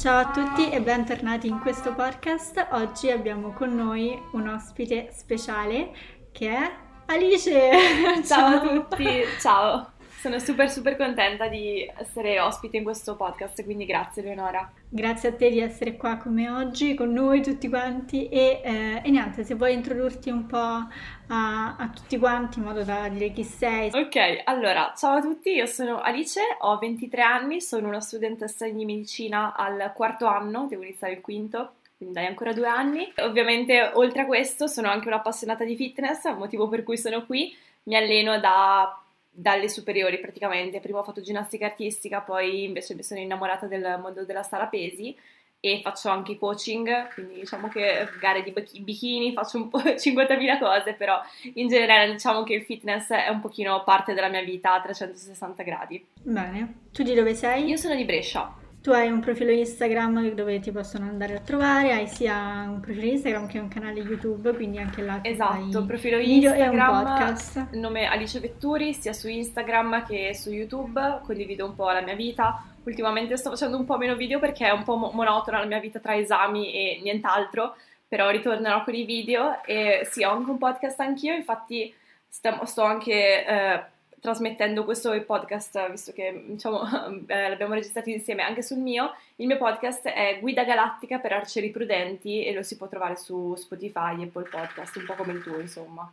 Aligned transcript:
Ciao 0.00 0.20
a 0.20 0.30
tutti 0.30 0.70
e 0.70 0.80
bentornati 0.80 1.46
in 1.46 1.58
questo 1.58 1.92
podcast. 1.92 2.68
Oggi 2.70 3.10
abbiamo 3.10 3.52
con 3.52 3.74
noi 3.74 4.18
un 4.32 4.48
ospite 4.48 5.10
speciale 5.12 5.90
che 6.32 6.48
è 6.48 6.72
Alice. 7.04 7.70
Ciao, 8.24 8.24
Ciao 8.24 8.46
a 8.46 8.60
tutti, 8.60 9.24
ciao. 9.38 9.92
Sono 10.20 10.38
super 10.38 10.68
super 10.68 10.98
contenta 10.98 11.48
di 11.48 11.90
essere 11.96 12.40
ospite 12.40 12.76
in 12.76 12.82
questo 12.82 13.16
podcast, 13.16 13.64
quindi 13.64 13.86
grazie 13.86 14.20
Leonora. 14.20 14.70
Grazie 14.86 15.30
a 15.30 15.32
te 15.32 15.48
di 15.48 15.60
essere 15.60 15.96
qua 15.96 16.18
con 16.18 16.34
me 16.34 16.50
oggi, 16.50 16.92
con 16.92 17.10
noi 17.10 17.40
tutti 17.42 17.70
quanti 17.70 18.28
e, 18.28 18.60
eh, 18.62 19.00
e 19.02 19.10
niente, 19.10 19.44
se 19.44 19.54
vuoi 19.54 19.72
introdurti 19.72 20.28
un 20.28 20.44
po' 20.44 20.58
a, 20.58 20.88
a, 21.26 21.90
tutti 21.94 22.18
quanti 22.18 22.58
in 22.58 22.66
modo 22.66 22.84
da 22.84 23.08
dire 23.08 23.32
chi 23.32 23.44
sei. 23.44 23.88
Ok, 23.94 24.42
allora, 24.44 24.92
ciao 24.94 25.16
a 25.16 25.20
tutti, 25.22 25.52
io 25.52 25.64
sono 25.64 26.02
Alice, 26.02 26.42
ho 26.58 26.76
23 26.76 27.22
anni, 27.22 27.62
sono 27.62 27.88
una 27.88 28.00
studentessa 28.00 28.68
di 28.68 28.84
medicina 28.84 29.54
al 29.56 29.90
quarto 29.94 30.26
anno, 30.26 30.66
devo 30.68 30.82
iniziare 30.82 31.14
il 31.14 31.22
quinto, 31.22 31.76
quindi 31.96 32.16
dai 32.16 32.26
ancora 32.26 32.52
due 32.52 32.68
anni. 32.68 33.10
Ovviamente 33.20 33.90
oltre 33.94 34.20
a 34.20 34.26
questo 34.26 34.66
sono 34.66 34.90
anche 34.90 35.08
un'appassionata 35.08 35.64
di 35.64 35.76
fitness, 35.76 36.30
motivo 36.34 36.68
per 36.68 36.82
cui 36.82 36.98
sono 36.98 37.24
qui, 37.24 37.56
mi 37.84 37.96
alleno 37.96 38.38
da 38.38 38.99
dalle 39.30 39.68
superiori 39.68 40.18
praticamente, 40.18 40.80
prima 40.80 40.98
ho 40.98 41.04
fatto 41.04 41.20
ginnastica 41.20 41.66
artistica, 41.66 42.20
poi 42.20 42.64
invece 42.64 42.94
mi 42.94 43.02
sono 43.02 43.20
innamorata 43.20 43.66
del 43.66 43.98
mondo 44.00 44.24
della 44.24 44.42
sala 44.42 44.66
pesi 44.66 45.16
e 45.62 45.80
faccio 45.82 46.08
anche 46.08 46.38
coaching, 46.38 47.12
quindi 47.12 47.34
diciamo 47.40 47.68
che 47.68 48.08
gare 48.18 48.42
di 48.42 48.52
bikini, 48.80 49.32
faccio 49.32 49.58
un 49.58 49.68
po' 49.68 49.78
50.000 49.84 50.58
cose, 50.58 50.94
però 50.94 51.20
in 51.54 51.68
generale 51.68 52.10
diciamo 52.12 52.42
che 52.44 52.54
il 52.54 52.62
fitness 52.62 53.10
è 53.10 53.28
un 53.28 53.40
pochino 53.40 53.84
parte 53.84 54.14
della 54.14 54.28
mia 54.28 54.42
vita 54.42 54.72
a 54.72 54.80
360 54.80 55.62
gradi. 55.62 56.04
Bene, 56.22 56.74
tu 56.92 57.02
di 57.02 57.14
dove 57.14 57.34
sei? 57.34 57.64
Io 57.66 57.76
sono 57.76 57.94
di 57.94 58.04
Brescia. 58.04 58.59
Tu 58.82 58.90
hai 58.92 59.10
un 59.10 59.20
profilo 59.20 59.50
Instagram 59.50 60.30
dove 60.30 60.58
ti 60.58 60.70
possono 60.70 61.04
andare 61.04 61.34
a 61.34 61.40
trovare, 61.40 61.92
hai 61.92 62.06
sia 62.06 62.64
un 62.66 62.80
profilo 62.80 63.04
Instagram 63.04 63.46
che 63.46 63.58
un 63.58 63.68
canale 63.68 64.00
YouTube, 64.00 64.54
quindi 64.54 64.78
anche 64.78 65.02
là 65.02 65.18
Esatto, 65.22 65.84
profilo 65.84 66.16
Instagram, 66.16 66.72
e 66.72 66.78
un 66.78 67.04
podcast. 67.04 67.66
nome 67.72 68.06
Alice 68.06 68.40
Vetturi, 68.40 68.94
sia 68.94 69.12
su 69.12 69.28
Instagram 69.28 70.06
che 70.06 70.34
su 70.34 70.50
YouTube, 70.50 71.20
condivido 71.24 71.66
un 71.66 71.74
po' 71.74 71.90
la 71.90 72.00
mia 72.00 72.14
vita. 72.14 72.64
Ultimamente 72.84 73.36
sto 73.36 73.50
facendo 73.50 73.76
un 73.76 73.84
po' 73.84 73.98
meno 73.98 74.16
video 74.16 74.38
perché 74.38 74.66
è 74.66 74.70
un 74.70 74.82
po' 74.82 74.96
monotona 74.96 75.58
la 75.58 75.66
mia 75.66 75.78
vita 75.78 75.98
tra 75.98 76.16
esami 76.16 76.72
e 76.72 77.00
nient'altro, 77.02 77.76
però 78.08 78.30
ritornerò 78.30 78.82
con 78.82 78.94
i 78.94 79.04
video 79.04 79.62
e 79.62 80.08
sì, 80.10 80.24
ho 80.24 80.30
anche 80.30 80.50
un 80.50 80.56
podcast 80.56 80.98
anch'io, 81.00 81.34
infatti 81.34 81.92
sto, 82.26 82.64
sto 82.64 82.82
anche... 82.84 83.46
Eh, 83.46 83.98
trasmettendo 84.20 84.84
questo 84.84 85.18
podcast, 85.24 85.90
visto 85.90 86.12
che 86.12 86.44
diciamo, 86.46 86.82
eh, 87.26 87.48
l'abbiamo 87.48 87.74
registrato 87.74 88.10
insieme 88.10 88.42
anche 88.42 88.62
sul 88.62 88.78
mio, 88.78 89.14
il 89.36 89.46
mio 89.46 89.56
podcast 89.56 90.06
è 90.06 90.38
Guida 90.40 90.64
Galattica 90.64 91.18
per 91.18 91.32
arcieri 91.32 91.70
prudenti 91.70 92.44
e 92.44 92.52
lo 92.52 92.62
si 92.62 92.76
può 92.76 92.86
trovare 92.86 93.16
su 93.16 93.54
Spotify, 93.56 94.22
Apple 94.22 94.48
Podcast, 94.48 94.96
un 94.96 95.04
po' 95.06 95.14
come 95.14 95.32
il 95.32 95.42
tuo, 95.42 95.58
insomma. 95.58 96.10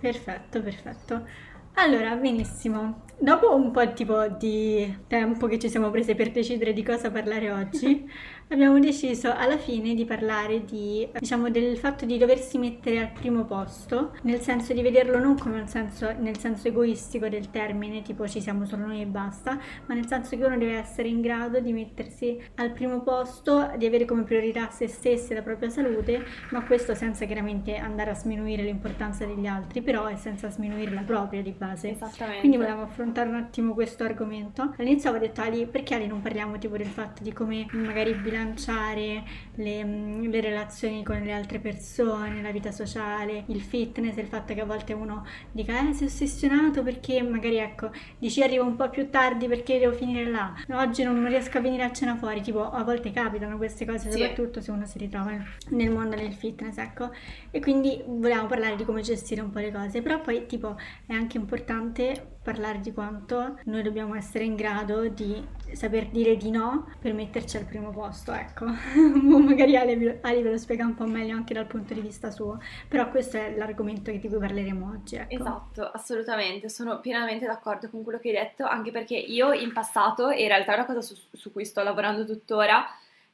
Perfetto, 0.00 0.62
perfetto. 0.62 1.52
Allora, 1.76 2.14
benissimo. 2.14 3.02
Dopo 3.18 3.54
un 3.54 3.72
po' 3.72 3.92
tipo 3.94 4.28
di 4.28 5.02
tempo 5.08 5.48
che 5.48 5.58
ci 5.58 5.68
siamo 5.68 5.90
prese 5.90 6.14
per 6.14 6.30
decidere 6.30 6.72
di 6.72 6.84
cosa 6.84 7.10
parlare 7.10 7.50
oggi, 7.50 8.08
abbiamo 8.48 8.78
deciso 8.78 9.32
alla 9.34 9.56
fine 9.56 9.94
di 9.94 10.04
parlare 10.04 10.64
di, 10.64 11.08
diciamo, 11.18 11.50
del 11.50 11.76
fatto 11.76 12.04
di 12.04 12.18
doversi 12.18 12.58
mettere 12.58 12.98
al 13.00 13.10
primo 13.10 13.44
posto, 13.44 14.12
nel 14.22 14.40
senso 14.40 14.72
di 14.72 14.82
vederlo 14.82 15.18
non 15.18 15.38
come 15.38 15.60
un 15.60 15.68
senso, 15.68 16.12
nel 16.18 16.38
senso 16.38 16.68
egoistico 16.68 17.28
del 17.28 17.50
termine, 17.50 18.02
tipo 18.02 18.28
ci 18.28 18.40
siamo 18.40 18.64
solo 18.66 18.86
noi 18.86 19.00
e 19.00 19.06
basta, 19.06 19.58
ma 19.86 19.94
nel 19.94 20.06
senso 20.06 20.36
che 20.36 20.44
uno 20.44 20.56
deve 20.58 20.76
essere 20.76 21.08
in 21.08 21.20
grado 21.20 21.60
di 21.60 21.72
mettersi 21.72 22.40
al 22.56 22.72
primo 22.72 23.00
posto, 23.00 23.70
di 23.76 23.86
avere 23.86 24.04
come 24.04 24.22
priorità 24.22 24.70
se 24.70 24.88
stessi 24.88 25.32
e 25.32 25.36
la 25.36 25.42
propria 25.42 25.70
salute, 25.70 26.24
ma 26.50 26.64
questo 26.64 26.94
senza 26.94 27.24
chiaramente 27.24 27.76
andare 27.76 28.10
a 28.10 28.14
sminuire 28.14 28.62
l'importanza 28.62 29.24
degli 29.24 29.46
altri, 29.46 29.82
però 29.82 30.06
è 30.06 30.16
senza 30.16 30.50
sminuire 30.50 30.92
la 30.92 31.02
propria 31.02 31.42
di 31.42 31.54
base. 31.56 31.90
Esattamente. 31.90 32.40
Quindi 32.40 32.56
volevamo 32.56 32.82
affrontare 32.82 33.28
un 33.28 33.36
attimo 33.36 33.74
questo 33.74 34.04
argomento. 34.04 34.74
All'inizio 34.78 35.10
avevo 35.10 35.26
detto 35.26 35.40
Ali, 35.40 35.66
perché 35.66 35.94
Ali 35.94 36.06
non 36.06 36.22
parliamo 36.22 36.58
tipo 36.58 36.76
del 36.76 36.86
fatto 36.86 37.22
di 37.22 37.32
come 37.32 37.66
magari 37.72 38.14
bilanciare 38.34 39.22
le, 39.54 39.84
mm, 39.84 40.30
le, 40.30 40.40
relazioni 40.40 41.04
con 41.04 41.20
le 41.20 41.32
altre 41.32 41.60
persone, 41.60 42.42
la 42.42 42.50
vita 42.50 42.72
sociale, 42.72 43.44
il 43.46 43.60
fitness, 43.60 44.16
il 44.16 44.26
fatto 44.26 44.52
che 44.52 44.60
a 44.60 44.64
volte 44.64 44.92
uno 44.92 45.24
dica 45.52 45.88
eh 45.88 45.92
sei 45.92 46.08
ossessionato 46.08 46.82
perché 46.82 47.22
magari 47.22 47.58
ecco 47.58 47.90
dici 48.18 48.42
arrivo 48.42 48.64
un 48.64 48.74
po' 48.74 48.90
più 48.90 49.10
tardi 49.10 49.46
perché 49.46 49.78
devo 49.78 49.92
finire 49.92 50.28
là, 50.28 50.54
oggi 50.72 51.04
non 51.04 51.26
riesco 51.28 51.58
a 51.58 51.60
venire 51.60 51.84
a 51.84 51.92
cena 51.92 52.16
fuori, 52.16 52.40
tipo 52.40 52.68
a 52.70 52.82
volte 52.82 53.12
capitano 53.12 53.56
queste 53.56 53.84
cose, 53.86 54.10
sì. 54.10 54.18
soprattutto 54.18 54.60
se 54.60 54.70
uno 54.70 54.84
si 54.86 54.98
ritrova 54.98 55.32
nel 55.68 55.90
mondo 55.90 56.16
del 56.16 56.32
fitness, 56.32 56.76
ecco. 56.78 57.10
E 57.50 57.60
quindi 57.60 58.02
volevamo 58.04 58.48
parlare 58.48 58.76
di 58.76 58.84
come 58.84 59.02
gestire 59.02 59.40
un 59.40 59.50
po' 59.50 59.60
le 59.60 59.70
cose, 59.70 60.02
però 60.02 60.20
poi 60.20 60.46
tipo 60.46 60.76
è 61.06 61.12
anche 61.12 61.36
importante 61.36 62.32
parlare 62.44 62.80
di 62.80 62.92
quanto 62.92 63.58
noi 63.64 63.82
dobbiamo 63.82 64.14
essere 64.14 64.44
in 64.44 64.54
grado 64.54 65.08
di 65.08 65.42
saper 65.72 66.08
dire 66.08 66.36
di 66.36 66.50
no 66.50 66.86
per 67.00 67.14
metterci 67.14 67.56
al 67.56 67.64
primo 67.64 67.90
posto, 67.90 68.23
ecco. 68.32 68.66
Magari 69.22 69.76
Ali, 69.76 70.18
Ali 70.22 70.42
ve 70.42 70.50
lo 70.50 70.58
spiega 70.58 70.84
un 70.84 70.94
po' 70.94 71.04
meglio 71.04 71.34
anche 71.34 71.54
dal 71.54 71.66
punto 71.66 71.94
di 71.94 72.00
vista 72.00 72.30
suo, 72.30 72.60
però 72.88 73.10
questo 73.10 73.36
è 73.36 73.54
l'argomento 73.56 74.10
di 74.10 74.20
cui 74.20 74.28
parleremo 74.28 74.90
oggi. 74.94 75.16
Ecco. 75.16 75.34
Esatto, 75.34 75.90
assolutamente, 75.90 76.68
sono 76.68 77.00
pienamente 77.00 77.46
d'accordo 77.46 77.88
con 77.90 78.02
quello 78.02 78.18
che 78.18 78.28
hai 78.28 78.34
detto, 78.34 78.64
anche 78.64 78.90
perché 78.90 79.16
io 79.16 79.52
in 79.52 79.72
passato, 79.72 80.30
e 80.30 80.42
in 80.42 80.48
realtà 80.48 80.72
è 80.72 80.76
una 80.76 80.86
cosa 80.86 81.00
su, 81.00 81.16
su 81.32 81.52
cui 81.52 81.64
sto 81.64 81.82
lavorando 81.82 82.24
tuttora, 82.24 82.86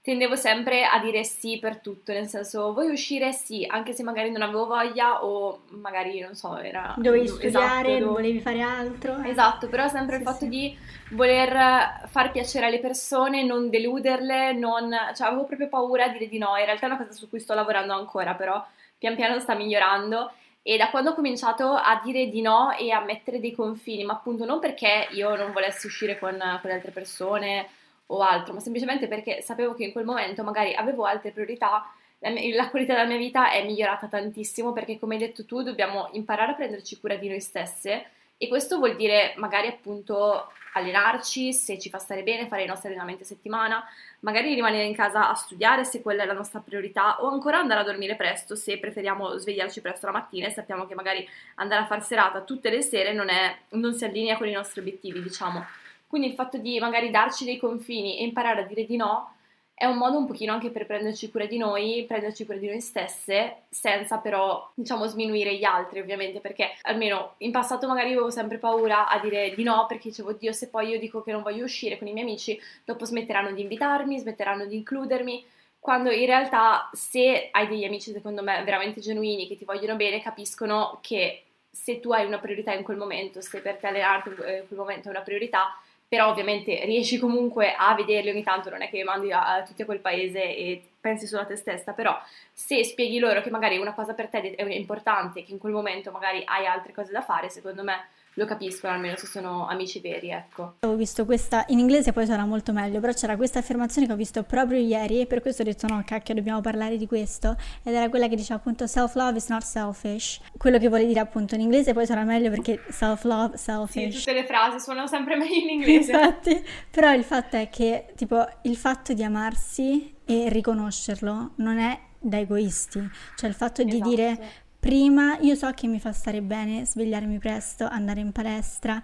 tendevo 0.02 0.34
sempre 0.34 0.84
a 0.84 0.98
dire 0.98 1.24
sì 1.24 1.58
per 1.58 1.80
tutto, 1.80 2.12
nel 2.12 2.26
senso 2.26 2.72
vuoi 2.72 2.90
uscire 2.90 3.32
sì, 3.32 3.66
anche 3.68 3.92
se 3.92 4.02
magari 4.02 4.30
non 4.30 4.40
avevo 4.40 4.66
voglia 4.66 5.22
o 5.24 5.62
magari 5.70 6.20
non 6.20 6.34
so, 6.34 6.56
era... 6.56 6.94
Dovevi 6.96 7.26
esatto, 7.26 7.40
studiare, 7.40 7.98
non 7.98 8.12
volevi 8.14 8.40
fare 8.40 8.62
altro. 8.62 9.22
Eh. 9.22 9.28
Esatto, 9.28 9.68
però 9.68 9.88
sempre 9.88 10.16
sì, 10.16 10.22
il 10.22 10.26
fatto 10.26 10.44
sì. 10.44 10.48
di 10.48 10.78
voler 11.10 12.08
far 12.08 12.30
piacere 12.30 12.66
alle 12.66 12.80
persone, 12.80 13.44
non 13.44 13.68
deluderle, 13.68 14.52
non... 14.54 14.90
cioè 15.14 15.26
avevo 15.26 15.44
proprio 15.44 15.68
paura 15.68 16.08
di 16.08 16.18
dire 16.18 16.30
di 16.30 16.38
no, 16.38 16.56
in 16.56 16.64
realtà 16.64 16.86
è 16.86 16.88
una 16.90 16.98
cosa 16.98 17.12
su 17.12 17.28
cui 17.28 17.40
sto 17.40 17.52
lavorando 17.52 17.92
ancora, 17.92 18.34
però 18.34 18.64
pian 18.96 19.16
piano 19.16 19.38
sta 19.38 19.54
migliorando. 19.54 20.32
E 20.62 20.76
da 20.76 20.90
quando 20.90 21.10
ho 21.10 21.14
cominciato 21.14 21.72
a 21.72 22.00
dire 22.04 22.28
di 22.28 22.42
no 22.42 22.74
e 22.76 22.90
a 22.90 23.00
mettere 23.00 23.40
dei 23.40 23.52
confini, 23.52 24.04
ma 24.04 24.12
appunto 24.12 24.44
non 24.44 24.60
perché 24.60 25.08
io 25.12 25.34
non 25.34 25.52
volessi 25.52 25.86
uscire 25.86 26.18
con, 26.18 26.36
con 26.38 26.70
le 26.70 26.74
altre 26.74 26.90
persone 26.90 27.68
o 28.12 28.20
altro, 28.22 28.54
ma 28.54 28.60
semplicemente 28.60 29.08
perché 29.08 29.42
sapevo 29.42 29.74
che 29.74 29.84
in 29.84 29.92
quel 29.92 30.04
momento 30.04 30.42
magari 30.42 30.74
avevo 30.74 31.04
altre 31.04 31.30
priorità, 31.30 31.92
la, 32.18 32.30
mia, 32.30 32.54
la, 32.54 32.68
qualità 32.68 32.94
della 32.94 33.06
mia 33.06 33.16
vita 33.16 33.50
è 33.50 33.64
migliorata 33.64 34.06
tantissimo 34.06 34.72
perché 34.72 34.98
come 34.98 35.14
hai 35.14 35.20
detto 35.20 35.44
tu 35.44 35.62
dobbiamo 35.62 36.08
imparare 36.12 36.52
a 36.52 36.54
prenderci 36.54 36.98
cura 37.00 37.16
di 37.16 37.28
noi 37.28 37.40
stesse 37.40 38.06
e 38.36 38.48
questo 38.48 38.78
vuol 38.78 38.96
dire 38.96 39.34
magari 39.36 39.68
appunto 39.68 40.50
allenarci 40.72 41.52
se 41.52 41.78
ci 41.78 41.90
fa 41.90 41.98
stare 41.98 42.22
bene, 42.22 42.46
fare 42.46 42.62
i 42.62 42.66
nostri 42.66 42.88
allenamenti 42.88 43.22
a 43.22 43.26
settimana, 43.26 43.84
magari 44.20 44.54
rimanere 44.54 44.84
in 44.84 44.94
casa 44.94 45.28
a 45.28 45.34
studiare 45.34 45.84
se 45.84 46.00
quella 46.00 46.22
è 46.22 46.26
la 46.26 46.32
nostra 46.32 46.60
priorità 46.60 47.22
o 47.22 47.28
ancora 47.28 47.58
andare 47.58 47.80
a 47.80 47.84
dormire 47.84 48.16
presto 48.16 48.54
se 48.54 48.78
preferiamo 48.78 49.36
svegliarci 49.36 49.80
presto 49.80 50.06
la 50.06 50.12
mattina 50.12 50.46
e 50.46 50.52
sappiamo 50.52 50.86
che 50.86 50.94
magari 50.94 51.28
andare 51.56 51.82
a 51.82 51.86
far 51.86 52.02
serata 52.02 52.40
tutte 52.42 52.70
le 52.70 52.82
sere 52.82 53.12
non, 53.12 53.28
è, 53.28 53.56
non 53.70 53.94
si 53.94 54.04
allinea 54.04 54.36
con 54.36 54.48
i 54.48 54.52
nostri 54.52 54.80
obiettivi, 54.80 55.22
diciamo. 55.22 55.64
Quindi 56.10 56.26
il 56.26 56.34
fatto 56.34 56.58
di 56.58 56.80
magari 56.80 57.08
darci 57.08 57.44
dei 57.44 57.56
confini 57.56 58.18
e 58.18 58.24
imparare 58.24 58.62
a 58.62 58.64
dire 58.64 58.84
di 58.84 58.96
no 58.96 59.32
è 59.72 59.84
un 59.84 59.96
modo 59.96 60.18
un 60.18 60.26
pochino 60.26 60.52
anche 60.52 60.70
per 60.70 60.84
prenderci 60.84 61.30
cura 61.30 61.46
di 61.46 61.56
noi, 61.56 62.04
prenderci 62.06 62.44
cura 62.44 62.58
di 62.58 62.66
noi 62.66 62.80
stesse, 62.80 63.62
senza 63.70 64.18
però, 64.18 64.68
diciamo, 64.74 65.06
sminuire 65.06 65.54
gli 65.54 65.62
altri, 65.62 66.00
ovviamente, 66.00 66.40
perché 66.40 66.72
almeno 66.82 67.34
in 67.38 67.52
passato 67.52 67.86
magari 67.86 68.10
avevo 68.10 68.28
sempre 68.28 68.58
paura 68.58 69.06
a 69.06 69.20
dire 69.20 69.54
di 69.54 69.62
no, 69.62 69.86
perché 69.86 70.08
dicevo, 70.08 70.32
Dio, 70.32 70.52
se 70.52 70.68
poi 70.68 70.88
io 70.88 70.98
dico 70.98 71.22
che 71.22 71.30
non 71.30 71.42
voglio 71.42 71.62
uscire 71.62 71.96
con 71.96 72.08
i 72.08 72.12
miei 72.12 72.26
amici, 72.26 72.60
dopo 72.84 73.04
smetteranno 73.04 73.52
di 73.52 73.62
invitarmi, 73.62 74.18
smetteranno 74.18 74.66
di 74.66 74.76
includermi, 74.76 75.46
quando 75.78 76.10
in 76.10 76.26
realtà 76.26 76.90
se 76.92 77.50
hai 77.52 77.68
degli 77.68 77.84
amici, 77.84 78.10
secondo 78.10 78.42
me, 78.42 78.62
veramente 78.64 79.00
genuini, 79.00 79.46
che 79.46 79.56
ti 79.56 79.64
vogliono 79.64 79.94
bene, 79.94 80.20
capiscono 80.20 80.98
che 81.00 81.44
se 81.70 82.00
tu 82.00 82.10
hai 82.12 82.26
una 82.26 82.38
priorità 82.38 82.74
in 82.74 82.82
quel 82.82 82.98
momento, 82.98 83.40
se 83.40 83.60
per 83.60 83.76
te 83.76 83.86
allenarti 83.86 84.28
in 84.28 84.34
quel 84.34 84.78
momento 84.78 85.08
è 85.08 85.10
una 85.10 85.22
priorità, 85.22 85.74
però 86.10 86.28
ovviamente 86.28 86.84
riesci 86.86 87.18
comunque 87.20 87.72
a 87.72 87.94
vederli 87.94 88.30
ogni 88.30 88.42
tanto, 88.42 88.68
non 88.68 88.82
è 88.82 88.90
che 88.90 89.04
mandi 89.04 89.30
a, 89.30 89.54
a 89.54 89.62
tutti 89.62 89.82
a 89.82 89.84
quel 89.84 90.00
paese 90.00 90.42
e 90.42 90.82
pensi 91.00 91.28
solo 91.28 91.42
a 91.42 91.44
te 91.44 91.54
stessa, 91.54 91.92
però 91.92 92.20
se 92.52 92.82
spieghi 92.82 93.20
loro 93.20 93.40
che 93.42 93.50
magari 93.50 93.78
una 93.78 93.94
cosa 93.94 94.12
per 94.12 94.26
te 94.26 94.56
è 94.56 94.64
importante, 94.74 95.44
che 95.44 95.52
in 95.52 95.58
quel 95.58 95.72
momento 95.72 96.10
magari 96.10 96.42
hai 96.46 96.66
altre 96.66 96.92
cose 96.92 97.12
da 97.12 97.22
fare, 97.22 97.48
secondo 97.48 97.84
me 97.84 98.08
lo 98.34 98.44
capiscono, 98.44 98.92
almeno 98.92 99.16
se 99.16 99.26
sono 99.26 99.66
amici 99.66 100.00
veri, 100.00 100.30
ecco. 100.30 100.76
Ho 100.80 100.94
visto 100.94 101.24
questa, 101.24 101.64
in 101.68 101.78
inglese 101.78 102.12
poi 102.12 102.26
sarà 102.26 102.44
molto 102.44 102.72
meglio, 102.72 103.00
però 103.00 103.12
c'era 103.12 103.36
questa 103.36 103.58
affermazione 103.58 104.06
che 104.06 104.12
ho 104.12 104.16
visto 104.16 104.42
proprio 104.44 104.78
ieri 104.78 105.20
e 105.20 105.26
per 105.26 105.40
questo 105.40 105.62
ho 105.62 105.64
detto 105.64 105.86
no, 105.86 106.02
cacchio, 106.06 106.34
dobbiamo 106.34 106.60
parlare 106.60 106.96
di 106.96 107.06
questo, 107.06 107.56
ed 107.82 107.94
era 107.94 108.08
quella 108.08 108.28
che 108.28 108.36
diceva 108.36 108.58
appunto 108.58 108.86
self-love 108.86 109.36
is 109.36 109.48
not 109.48 109.62
selfish, 109.62 110.40
quello 110.56 110.78
che 110.78 110.88
vuole 110.88 111.06
dire 111.06 111.20
appunto 111.20 111.54
in 111.54 111.60
inglese 111.60 111.92
poi 111.92 112.06
sarà 112.06 112.22
meglio 112.24 112.50
perché 112.50 112.80
self-love, 112.88 113.56
selfish. 113.56 114.12
Sì, 114.14 114.18
tutte 114.18 114.32
le 114.32 114.44
frasi 114.46 114.80
suonano 114.80 115.06
sempre 115.06 115.36
meglio 115.36 115.54
in 115.54 115.68
inglese. 115.80 116.12
Infatti, 116.12 116.64
però 116.90 117.12
il 117.12 117.24
fatto 117.24 117.56
è 117.56 117.68
che 117.68 118.12
tipo 118.16 118.46
il 118.62 118.76
fatto 118.76 119.12
di 119.12 119.24
amarsi 119.24 120.14
e 120.24 120.48
riconoscerlo 120.48 121.52
non 121.56 121.78
è 121.78 121.98
da 122.18 122.38
egoisti, 122.38 123.00
cioè 123.36 123.48
il 123.48 123.54
fatto 123.56 123.82
di 123.82 123.94
Esatto. 123.96 124.08
dire 124.08 124.38
prima 124.80 125.38
io 125.40 125.54
so 125.54 125.70
che 125.72 125.86
mi 125.86 126.00
fa 126.00 126.12
stare 126.12 126.40
bene 126.40 126.84
svegliarmi 126.86 127.38
presto, 127.38 127.86
andare 127.86 128.20
in 128.20 128.32
palestra 128.32 129.00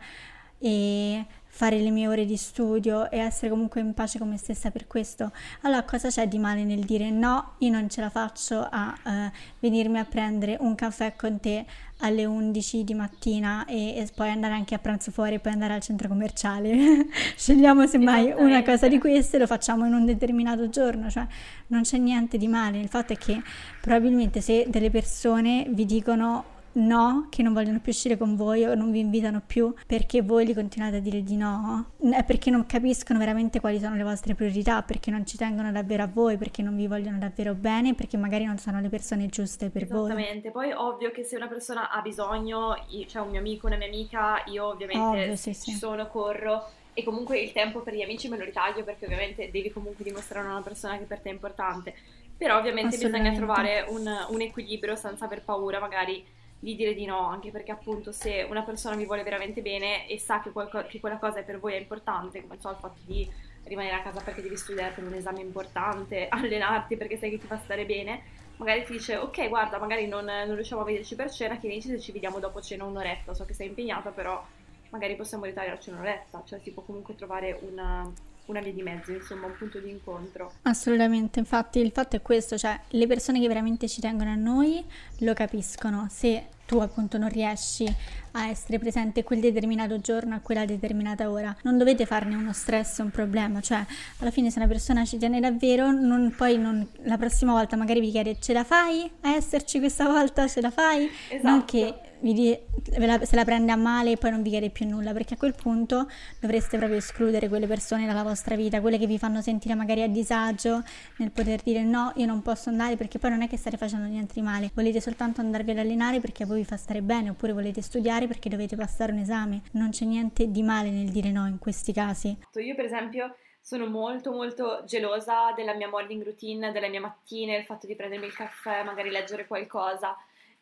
e 0.58 1.24
fare 1.56 1.78
le 1.78 1.88
mie 1.88 2.06
ore 2.06 2.26
di 2.26 2.36
studio 2.36 3.10
e 3.10 3.16
essere 3.16 3.48
comunque 3.48 3.80
in 3.80 3.94
pace 3.94 4.18
con 4.18 4.28
me 4.28 4.36
stessa 4.36 4.70
per 4.70 4.86
questo. 4.86 5.32
Allora, 5.62 5.84
cosa 5.84 6.08
c'è 6.08 6.28
di 6.28 6.38
male 6.38 6.64
nel 6.64 6.84
dire 6.84 7.08
no, 7.08 7.54
io 7.60 7.70
non 7.70 7.88
ce 7.88 8.02
la 8.02 8.10
faccio 8.10 8.68
a 8.70 8.94
eh, 9.06 9.32
venirmi 9.60 9.98
a 9.98 10.04
prendere 10.04 10.58
un 10.60 10.74
caffè 10.74 11.16
con 11.16 11.40
te 11.40 11.64
alle 12.00 12.26
11 12.26 12.84
di 12.84 12.92
mattina 12.92 13.64
e, 13.64 13.96
e 13.96 14.06
poi 14.14 14.28
andare 14.28 14.52
anche 14.52 14.74
a 14.74 14.78
pranzo 14.78 15.10
fuori 15.10 15.36
e 15.36 15.38
poi 15.38 15.52
andare 15.52 15.72
al 15.72 15.80
centro 15.80 16.08
commerciale. 16.08 17.06
Scegliamo 17.34 17.86
semmai 17.86 18.34
una 18.36 18.62
cosa 18.62 18.86
di 18.86 18.98
queste 18.98 19.36
e 19.36 19.38
lo 19.38 19.46
facciamo 19.46 19.86
in 19.86 19.94
un 19.94 20.04
determinato 20.04 20.68
giorno, 20.68 21.08
cioè 21.08 21.26
non 21.68 21.82
c'è 21.84 21.96
niente 21.96 22.36
di 22.36 22.48
male. 22.48 22.78
Il 22.80 22.88
fatto 22.88 23.14
è 23.14 23.16
che 23.16 23.40
probabilmente 23.80 24.42
se 24.42 24.66
delle 24.68 24.90
persone 24.90 25.64
vi 25.70 25.86
dicono 25.86 26.55
no, 26.76 27.26
che 27.30 27.42
non 27.42 27.52
vogliono 27.52 27.80
più 27.80 27.92
uscire 27.92 28.16
con 28.16 28.36
voi 28.36 28.64
o 28.64 28.74
non 28.74 28.90
vi 28.90 29.00
invitano 29.00 29.42
più 29.44 29.72
perché 29.86 30.22
voi 30.22 30.46
gli 30.46 30.54
continuate 30.54 30.96
a 30.96 31.00
dire 31.00 31.22
di 31.22 31.36
no, 31.36 31.92
è 32.10 32.24
perché 32.24 32.50
non 32.50 32.66
capiscono 32.66 33.18
veramente 33.18 33.60
quali 33.60 33.78
sono 33.78 33.94
le 33.96 34.02
vostre 34.02 34.34
priorità, 34.34 34.82
perché 34.82 35.10
non 35.10 35.26
ci 35.26 35.36
tengono 35.36 35.70
davvero 35.72 36.02
a 36.02 36.08
voi, 36.12 36.36
perché 36.36 36.62
non 36.62 36.76
vi 36.76 36.86
vogliono 36.86 37.18
davvero 37.18 37.54
bene, 37.54 37.94
perché 37.94 38.16
magari 38.16 38.44
non 38.44 38.58
sono 38.58 38.80
le 38.80 38.88
persone 38.88 39.26
giuste 39.26 39.70
per 39.70 39.86
voi. 39.86 40.06
Esattamente, 40.10 40.50
poi 40.50 40.72
ovvio 40.72 41.10
che 41.10 41.24
se 41.24 41.36
una 41.36 41.48
persona 41.48 41.90
ha 41.90 42.00
bisogno, 42.00 42.76
io- 42.88 43.06
cioè 43.06 43.22
un 43.22 43.30
mio 43.30 43.40
amico, 43.40 43.66
una 43.66 43.76
mia 43.76 43.86
amica, 43.86 44.42
io 44.46 44.66
ovviamente 44.66 44.98
Ovvio, 44.98 45.36
sì, 45.36 45.52
sì. 45.54 45.70
ci 45.70 45.76
sono, 45.76 46.06
corro 46.08 46.64
e 46.98 47.02
comunque 47.02 47.38
il 47.38 47.52
tempo 47.52 47.80
per 47.80 47.94
gli 47.94 48.00
amici 48.00 48.28
me 48.28 48.38
lo 48.38 48.44
ritaglio 48.44 48.82
perché 48.82 49.04
ovviamente 49.04 49.50
devi 49.50 49.70
comunque 49.70 50.02
dimostrare 50.02 50.46
a 50.48 50.52
una 50.52 50.62
persona 50.62 50.96
che 50.96 51.04
per 51.04 51.20
te 51.20 51.28
è 51.28 51.32
importante, 51.32 51.94
però 52.36 52.56
ovviamente 52.58 52.96
bisogna 52.96 53.32
trovare 53.34 53.84
un, 53.88 54.06
un 54.28 54.40
equilibrio 54.40 54.96
senza 54.96 55.26
aver 55.26 55.42
paura 55.42 55.78
magari 55.78 56.24
di 56.58 56.74
dire 56.74 56.94
di 56.94 57.04
no, 57.04 57.26
anche 57.28 57.50
perché 57.50 57.70
appunto 57.70 58.12
se 58.12 58.46
una 58.48 58.62
persona 58.62 58.96
vi 58.96 59.04
vuole 59.04 59.22
veramente 59.22 59.62
bene 59.62 60.08
e 60.08 60.18
sa 60.18 60.40
che, 60.40 60.50
qualco- 60.50 60.86
che 60.86 61.00
quella 61.00 61.18
cosa 61.18 61.42
per 61.42 61.60
voi 61.60 61.74
è 61.74 61.78
importante, 61.78 62.42
come 62.42 62.58
so 62.58 62.70
il 62.70 62.76
fatto 62.76 63.00
di 63.04 63.28
rimanere 63.64 63.96
a 63.96 64.02
casa 64.02 64.20
perché 64.20 64.42
devi 64.42 64.56
studiare 64.56 64.92
per 64.92 65.04
un 65.04 65.14
esame 65.14 65.40
importante, 65.40 66.28
allenarti 66.30 66.96
perché 66.96 67.16
sai 67.16 67.30
che 67.30 67.38
ti 67.38 67.46
fa 67.46 67.58
stare 67.58 67.84
bene, 67.84 68.22
magari 68.56 68.84
ti 68.84 68.92
dice 68.92 69.16
ok 69.16 69.48
guarda 69.48 69.78
magari 69.78 70.06
non, 70.06 70.24
non 70.24 70.54
riusciamo 70.54 70.82
a 70.82 70.84
vederci 70.84 71.14
per 71.14 71.30
cena, 71.30 71.58
che 71.58 71.68
dici 71.68 71.88
se 71.88 72.00
ci 72.00 72.12
vediamo 72.12 72.38
dopo 72.38 72.60
cena 72.60 72.84
un'oretta, 72.84 73.34
so 73.34 73.44
che 73.44 73.54
sei 73.54 73.68
impegnata 73.68 74.10
però 74.10 74.42
magari 74.90 75.16
possiamo 75.16 75.44
ritagliarci 75.44 75.90
un'oretta, 75.90 76.42
cioè 76.46 76.58
si 76.60 76.70
può 76.70 76.82
comunque 76.82 77.14
trovare 77.14 77.58
una, 77.62 78.10
una 78.46 78.60
via 78.60 78.72
di 78.72 78.82
mezzo, 78.82 79.12
insomma 79.12 79.46
un 79.46 79.56
punto 79.56 79.78
di 79.78 79.90
incontro. 79.90 80.52
Assolutamente, 80.62 81.38
infatti 81.38 81.78
il 81.80 81.90
fatto 81.92 82.16
è 82.16 82.22
questo, 82.22 82.56
cioè 82.56 82.78
le 82.88 83.06
persone 83.06 83.40
che 83.40 83.48
veramente 83.48 83.88
ci 83.88 84.00
tengono 84.00 84.30
a 84.30 84.34
noi 84.36 84.84
lo 85.18 85.34
capiscono, 85.34 86.06
se 86.10 86.46
tu 86.66 86.78
appunto 86.78 87.16
non 87.16 87.28
riesci 87.28 87.86
a 88.32 88.48
essere 88.48 88.78
presente 88.80 89.22
quel 89.22 89.38
determinato 89.38 90.00
giorno 90.00 90.34
a 90.34 90.40
quella 90.40 90.64
determinata 90.64 91.30
ora, 91.30 91.56
non 91.62 91.78
dovete 91.78 92.06
farne 92.06 92.34
uno 92.34 92.52
stress, 92.52 92.98
un 92.98 93.10
problema, 93.10 93.60
cioè 93.60 93.84
alla 94.18 94.32
fine 94.32 94.50
se 94.50 94.58
una 94.58 94.66
persona 94.66 95.04
ci 95.04 95.16
tiene 95.16 95.38
davvero, 95.38 95.92
non, 95.92 96.34
poi 96.36 96.58
non- 96.58 96.84
la 97.04 97.16
prossima 97.18 97.52
volta 97.52 97.76
magari 97.76 98.00
vi 98.00 98.10
chiede 98.10 98.38
ce 98.40 98.52
la 98.52 98.64
fai 98.64 99.08
a 99.22 99.34
esserci 99.36 99.78
questa 99.78 100.06
volta, 100.08 100.48
ce 100.48 100.60
la 100.60 100.70
fai? 100.70 101.08
Non 101.42 101.58
Esatto. 101.58 101.64
che 101.66 101.94
vi 102.20 102.58
la- 102.96 103.24
se 103.24 103.36
la 103.36 103.44
prende 103.44 103.72
a 103.72 103.76
male 103.76 104.12
e 104.12 104.16
poi 104.16 104.30
non 104.30 104.42
vi 104.42 104.50
chiede 104.50 104.70
più 104.70 104.86
nulla, 104.86 105.12
perché 105.12 105.34
a 105.34 105.36
quel 105.36 105.54
punto 105.54 106.08
dovreste 106.40 106.76
proprio 106.76 106.98
escludere 106.98 107.48
quelle 107.48 107.66
persone 107.66 108.06
dalla 108.06 108.22
vostra 108.22 108.56
vita, 108.56 108.80
quelle 108.80 108.98
che 108.98 109.06
vi 109.06 109.18
fanno 109.18 109.40
sentire 109.42 109.74
magari 109.74 110.02
a 110.02 110.08
disagio 110.08 110.82
nel 111.18 111.30
poter 111.30 111.62
dire 111.62 111.82
no, 111.82 112.12
io 112.16 112.26
non 112.26 112.42
posso 112.42 112.68
andare 112.68 112.96
perché 112.96 113.18
poi 113.18 113.30
non 113.30 113.42
è 113.42 113.48
che 113.48 113.56
state 113.56 113.76
facendo 113.76 114.06
niente 114.06 114.34
di 114.34 114.42
male, 114.42 114.70
volete 114.74 115.00
soltanto 115.00 115.40
andarvi 115.40 115.72
ad 115.72 115.78
allenare 115.78 116.20
perché 116.20 116.42
a 116.44 116.46
voi 116.46 116.58
vi 116.58 116.64
fa 116.64 116.76
stare 116.76 117.02
bene, 117.02 117.30
oppure 117.30 117.52
volete 117.52 117.82
studiare 117.82 118.26
perché 118.26 118.48
dovete 118.48 118.76
passare 118.76 119.12
un 119.12 119.18
esame. 119.18 119.62
Non 119.72 119.90
c'è 119.90 120.04
niente 120.04 120.50
di 120.50 120.62
male 120.62 120.90
nel 120.90 121.08
dire 121.10 121.30
no 121.30 121.46
in 121.46 121.58
questi 121.58 121.92
casi. 121.92 122.36
Io 122.54 122.74
per 122.74 122.84
esempio 122.84 123.36
sono 123.60 123.86
molto 123.86 124.30
molto 124.30 124.84
gelosa 124.86 125.52
della 125.54 125.74
mia 125.74 125.88
morning 125.88 126.22
routine, 126.22 126.70
delle 126.72 126.88
mie 126.88 127.00
mattine, 127.00 127.56
il 127.56 127.64
fatto 127.64 127.86
di 127.86 127.96
prendermi 127.96 128.26
il 128.26 128.32
caffè, 128.32 128.84
magari 128.84 129.10
leggere 129.10 129.46
qualcosa 129.46 130.16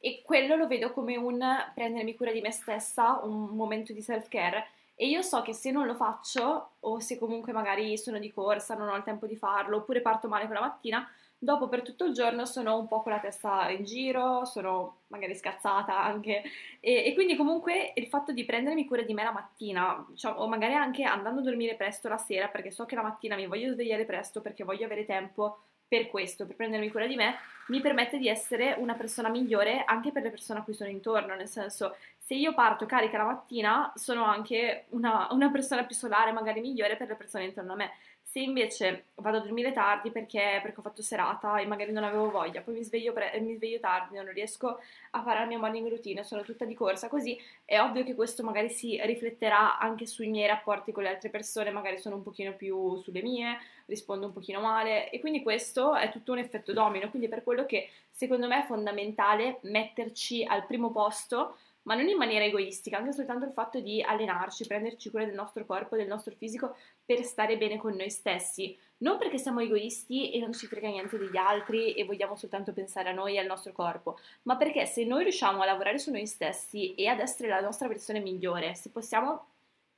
e 0.04 0.20
quello 0.22 0.54
lo 0.54 0.66
vedo 0.66 0.92
come 0.92 1.16
un 1.16 1.42
prendermi 1.74 2.14
cura 2.14 2.30
di 2.30 2.42
me 2.42 2.50
stessa, 2.50 3.20
un 3.22 3.56
momento 3.56 3.94
di 3.94 4.02
self-care. 4.02 4.66
E 4.94 5.08
io 5.08 5.22
so 5.22 5.40
che 5.40 5.54
se 5.54 5.70
non 5.70 5.86
lo 5.86 5.94
faccio 5.94 6.72
o 6.78 7.00
se 7.00 7.18
comunque 7.18 7.54
magari 7.54 7.96
sono 7.96 8.18
di 8.18 8.30
corsa, 8.30 8.74
non 8.74 8.88
ho 8.88 8.96
il 8.96 9.02
tempo 9.02 9.26
di 9.26 9.34
farlo 9.34 9.78
oppure 9.78 10.02
parto 10.02 10.28
male 10.28 10.44
quella 10.44 10.60
mattina, 10.60 11.10
dopo 11.38 11.68
per 11.68 11.80
tutto 11.80 12.04
il 12.04 12.12
giorno 12.12 12.44
sono 12.44 12.78
un 12.78 12.86
po' 12.86 13.00
con 13.00 13.12
la 13.12 13.18
testa 13.18 13.70
in 13.70 13.84
giro, 13.84 14.44
sono 14.44 15.04
magari 15.06 15.34
scazzata 15.34 15.98
anche. 15.98 16.42
E, 16.80 17.06
e 17.06 17.14
quindi 17.14 17.34
comunque 17.34 17.92
il 17.94 18.06
fatto 18.06 18.32
di 18.32 18.44
prendermi 18.44 18.84
cura 18.84 19.00
di 19.00 19.14
me 19.14 19.22
la 19.22 19.32
mattina, 19.32 20.06
cioè, 20.16 20.34
o 20.36 20.46
magari 20.48 20.74
anche 20.74 21.02
andando 21.04 21.40
a 21.40 21.44
dormire 21.44 21.76
presto 21.76 22.10
la 22.10 22.18
sera, 22.18 22.48
perché 22.48 22.70
so 22.70 22.84
che 22.84 22.94
la 22.94 23.02
mattina 23.02 23.36
mi 23.36 23.46
voglio 23.46 23.72
svegliare 23.72 24.04
presto 24.04 24.42
perché 24.42 24.64
voglio 24.64 24.84
avere 24.84 25.06
tempo 25.06 25.60
per 25.86 26.08
questo, 26.08 26.46
per 26.46 26.56
prendermi 26.56 26.90
cura 26.90 27.06
di 27.06 27.16
me, 27.16 27.36
mi 27.68 27.80
permette 27.80 28.18
di 28.18 28.28
essere 28.28 28.74
una 28.78 28.94
persona 28.94 29.28
migliore 29.28 29.84
anche 29.84 30.12
per 30.12 30.22
le 30.22 30.30
persone 30.30 30.60
a 30.60 30.62
cui 30.62 30.74
sono 30.74 30.90
intorno, 30.90 31.34
nel 31.34 31.48
senso 31.48 31.96
se 32.18 32.34
io 32.34 32.54
parto 32.54 32.86
carica 32.86 33.18
la 33.18 33.24
mattina 33.24 33.92
sono 33.94 34.24
anche 34.24 34.86
una, 34.90 35.28
una 35.30 35.50
persona 35.50 35.84
più 35.84 35.94
solare, 35.94 36.32
magari 36.32 36.60
migliore 36.60 36.96
per 36.96 37.08
le 37.08 37.14
persone 37.14 37.44
intorno 37.44 37.72
a 37.72 37.76
me. 37.76 37.92
Se 38.34 38.40
invece 38.40 39.04
vado 39.14 39.36
a 39.36 39.40
dormire 39.42 39.70
tardi 39.70 40.10
perché, 40.10 40.58
perché 40.60 40.80
ho 40.80 40.82
fatto 40.82 41.02
serata 41.02 41.60
e 41.60 41.66
magari 41.66 41.92
non 41.92 42.02
avevo 42.02 42.32
voglia, 42.32 42.62
poi 42.62 42.74
mi 42.74 42.82
sveglio, 42.82 43.12
pre- 43.12 43.38
mi 43.38 43.54
sveglio 43.54 43.78
tardi, 43.78 44.16
non 44.16 44.32
riesco 44.32 44.80
a 45.10 45.22
fare 45.22 45.38
la 45.38 45.46
mia 45.46 45.56
morning 45.60 45.86
routine, 45.86 46.24
sono 46.24 46.42
tutta 46.42 46.64
di 46.64 46.74
corsa 46.74 47.06
così, 47.06 47.40
è 47.64 47.78
ovvio 47.78 48.02
che 48.02 48.16
questo 48.16 48.42
magari 48.42 48.70
si 48.70 49.00
rifletterà 49.04 49.78
anche 49.78 50.06
sui 50.06 50.26
miei 50.26 50.48
rapporti 50.48 50.90
con 50.90 51.04
le 51.04 51.10
altre 51.10 51.30
persone, 51.30 51.70
magari 51.70 51.96
sono 51.98 52.16
un 52.16 52.22
pochino 52.22 52.54
più 52.54 52.96
sulle 52.96 53.22
mie, 53.22 53.56
rispondo 53.86 54.26
un 54.26 54.32
pochino 54.32 54.60
male 54.60 55.10
e 55.10 55.20
quindi 55.20 55.40
questo 55.40 55.94
è 55.94 56.10
tutto 56.10 56.32
un 56.32 56.38
effetto 56.38 56.72
domino, 56.72 57.10
quindi 57.10 57.28
per 57.28 57.44
quello 57.44 57.64
che 57.66 57.88
secondo 58.10 58.48
me 58.48 58.64
è 58.64 58.66
fondamentale 58.66 59.58
metterci 59.62 60.42
al 60.42 60.66
primo 60.66 60.90
posto 60.90 61.58
ma 61.84 61.94
non 61.94 62.08
in 62.08 62.16
maniera 62.16 62.44
egoistica, 62.44 62.98
anche 62.98 63.12
soltanto 63.12 63.44
il 63.44 63.52
fatto 63.52 63.80
di 63.80 64.02
allenarci, 64.02 64.66
prenderci 64.66 65.10
cura 65.10 65.24
del 65.24 65.34
nostro 65.34 65.64
corpo, 65.64 65.96
del 65.96 66.06
nostro 66.06 66.34
fisico 66.34 66.76
per 67.04 67.22
stare 67.22 67.56
bene 67.56 67.78
con 67.78 67.94
noi 67.94 68.10
stessi. 68.10 68.76
Non 68.98 69.18
perché 69.18 69.38
siamo 69.38 69.60
egoisti 69.60 70.32
e 70.32 70.38
non 70.38 70.52
ci 70.52 70.66
frega 70.66 70.88
niente 70.88 71.18
degli 71.18 71.36
altri 71.36 71.92
e 71.94 72.04
vogliamo 72.04 72.36
soltanto 72.36 72.72
pensare 72.72 73.10
a 73.10 73.12
noi 73.12 73.34
e 73.34 73.38
al 73.38 73.46
nostro 73.46 73.72
corpo, 73.72 74.18
ma 74.42 74.56
perché 74.56 74.86
se 74.86 75.04
noi 75.04 75.24
riusciamo 75.24 75.62
a 75.62 75.66
lavorare 75.66 75.98
su 75.98 76.10
noi 76.10 76.26
stessi 76.26 76.94
e 76.94 77.06
ad 77.06 77.20
essere 77.20 77.48
la 77.48 77.60
nostra 77.60 77.88
versione 77.88 78.20
migliore, 78.20 78.74
se 78.74 78.90
possiamo 78.90 79.46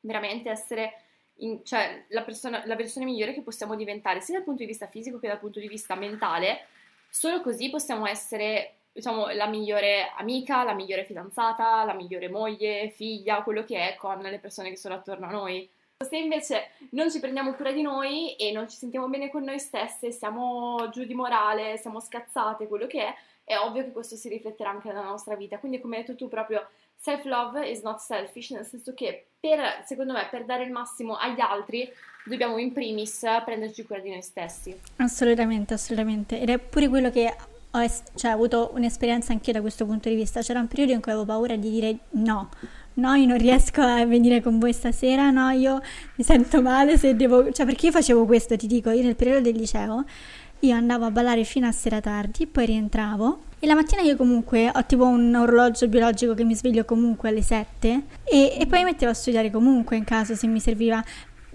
veramente 0.00 0.50
essere 0.50 1.00
in- 1.38 1.64
cioè, 1.64 2.04
la, 2.08 2.22
persona- 2.22 2.64
la 2.66 2.76
versione 2.76 3.06
migliore 3.06 3.34
che 3.34 3.42
possiamo 3.42 3.76
diventare, 3.76 4.20
sia 4.20 4.34
dal 4.34 4.44
punto 4.44 4.62
di 4.62 4.68
vista 4.68 4.86
fisico 4.86 5.18
che 5.18 5.28
dal 5.28 5.38
punto 5.38 5.60
di 5.60 5.68
vista 5.68 5.94
mentale, 5.94 6.66
solo 7.08 7.40
così 7.42 7.70
possiamo 7.70 8.06
essere 8.06 8.74
diciamo, 8.96 9.28
la 9.28 9.46
migliore 9.46 10.10
amica, 10.16 10.64
la 10.64 10.72
migliore 10.72 11.04
fidanzata, 11.04 11.84
la 11.84 11.92
migliore 11.92 12.30
moglie, 12.30 12.88
figlia, 12.96 13.42
quello 13.42 13.62
che 13.62 13.90
è 13.90 13.94
con 13.96 14.18
le 14.20 14.38
persone 14.38 14.70
che 14.70 14.78
sono 14.78 14.94
attorno 14.94 15.26
a 15.26 15.30
noi. 15.30 15.68
Se 15.98 16.16
invece 16.16 16.70
non 16.90 17.10
ci 17.10 17.20
prendiamo 17.20 17.52
cura 17.52 17.72
di 17.72 17.82
noi 17.82 18.36
e 18.36 18.52
non 18.52 18.68
ci 18.68 18.76
sentiamo 18.76 19.08
bene 19.08 19.30
con 19.30 19.44
noi 19.44 19.58
stesse, 19.58 20.10
siamo 20.10 20.88
giù 20.90 21.04
di 21.04 21.12
morale, 21.12 21.76
siamo 21.76 22.00
scazzate, 22.00 22.66
quello 22.68 22.86
che 22.86 23.02
è, 23.02 23.14
è 23.44 23.58
ovvio 23.58 23.84
che 23.84 23.92
questo 23.92 24.16
si 24.16 24.30
rifletterà 24.30 24.70
anche 24.70 24.88
nella 24.88 25.02
nostra 25.02 25.36
vita. 25.36 25.58
Quindi, 25.58 25.78
come 25.78 25.96
hai 25.96 26.02
detto 26.02 26.16
tu, 26.16 26.28
proprio 26.28 26.66
self-love 26.96 27.68
is 27.68 27.82
not 27.82 27.98
selfish, 27.98 28.50
nel 28.50 28.64
senso 28.64 28.94
che 28.94 29.26
per, 29.38 29.84
secondo 29.84 30.14
me, 30.14 30.26
per 30.30 30.46
dare 30.46 30.64
il 30.64 30.72
massimo 30.72 31.16
agli 31.16 31.40
altri, 31.40 31.90
dobbiamo 32.24 32.56
in 32.56 32.72
primis 32.72 33.20
prenderci 33.44 33.84
cura 33.84 34.00
di 34.00 34.10
noi 34.10 34.22
stessi. 34.22 34.78
Assolutamente, 34.96 35.74
assolutamente. 35.74 36.40
Ed 36.40 36.48
è 36.48 36.58
pure 36.58 36.88
quello 36.88 37.10
che 37.10 37.34
ho, 37.70 37.78
es- 37.80 38.02
cioè, 38.14 38.30
ho 38.30 38.34
avuto 38.34 38.70
un'esperienza 38.74 39.32
anch'io 39.32 39.52
da 39.52 39.60
questo 39.60 39.84
punto 39.86 40.08
di 40.08 40.14
vista. 40.14 40.40
C'era 40.40 40.60
un 40.60 40.68
periodo 40.68 40.92
in 40.92 41.00
cui 41.00 41.12
avevo 41.12 41.26
paura 41.26 41.56
di 41.56 41.70
dire 41.70 41.98
no. 42.10 42.48
No, 42.94 43.12
io 43.14 43.26
non 43.26 43.36
riesco 43.36 43.82
a 43.82 44.06
venire 44.06 44.40
con 44.40 44.58
voi 44.58 44.72
stasera, 44.72 45.30
no, 45.30 45.50
io 45.50 45.80
mi 46.14 46.24
sento 46.24 46.62
male 46.62 46.96
se 46.96 47.14
devo... 47.14 47.52
Cioè, 47.52 47.66
perché 47.66 47.86
io 47.86 47.92
facevo 47.92 48.24
questo, 48.24 48.56
ti 48.56 48.66
dico, 48.66 48.88
io 48.90 49.02
nel 49.02 49.16
periodo 49.16 49.42
del 49.42 49.54
liceo 49.56 50.04
io 50.60 50.74
andavo 50.74 51.04
a 51.04 51.10
ballare 51.10 51.44
fino 51.44 51.66
a 51.66 51.72
sera 51.72 52.00
tardi, 52.00 52.46
poi 52.46 52.66
rientravo 52.66 53.40
e 53.58 53.66
la 53.66 53.74
mattina 53.74 54.02
io 54.02 54.16
comunque 54.16 54.70
ho 54.74 54.84
tipo 54.86 55.04
un 55.04 55.34
orologio 55.34 55.88
biologico 55.88 56.34
che 56.34 56.44
mi 56.44 56.54
sveglio 56.54 56.84
comunque 56.84 57.28
alle 57.28 57.42
7 57.42 58.02
e, 58.24 58.56
e 58.58 58.66
poi 58.66 58.78
mi 58.80 58.84
mettevo 58.84 59.10
a 59.10 59.14
studiare 59.14 59.50
comunque 59.50 59.96
in 59.96 60.04
caso 60.04 60.34
se 60.34 60.46
mi 60.46 60.60
serviva 60.60 61.02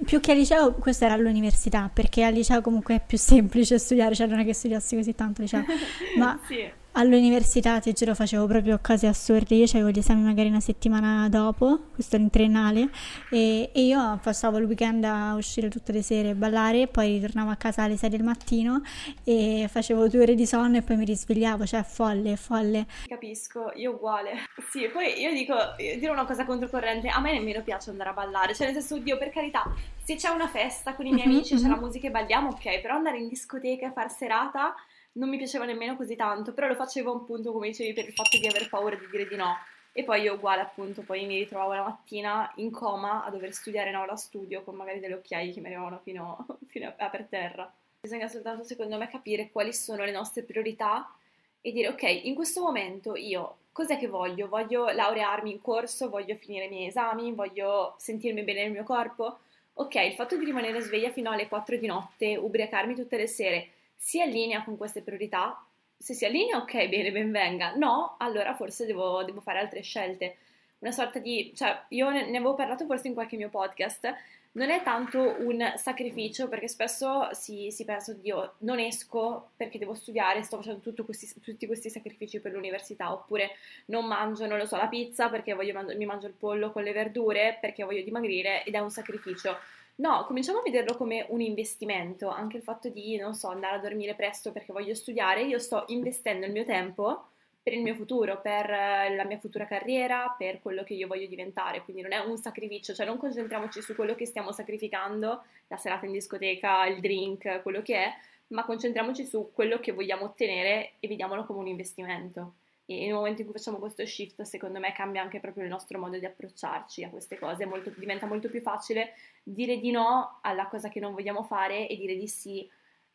più 0.05 0.19
che 0.19 0.31
al 0.31 0.37
liceo, 0.37 0.73
questo 0.73 1.05
era 1.05 1.13
all'università, 1.13 1.89
perché 1.93 2.23
al 2.23 2.33
liceo 2.33 2.61
comunque 2.61 2.95
è 2.95 3.03
più 3.05 3.17
semplice 3.17 3.77
studiare, 3.79 4.15
cioè 4.15 4.27
non 4.27 4.39
è 4.39 4.45
che 4.45 4.53
studiassi 4.53 4.95
così 4.95 5.15
tanto 5.15 5.41
al 5.41 5.47
liceo, 5.47 5.63
ma 6.17 6.39
sì. 6.47 6.79
All'università, 6.93 7.79
ti 7.79 7.93
giuro, 7.93 8.13
facevo 8.13 8.45
proprio 8.47 8.77
cose 8.81 9.07
assurde. 9.07 9.55
Io 9.55 9.63
avevo 9.63 9.91
gli 9.91 9.99
esami 9.99 10.23
magari 10.23 10.49
una 10.49 10.59
settimana 10.59 11.29
dopo, 11.29 11.83
questo 11.93 12.15
era 12.15 12.25
in 12.25 12.29
triennale, 12.29 12.89
e, 13.29 13.69
e, 13.73 13.81
io 13.81 14.19
passavo 14.21 14.57
il 14.57 14.65
weekend 14.65 15.05
a 15.05 15.35
uscire 15.35 15.69
tutte 15.69 15.93
le 15.93 16.01
sere, 16.01 16.31
a 16.31 16.35
ballare, 16.35 16.87
poi 16.87 17.13
ritornavo 17.13 17.49
a 17.49 17.55
casa 17.55 17.83
alle 17.83 17.95
6 17.95 18.09
del 18.09 18.23
mattino 18.23 18.81
e 19.23 19.69
facevo 19.71 20.09
due 20.09 20.23
ore 20.23 20.35
di 20.35 20.45
sonno 20.45 20.77
e 20.77 20.81
poi 20.81 20.97
mi 20.97 21.05
risvegliavo, 21.05 21.65
cioè 21.65 21.83
folle, 21.83 22.35
folle. 22.35 22.85
Capisco, 23.07 23.71
io 23.75 23.91
uguale. 23.91 24.31
Sì, 24.69 24.89
poi 24.91 25.17
io 25.17 25.31
dico, 25.31 25.53
io 25.77 25.97
dire 25.97 26.11
una 26.11 26.25
cosa 26.25 26.43
controcorrente, 26.43 27.07
a 27.07 27.21
me 27.21 27.31
nemmeno 27.31 27.61
piace 27.61 27.89
andare 27.89 28.09
a 28.09 28.13
ballare, 28.13 28.53
cioè 28.53 28.65
nel 28.65 28.75
senso, 28.75 28.95
oddio, 28.95 29.17
per 29.17 29.29
carità, 29.29 29.63
se 30.03 30.15
c'è 30.15 30.27
una 30.27 30.49
festa 30.49 30.93
con 30.93 31.05
i 31.05 31.13
miei 31.13 31.25
mm-hmm, 31.25 31.37
amici, 31.37 31.53
mm-hmm. 31.53 31.63
c'è 31.63 31.69
la 31.69 31.75
mhm. 31.77 31.83
musica 31.83 32.07
e 32.07 32.11
balliamo, 32.11 32.49
ok, 32.49 32.81
però 32.81 32.95
andare 32.95 33.17
in 33.17 33.29
discoteca 33.29 33.87
e 33.87 33.91
far 33.91 34.11
serata 34.11 34.75
non 35.13 35.29
mi 35.29 35.37
piaceva 35.37 35.65
nemmeno 35.65 35.95
così 35.95 36.15
tanto, 36.15 36.53
però 36.53 36.67
lo 36.67 36.75
facevo 36.75 37.13
appunto 37.13 37.51
come 37.51 37.67
dicevi 37.67 37.93
per 37.93 38.05
il 38.05 38.13
fatto 38.13 38.37
di 38.37 38.47
aver 38.47 38.69
paura 38.69 38.95
di 38.95 39.07
dire 39.09 39.27
di 39.27 39.35
no. 39.35 39.57
E 39.93 40.03
poi 40.03 40.21
io 40.21 40.35
uguale 40.35 40.61
appunto, 40.61 41.01
poi 41.01 41.25
mi 41.25 41.37
ritrovavo 41.37 41.73
la 41.73 41.83
mattina 41.83 42.49
in 42.55 42.71
coma 42.71 43.25
a 43.25 43.29
dover 43.29 43.51
studiare 43.53 43.89
in 43.89 43.95
aula 43.95 44.15
studio 44.15 44.63
con 44.63 44.75
magari 44.75 44.99
delle 44.99 45.15
occhiaie 45.15 45.51
che 45.51 45.59
mi 45.59 45.65
arrivavano 45.67 45.99
fino, 45.99 46.45
fino 46.67 46.93
a 46.95 47.09
per 47.09 47.25
terra. 47.25 47.71
Bisogna 47.99 48.27
soltanto 48.27 48.63
secondo 48.63 48.97
me 48.97 49.09
capire 49.09 49.51
quali 49.51 49.73
sono 49.73 50.05
le 50.05 50.11
nostre 50.11 50.43
priorità 50.43 51.13
e 51.59 51.71
dire 51.71 51.89
ok, 51.89 52.03
in 52.23 52.33
questo 52.35 52.61
momento 52.61 53.15
io 53.15 53.57
cos'è 53.71 53.97
che 53.97 54.07
voglio? 54.07 54.47
Voglio 54.47 54.89
laurearmi 54.89 55.51
in 55.51 55.61
corso, 55.61 56.09
voglio 56.09 56.35
finire 56.35 56.65
i 56.65 56.69
miei 56.69 56.87
esami, 56.87 57.33
voglio 57.33 57.95
sentirmi 57.97 58.43
bene 58.43 58.63
nel 58.63 58.71
mio 58.71 58.83
corpo? 58.83 59.39
Ok, 59.73 59.95
il 59.95 60.13
fatto 60.13 60.37
di 60.37 60.45
rimanere 60.45 60.79
sveglia 60.81 61.11
fino 61.11 61.31
alle 61.31 61.47
4 61.47 61.77
di 61.77 61.87
notte, 61.87 62.35
ubriacarmi 62.35 62.95
tutte 62.95 63.17
le 63.17 63.27
sere, 63.27 63.69
si 64.03 64.19
allinea 64.19 64.63
con 64.63 64.77
queste 64.77 65.03
priorità? 65.03 65.63
Se 65.95 66.15
si 66.15 66.25
allinea, 66.25 66.57
ok, 66.57 66.89
bene, 66.89 67.11
ben 67.11 67.31
venga. 67.31 67.75
No, 67.75 68.15
allora 68.17 68.55
forse 68.55 68.87
devo, 68.87 69.23
devo 69.23 69.41
fare 69.41 69.59
altre 69.59 69.81
scelte. 69.81 70.37
Una 70.79 70.91
sorta 70.91 71.19
di, 71.19 71.53
cioè, 71.55 71.83
io 71.89 72.09
ne, 72.09 72.23
avevo 72.23 72.55
parlato 72.55 72.85
forse 72.87 73.07
in 73.07 73.13
qualche 73.13 73.37
mio 73.37 73.49
podcast, 73.49 74.11
non 74.53 74.71
è 74.71 74.81
tanto 74.81 75.35
un 75.41 75.73
sacrificio 75.77 76.47
perché 76.47 76.67
spesso 76.67 77.29
si, 77.33 77.69
si 77.69 77.85
pensa, 77.85 78.11
oddio, 78.11 78.55
non 78.59 78.79
esco 78.79 79.51
perché 79.55 79.77
devo 79.77 79.93
studiare, 79.93 80.41
sto 80.41 80.57
facendo 80.57 80.81
questi, 81.05 81.31
tutti 81.39 81.67
questi 81.67 81.91
sacrifici 81.91 82.39
per 82.39 82.53
l'università, 82.53 83.13
oppure 83.13 83.51
non 83.85 84.07
mangio, 84.07 84.47
non 84.47 84.57
lo 84.57 84.65
so, 84.65 84.77
la 84.77 84.87
pizza 84.87 85.29
perché 85.29 85.53
voglio, 85.53 85.79
mi 85.95 86.05
mangio 86.05 86.25
il 86.25 86.33
pollo 86.33 86.71
con 86.71 86.81
le 86.81 86.91
verdure 86.91 87.59
perché 87.61 87.83
voglio 87.83 88.03
dimagrire 88.03 88.63
ed 88.63 88.73
è 88.73 88.79
un 88.79 88.89
sacrificio. 88.89 89.55
No, 89.95 90.25
cominciamo 90.25 90.59
a 90.59 90.63
vederlo 90.63 90.95
come 90.95 91.25
un 91.29 91.41
investimento, 91.41 92.27
anche 92.29 92.57
il 92.57 92.63
fatto 92.63 92.89
di, 92.89 93.17
non 93.17 93.35
so, 93.35 93.49
andare 93.49 93.75
a 93.75 93.79
dormire 93.79 94.15
presto 94.15 94.51
perché 94.51 94.73
voglio 94.73 94.95
studiare, 94.95 95.43
io 95.43 95.59
sto 95.59 95.83
investendo 95.87 96.45
il 96.45 96.51
mio 96.51 96.63
tempo 96.63 97.27
per 97.61 97.73
il 97.73 97.81
mio 97.83 97.93
futuro, 97.93 98.41
per 98.41 98.69
eh, 98.71 99.15
la 99.15 99.23
mia 99.25 99.37
futura 99.37 99.65
carriera, 99.67 100.33
per 100.35 100.61
quello 100.61 100.83
che 100.83 100.95
io 100.95 101.07
voglio 101.07 101.27
diventare, 101.27 101.83
quindi 101.83 102.01
non 102.01 102.11
è 102.13 102.17
un 102.17 102.37
sacrificio, 102.37 102.93
cioè 102.95 103.05
non 103.05 103.17
concentriamoci 103.17 103.81
su 103.81 103.93
quello 103.93 104.15
che 104.15 104.25
stiamo 104.25 104.51
sacrificando, 104.51 105.43
la 105.67 105.77
serata 105.77 106.05
in 106.07 106.13
discoteca, 106.13 106.87
il 106.87 106.99
drink, 106.99 107.61
quello 107.61 107.81
che 107.83 107.95
è, 107.97 108.13
ma 108.47 108.65
concentriamoci 108.65 109.25
su 109.25 109.51
quello 109.53 109.79
che 109.79 109.91
vogliamo 109.91 110.25
ottenere 110.25 110.93
e 110.99 111.07
vediamolo 111.07 111.45
come 111.45 111.59
un 111.59 111.67
investimento. 111.67 112.53
E 112.99 113.05
nel 113.05 113.13
momento 113.13 113.41
in 113.41 113.47
cui 113.47 113.57
facciamo 113.57 113.77
questo 113.77 114.05
shift, 114.05 114.41
secondo 114.41 114.79
me 114.79 114.91
cambia 114.93 115.21
anche 115.21 115.39
proprio 115.39 115.63
il 115.63 115.69
nostro 115.69 115.99
modo 115.99 116.17
di 116.17 116.25
approcciarci 116.25 117.03
a 117.03 117.09
queste 117.09 117.37
cose, 117.37 117.65
molto, 117.65 117.91
diventa 117.95 118.25
molto 118.25 118.49
più 118.49 118.61
facile 118.61 119.13
dire 119.43 119.77
di 119.79 119.91
no 119.91 120.39
alla 120.41 120.67
cosa 120.67 120.89
che 120.89 120.99
non 120.99 121.13
vogliamo 121.13 121.43
fare 121.43 121.87
e 121.87 121.95
dire 121.95 122.15
di 122.15 122.27
sì 122.27 122.69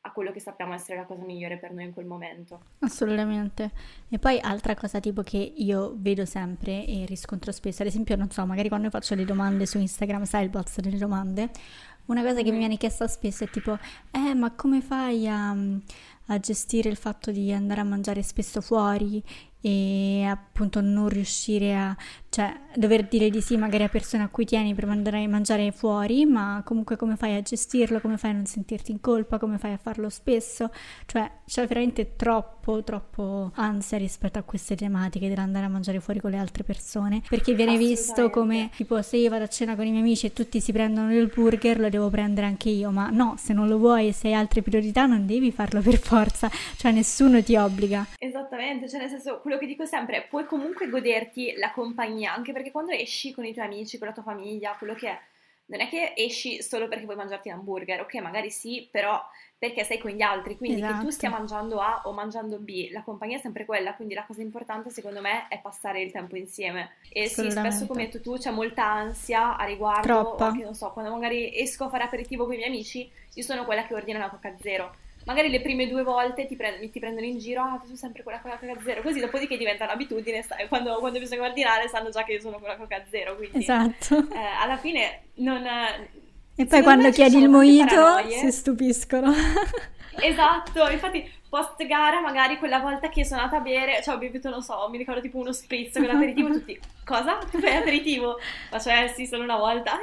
a 0.06 0.12
quello 0.12 0.30
che 0.30 0.38
sappiamo 0.38 0.72
essere 0.72 0.96
la 0.96 1.04
cosa 1.04 1.24
migliore 1.24 1.58
per 1.58 1.72
noi 1.72 1.84
in 1.84 1.92
quel 1.92 2.06
momento. 2.06 2.60
Assolutamente. 2.78 3.72
E 4.08 4.18
poi 4.18 4.38
altra 4.40 4.76
cosa 4.76 5.00
tipo 5.00 5.22
che 5.22 5.36
io 5.36 5.94
vedo 5.96 6.24
sempre 6.24 6.86
e 6.86 7.04
riscontro 7.06 7.50
spesso, 7.50 7.82
ad 7.82 7.88
esempio, 7.88 8.14
non 8.14 8.30
so, 8.30 8.46
magari 8.46 8.68
quando 8.68 8.88
faccio 8.88 9.16
le 9.16 9.24
domande 9.24 9.66
su 9.66 9.78
Instagram, 9.78 10.22
sai 10.22 10.44
il 10.44 10.50
box 10.50 10.78
delle 10.78 10.98
domande, 10.98 11.50
una 12.06 12.22
cosa 12.22 12.42
che 12.42 12.50
mm. 12.50 12.52
mi 12.52 12.58
viene 12.58 12.76
chiesta 12.76 13.08
spesso 13.08 13.44
è 13.44 13.48
tipo, 13.48 13.76
eh, 14.12 14.34
ma 14.34 14.52
come 14.52 14.80
fai 14.80 15.26
a, 15.26 15.56
a 16.26 16.38
gestire 16.38 16.88
il 16.88 16.96
fatto 16.96 17.30
di 17.30 17.52
andare 17.52 17.80
a 17.80 17.84
mangiare 17.84 18.22
spesso 18.22 18.60
fuori 18.60 19.22
e 19.66 20.24
appunto 20.24 20.80
non 20.80 21.08
riuscire 21.08 21.76
a, 21.76 21.96
cioè 22.28 22.54
dover 22.76 23.08
dire 23.08 23.30
di 23.30 23.40
sì 23.40 23.56
magari 23.56 23.82
a 23.82 23.88
persone 23.88 24.22
a 24.22 24.28
cui 24.28 24.44
tieni 24.44 24.74
per 24.74 24.88
andare 24.88 25.24
a 25.24 25.28
mangiare 25.28 25.72
fuori, 25.72 26.24
ma 26.24 26.62
comunque 26.64 26.96
come 26.96 27.16
fai 27.16 27.34
a 27.34 27.42
gestirlo, 27.42 28.00
come 28.00 28.16
fai 28.16 28.30
a 28.30 28.34
non 28.34 28.46
sentirti 28.46 28.92
in 28.92 29.00
colpa, 29.00 29.38
come 29.38 29.58
fai 29.58 29.72
a 29.72 29.76
farlo 29.76 30.08
spesso, 30.08 30.70
cioè 31.06 31.28
c'è 31.44 31.66
veramente 31.66 32.14
troppo, 32.14 32.84
troppo 32.84 33.50
ansia 33.54 33.98
rispetto 33.98 34.38
a 34.38 34.42
queste 34.42 34.76
tematiche 34.76 35.28
dell'andare 35.28 35.64
a 35.64 35.68
mangiare 35.68 35.98
fuori 35.98 36.20
con 36.20 36.30
le 36.30 36.38
altre 36.38 36.62
persone, 36.62 37.22
perché 37.28 37.54
viene 37.54 37.76
visto 37.76 38.30
come 38.30 38.70
tipo 38.76 39.02
se 39.02 39.16
io 39.16 39.30
vado 39.30 39.44
a 39.44 39.48
cena 39.48 39.74
con 39.74 39.84
i 39.84 39.90
miei 39.90 40.02
amici 40.02 40.26
e 40.26 40.32
tutti 40.32 40.60
si 40.60 40.70
prendono 40.70 41.12
il 41.12 41.32
burger, 41.34 41.80
lo 41.80 41.88
devo 41.88 42.08
prendere 42.08 42.46
anche 42.46 42.68
io, 42.68 42.92
ma 42.92 43.08
no, 43.10 43.34
se 43.36 43.52
non 43.52 43.66
lo 43.66 43.78
vuoi 43.78 44.08
e 44.08 44.12
se 44.12 44.28
hai 44.28 44.34
altre 44.34 44.62
priorità 44.62 45.06
non 45.06 45.26
devi 45.26 45.50
farlo 45.50 45.80
per 45.80 45.98
forza, 45.98 46.15
cioè 46.76 46.92
nessuno 46.92 47.42
ti 47.42 47.56
obbliga. 47.56 48.06
Esattamente, 48.18 48.88
cioè 48.88 49.00
nel 49.00 49.08
senso 49.08 49.40
quello 49.40 49.56
quello 49.56 49.58
che 49.58 49.66
dico 49.66 49.86
sempre 49.86 50.16
è 50.16 50.26
puoi 50.26 50.44
comunque 50.46 50.88
goderti 50.88 51.54
la 51.56 51.72
compagnia, 51.72 52.34
anche 52.34 52.52
perché 52.52 52.70
quando 52.70 52.92
esci 52.92 53.32
con 53.32 53.44
i 53.44 53.52
tuoi 53.52 53.66
amici, 53.66 53.98
con 53.98 54.08
la 54.08 54.12
tua 54.12 54.22
famiglia, 54.22 54.76
quello 54.78 54.94
che 54.94 55.08
è, 55.08 55.18
non 55.66 55.80
è 55.80 55.88
che 55.88 56.12
esci 56.14 56.62
solo 56.62 56.88
perché 56.88 57.04
vuoi 57.04 57.16
mangiarti 57.16 57.48
un 57.48 57.54
hamburger, 57.54 58.02
ok, 58.02 58.14
magari 58.16 58.50
sì, 58.50 58.86
però 58.90 59.20
perché 59.58 59.84
sei 59.84 59.98
con 59.98 60.10
gli 60.10 60.20
altri, 60.20 60.56
quindi 60.56 60.82
esatto. 60.82 60.98
che 60.98 61.04
tu 61.04 61.10
stia 61.10 61.28
esatto. 61.28 61.42
mangiando 61.42 61.80
A 61.80 62.02
o 62.04 62.12
mangiando 62.12 62.58
B, 62.58 62.90
la 62.92 63.02
compagnia 63.02 63.38
è 63.38 63.40
sempre 63.40 63.64
quella, 63.64 63.94
quindi 63.94 64.14
la 64.14 64.24
cosa 64.26 64.42
importante 64.42 64.90
secondo 64.90 65.20
me 65.20 65.48
è 65.48 65.58
passare 65.60 66.02
il 66.02 66.12
tempo 66.12 66.36
insieme. 66.36 66.96
E 67.10 67.28
sì, 67.28 67.50
spesso 67.50 67.86
come 67.86 68.02
hai 68.02 68.10
detto 68.10 68.20
tu 68.20 68.36
c'è 68.36 68.50
molta 68.50 68.84
ansia 68.84 69.56
a 69.56 69.64
riguardo, 69.64 70.06
Troppa. 70.06 70.46
Anche, 70.46 70.62
non 70.62 70.74
so, 70.74 70.90
quando 70.92 71.10
magari 71.10 71.58
esco 71.58 71.84
a 71.84 71.88
fare 71.88 72.04
aperitivo 72.04 72.44
con 72.44 72.52
i 72.52 72.58
miei 72.58 72.68
amici, 72.68 73.10
io 73.32 73.42
sono 73.42 73.64
quella 73.64 73.86
che 73.86 73.94
ordina 73.94 74.18
la 74.18 74.28
Coca 74.28 74.54
Zero 74.60 75.04
magari 75.26 75.50
le 75.50 75.60
prime 75.60 75.88
due 75.88 76.02
volte 76.02 76.46
ti, 76.46 76.56
prend- 76.56 76.90
ti 76.90 76.98
prendono 76.98 77.26
in 77.26 77.38
giro, 77.38 77.62
ah, 77.62 77.82
tu 77.84 77.94
sempre 77.94 78.22
quella 78.22 78.40
Coca 78.40 78.58
Zero, 78.82 79.02
così 79.02 79.20
dopodiché 79.20 79.56
diventa 79.56 79.84
un'abitudine, 79.84 80.42
sta- 80.42 80.56
quando, 80.68 80.96
quando, 80.98 81.18
bisogna 81.18 81.42
ordinare 81.42 81.88
sanno 81.88 82.10
già 82.10 82.22
che 82.24 82.34
io 82.34 82.40
sono 82.40 82.58
quella 82.58 82.76
Coca 82.76 83.02
Zero, 83.10 83.36
quindi 83.36 83.58
esatto. 83.58 84.16
eh, 84.32 84.38
alla 84.60 84.76
fine 84.76 85.22
non... 85.34 85.66
E 86.58 86.64
poi 86.64 86.82
quando 86.82 87.10
chiedi 87.10 87.36
il 87.36 87.50
mojito 87.50 88.26
si 88.30 88.50
stupiscono. 88.50 89.30
esatto, 90.20 90.88
infatti 90.88 91.30
post 91.48 91.84
gara 91.86 92.20
magari 92.20 92.58
quella 92.58 92.78
volta 92.78 93.08
che 93.08 93.24
sono 93.24 93.40
andata 93.40 93.58
a 93.58 93.62
bere, 93.64 94.02
cioè 94.02 94.14
ho 94.14 94.18
bevuto, 94.18 94.48
non 94.48 94.62
so, 94.62 94.88
mi 94.90 94.98
ricordo 94.98 95.20
tipo 95.20 95.38
uno 95.38 95.52
spritz 95.52 95.94
con 95.94 96.06
l'aperitivo, 96.06 96.48
tutti, 96.48 96.78
cosa? 97.04 97.38
Tu 97.50 97.58
fai 97.60 97.76
aperitivo? 97.76 98.38
Ma 98.70 98.78
cioè 98.78 99.12
sì, 99.14 99.26
solo 99.26 99.42
una 99.42 99.56
volta, 99.56 99.98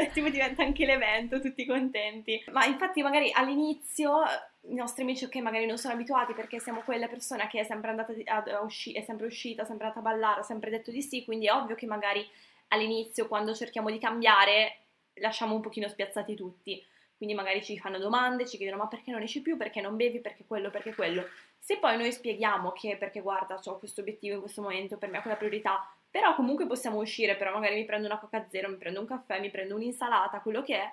eh, 0.00 0.10
tipo 0.14 0.28
diventa 0.28 0.62
anche 0.62 0.86
l'evento, 0.86 1.40
tutti 1.40 1.66
contenti. 1.66 2.42
Ma 2.52 2.64
infatti 2.64 3.02
magari 3.02 3.30
all'inizio 3.32 4.22
i 4.68 4.74
nostri 4.74 5.02
amici, 5.02 5.24
ok, 5.24 5.36
magari 5.36 5.66
non 5.66 5.78
sono 5.78 5.94
abituati 5.94 6.32
perché 6.32 6.58
siamo 6.58 6.80
quella 6.80 7.06
persona 7.06 7.46
che 7.46 7.60
è 7.60 7.64
sempre 7.64 7.90
andata 7.90 8.12
a, 8.24 8.60
usci- 8.62 8.92
è 8.92 9.02
sempre 9.02 9.26
uscita, 9.26 9.64
sempre 9.64 9.86
andata 9.86 10.06
a 10.06 10.10
ballare, 10.10 10.40
ha 10.40 10.44
sempre 10.44 10.70
detto 10.70 10.90
di 10.90 11.02
sì, 11.02 11.24
quindi 11.24 11.46
è 11.46 11.52
ovvio 11.52 11.74
che 11.74 11.86
magari 11.86 12.28
all'inizio, 12.68 13.28
quando 13.28 13.54
cerchiamo 13.54 13.90
di 13.90 13.98
cambiare, 13.98 14.78
lasciamo 15.14 15.54
un 15.54 15.60
pochino 15.60 15.88
spiazzati 15.88 16.34
tutti. 16.34 16.84
Quindi 17.16 17.34
magari 17.34 17.64
ci 17.64 17.78
fanno 17.78 17.98
domande, 17.98 18.46
ci 18.46 18.58
chiedono 18.58 18.82
ma 18.82 18.88
perché 18.88 19.10
non 19.10 19.22
esci 19.22 19.40
più, 19.40 19.56
perché 19.56 19.80
non 19.80 19.96
bevi, 19.96 20.20
perché 20.20 20.44
quello, 20.46 20.68
perché 20.68 20.94
quello. 20.94 21.26
Se 21.58 21.78
poi 21.78 21.96
noi 21.96 22.12
spieghiamo 22.12 22.72
che 22.72 22.96
perché 22.96 23.20
guarda, 23.20 23.58
ho 23.62 23.78
questo 23.78 24.02
obiettivo 24.02 24.34
in 24.34 24.40
questo 24.40 24.60
momento, 24.60 24.98
per 24.98 25.08
me 25.08 25.18
è 25.18 25.22
quella 25.22 25.36
priorità, 25.36 25.90
però 26.10 26.34
comunque 26.34 26.66
possiamo 26.66 26.98
uscire, 26.98 27.36
però 27.36 27.52
magari 27.52 27.76
mi 27.76 27.84
prendo 27.84 28.06
una 28.06 28.18
coca 28.18 28.46
zero, 28.48 28.68
mi 28.68 28.76
prendo 28.76 29.00
un 29.00 29.06
caffè, 29.06 29.40
mi 29.40 29.50
prendo 29.50 29.74
un'insalata, 29.74 30.40
quello 30.40 30.62
che 30.62 30.76
è, 30.76 30.92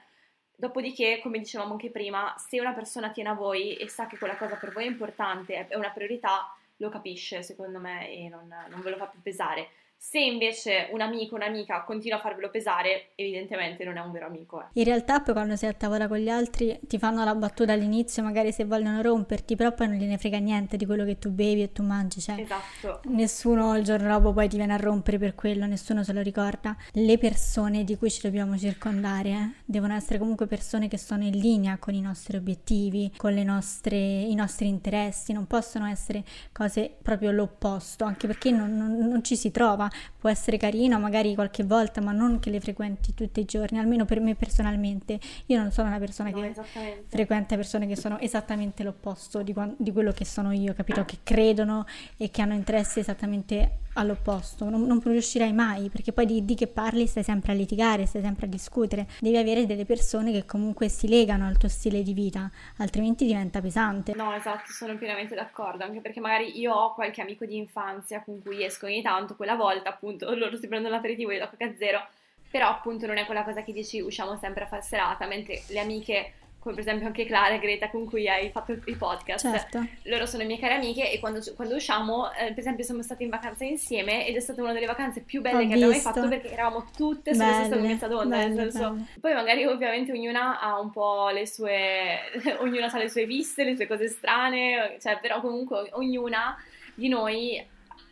Dopodiché, 0.63 1.20
come 1.22 1.39
dicevamo 1.39 1.74
anche 1.74 1.89
prima, 1.89 2.34
se 2.38 2.58
una 2.58 2.72
persona 2.72 3.10
tiene 3.10 3.27
a 3.27 3.34
voi 3.34 3.75
e 3.75 3.89
sa 3.89 4.08
che 4.08 4.17
quella 4.17 4.38
cosa 4.38 4.55
per 4.55 4.72
voi 4.72 4.86
è 4.86 4.88
importante, 4.88 5.67
è 5.67 5.75
una 5.75 5.89
priorità, 5.89 6.55
lo 6.77 6.88
capisce 6.88 7.43
secondo 7.43 7.79
me 7.79 8.10
e 8.10 8.29
non, 8.29 8.48
non 8.70 8.82
ve 8.82 8.91
lo 8.91 8.96
fa 8.96 9.08
più 9.08 9.22
pesare. 9.22 9.67
Se 10.06 10.20
invece 10.20 10.90
un 10.92 11.00
amico 11.00 11.34
o 11.34 11.38
un'amica 11.38 11.82
continua 11.86 12.18
a 12.18 12.22
farvelo 12.22 12.50
pesare, 12.50 13.12
evidentemente 13.16 13.86
non 13.86 13.96
è 13.96 14.02
un 14.02 14.12
vero 14.12 14.26
amico. 14.26 14.60
Eh. 14.62 14.66
In 14.74 14.84
realtà 14.84 15.22
poi 15.22 15.34
quando 15.34 15.56
sei 15.56 15.70
a 15.70 15.74
tavola 15.74 16.10
con 16.10 16.18
gli 16.18 16.28
altri 16.28 16.78
ti 16.82 17.00
fanno 17.00 17.24
la 17.24 17.34
battuta 17.34 17.72
all'inizio, 17.72 18.22
magari 18.22 18.52
se 18.52 18.66
vogliono 18.66 19.02
romperti, 19.02 19.56
però 19.56 19.72
poi 19.72 19.88
non 19.88 19.96
gliene 19.96 20.18
frega 20.18 20.40
niente 20.40 20.76
di 20.76 20.86
quello 20.86 21.06
che 21.06 21.20
tu 21.20 21.32
bevi 21.32 21.64
e 21.64 21.72
tu 21.72 21.84
mangi. 21.84 22.20
Cioè, 22.20 22.38
esatto. 22.38 23.00
Nessuno 23.12 23.78
il 23.78 23.86
giorno 23.86 24.10
dopo 24.10 24.34
poi 24.34 24.50
ti 24.50 24.58
viene 24.58 24.74
a 24.74 24.76
rompere 24.76 25.18
per 25.18 25.36
quello, 25.36 25.66
nessuno 25.66 26.04
se 26.04 26.12
lo 26.12 26.22
ricorda. 26.22 26.76
Le 26.92 27.18
persone 27.18 27.86
di 27.86 27.96
cui 27.96 28.12
ci 28.12 28.20
dobbiamo 28.22 28.58
circondare 28.58 29.30
eh, 29.30 29.52
devono 29.64 29.96
essere 29.96 30.20
comunque 30.20 30.48
persone 30.48 30.90
che 30.90 30.98
sono 30.98 31.24
in 31.24 31.40
linea 31.40 31.78
con 31.78 31.94
i 31.94 32.02
nostri 32.02 32.36
obiettivi, 32.36 33.10
con 33.16 33.34
nostre, 33.36 33.96
i 33.96 34.36
nostri 34.36 34.68
interessi, 34.68 35.32
non 35.32 35.48
possono 35.48 35.88
essere 35.88 36.26
cose 36.52 36.94
proprio 37.02 37.32
l'opposto, 37.32 38.04
anche 38.04 38.28
perché 38.28 38.52
non, 38.52 38.76
non, 38.76 38.98
non 38.98 39.24
ci 39.24 39.38
si 39.38 39.50
trova 39.50 39.92
può 40.18 40.30
essere 40.30 40.58
carino 40.58 41.00
magari 41.00 41.34
qualche 41.36 41.64
volta, 41.64 42.02
ma 42.02 42.12
non 42.12 42.40
che 42.40 42.50
le 42.50 42.60
frequenti 42.60 43.14
tutti 43.14 43.40
i 43.40 43.46
giorni, 43.46 43.80
almeno 43.80 44.06
per 44.06 44.20
me 44.20 44.36
personalmente. 44.36 45.20
Io 45.48 45.60
non 45.60 45.72
sono 45.72 45.90
una 45.90 46.00
persona 46.00 46.30
no, 46.30 46.40
che 46.40 47.04
frequenta 47.08 47.56
persone 47.56 47.88
che 47.88 47.96
sono 47.96 48.20
esattamente 48.20 48.84
l'opposto 48.84 49.42
di, 49.42 49.54
di, 49.78 49.92
quello 49.92 50.12
che 50.12 50.26
sono 50.26 50.52
io, 50.52 50.74
capito? 50.74 51.06
Che 51.06 51.18
credono 51.24 51.86
e 52.18 52.30
che 52.30 52.42
hanno 52.42 52.54
interessi 52.54 53.00
esattamente 53.00 53.80
all'opposto, 53.94 54.70
non, 54.70 54.84
non 54.84 55.02
riuscirai 55.04 55.54
mai 55.54 55.90
perché 55.90 56.12
poi 56.12 56.26
di, 56.26 56.46
di, 56.46 56.56
che 56.56 56.68
parli 56.68 57.08
stai 57.08 57.24
sempre 57.24 57.52
a 57.52 57.56
litigare, 57.56 58.06
stai 58.06 58.22
sempre 58.22 58.46
a 58.46 58.50
discutere, 58.50 59.08
devi 59.20 59.38
avere 59.38 59.66
delle 59.66 59.86
persone 59.86 60.32
che 60.32 60.46
comunque 60.46 60.90
si 60.90 61.08
legano 61.08 61.48
al 61.48 61.58
tuo 61.58 61.70
stile 61.70 62.02
di 62.02 62.14
vita, 62.14 62.50
altrimenti 62.78 63.26
diventa 63.26 63.62
pesante. 63.62 64.14
No, 64.16 64.34
esatto, 64.34 64.72
sono 64.72 64.96
pienamente 64.98 65.36
d'accordo, 65.36 65.84
anche 65.84 66.00
perché 66.00 66.20
magari 66.20 66.58
io 66.60 66.74
ho 66.74 66.94
qualche 66.94 67.22
amico 67.22 67.46
di 67.46 67.58
infanzia 67.58 68.22
con 68.24 68.42
cui 68.42 68.64
esco 68.64 68.86
ogni 68.86 69.02
tanto, 69.02 69.36
quella 69.36 69.56
volta 69.56 69.90
appunto 69.90 70.34
loro 70.36 70.58
si 70.58 70.68
prendono 70.68 70.96
l'aperitivo 70.96 71.32
e 71.32 71.40
do 71.40 71.50
coca 71.50 71.74
zero, 71.78 72.08
però 72.50 72.70
appunto 72.70 73.08
non 73.08 73.18
è 73.18 73.26
quella 73.26 73.44
cosa 73.44 73.64
che 73.64 73.74
dici 73.74 74.00
usciamo 74.00 74.38
sempre 74.38 74.64
a 74.64 74.68
far 74.68 74.84
serata, 74.84 75.26
mentre 75.26 75.62
le 75.70 75.80
amiche 75.80 76.34
come 76.63 76.75
per 76.75 76.84
esempio 76.86 77.08
anche 77.08 77.25
Clara 77.25 77.55
e 77.55 77.60
Greta 77.60 77.89
con 77.89 78.05
cui 78.05 78.29
hai 78.29 78.50
fatto 78.50 78.72
il 78.72 78.96
podcast. 78.96 79.51
Certo. 79.51 79.86
Loro 80.03 80.25
sono 80.25 80.46
mie 80.46 80.58
care 80.58 80.75
amiche 80.75 81.12
e 81.12 81.20
quando, 81.20 81.41
quando 81.58 81.75
usciamo, 81.75 82.32
eh, 82.32 82.48
per 82.48 82.60
esempio, 82.60 82.86
siamo 82.86 83.01
state 83.01 83.24
in 83.24 83.29
vacanza 83.29 83.65
insieme 83.65 84.25
ed 84.25 84.38
è 84.38 84.39
stata 84.39 84.62
una 84.62 84.72
delle 84.72 84.86
vacanze 84.86 85.22
più 85.22 85.41
belle 85.41 85.58
Ho 85.58 85.67
che 85.67 85.74
abbiamo 85.74 85.91
mai 85.91 86.00
fatto 86.00 86.25
perché 86.29 86.53
eravamo 86.53 86.88
tutte 86.96 87.34
sulla 87.34 87.51
stessa 87.51 87.75
lunghezza 87.75 88.08
d'onda. 88.08 88.38
Belle, 88.38 88.53
nel 88.53 88.72
senso, 88.72 89.05
poi 89.20 89.34
magari 89.34 89.65
ovviamente 89.65 90.13
ognuna 90.13 90.62
ha 90.62 90.79
un 90.79 90.89
po' 90.89 91.29
le 91.32 91.46
sue, 91.46 92.17
ognuna 92.60 92.89
ha 92.89 92.98
le 92.98 93.10
sue 93.10 93.25
viste, 93.25 93.65
le 93.65 93.75
sue 93.75 93.86
cose 93.86 94.08
strane, 94.08 94.96
cioè 95.01 95.20
però 95.20 95.41
comunque 95.41 95.89
ognuna 95.91 96.55
di 96.96 97.10
noi 97.10 97.62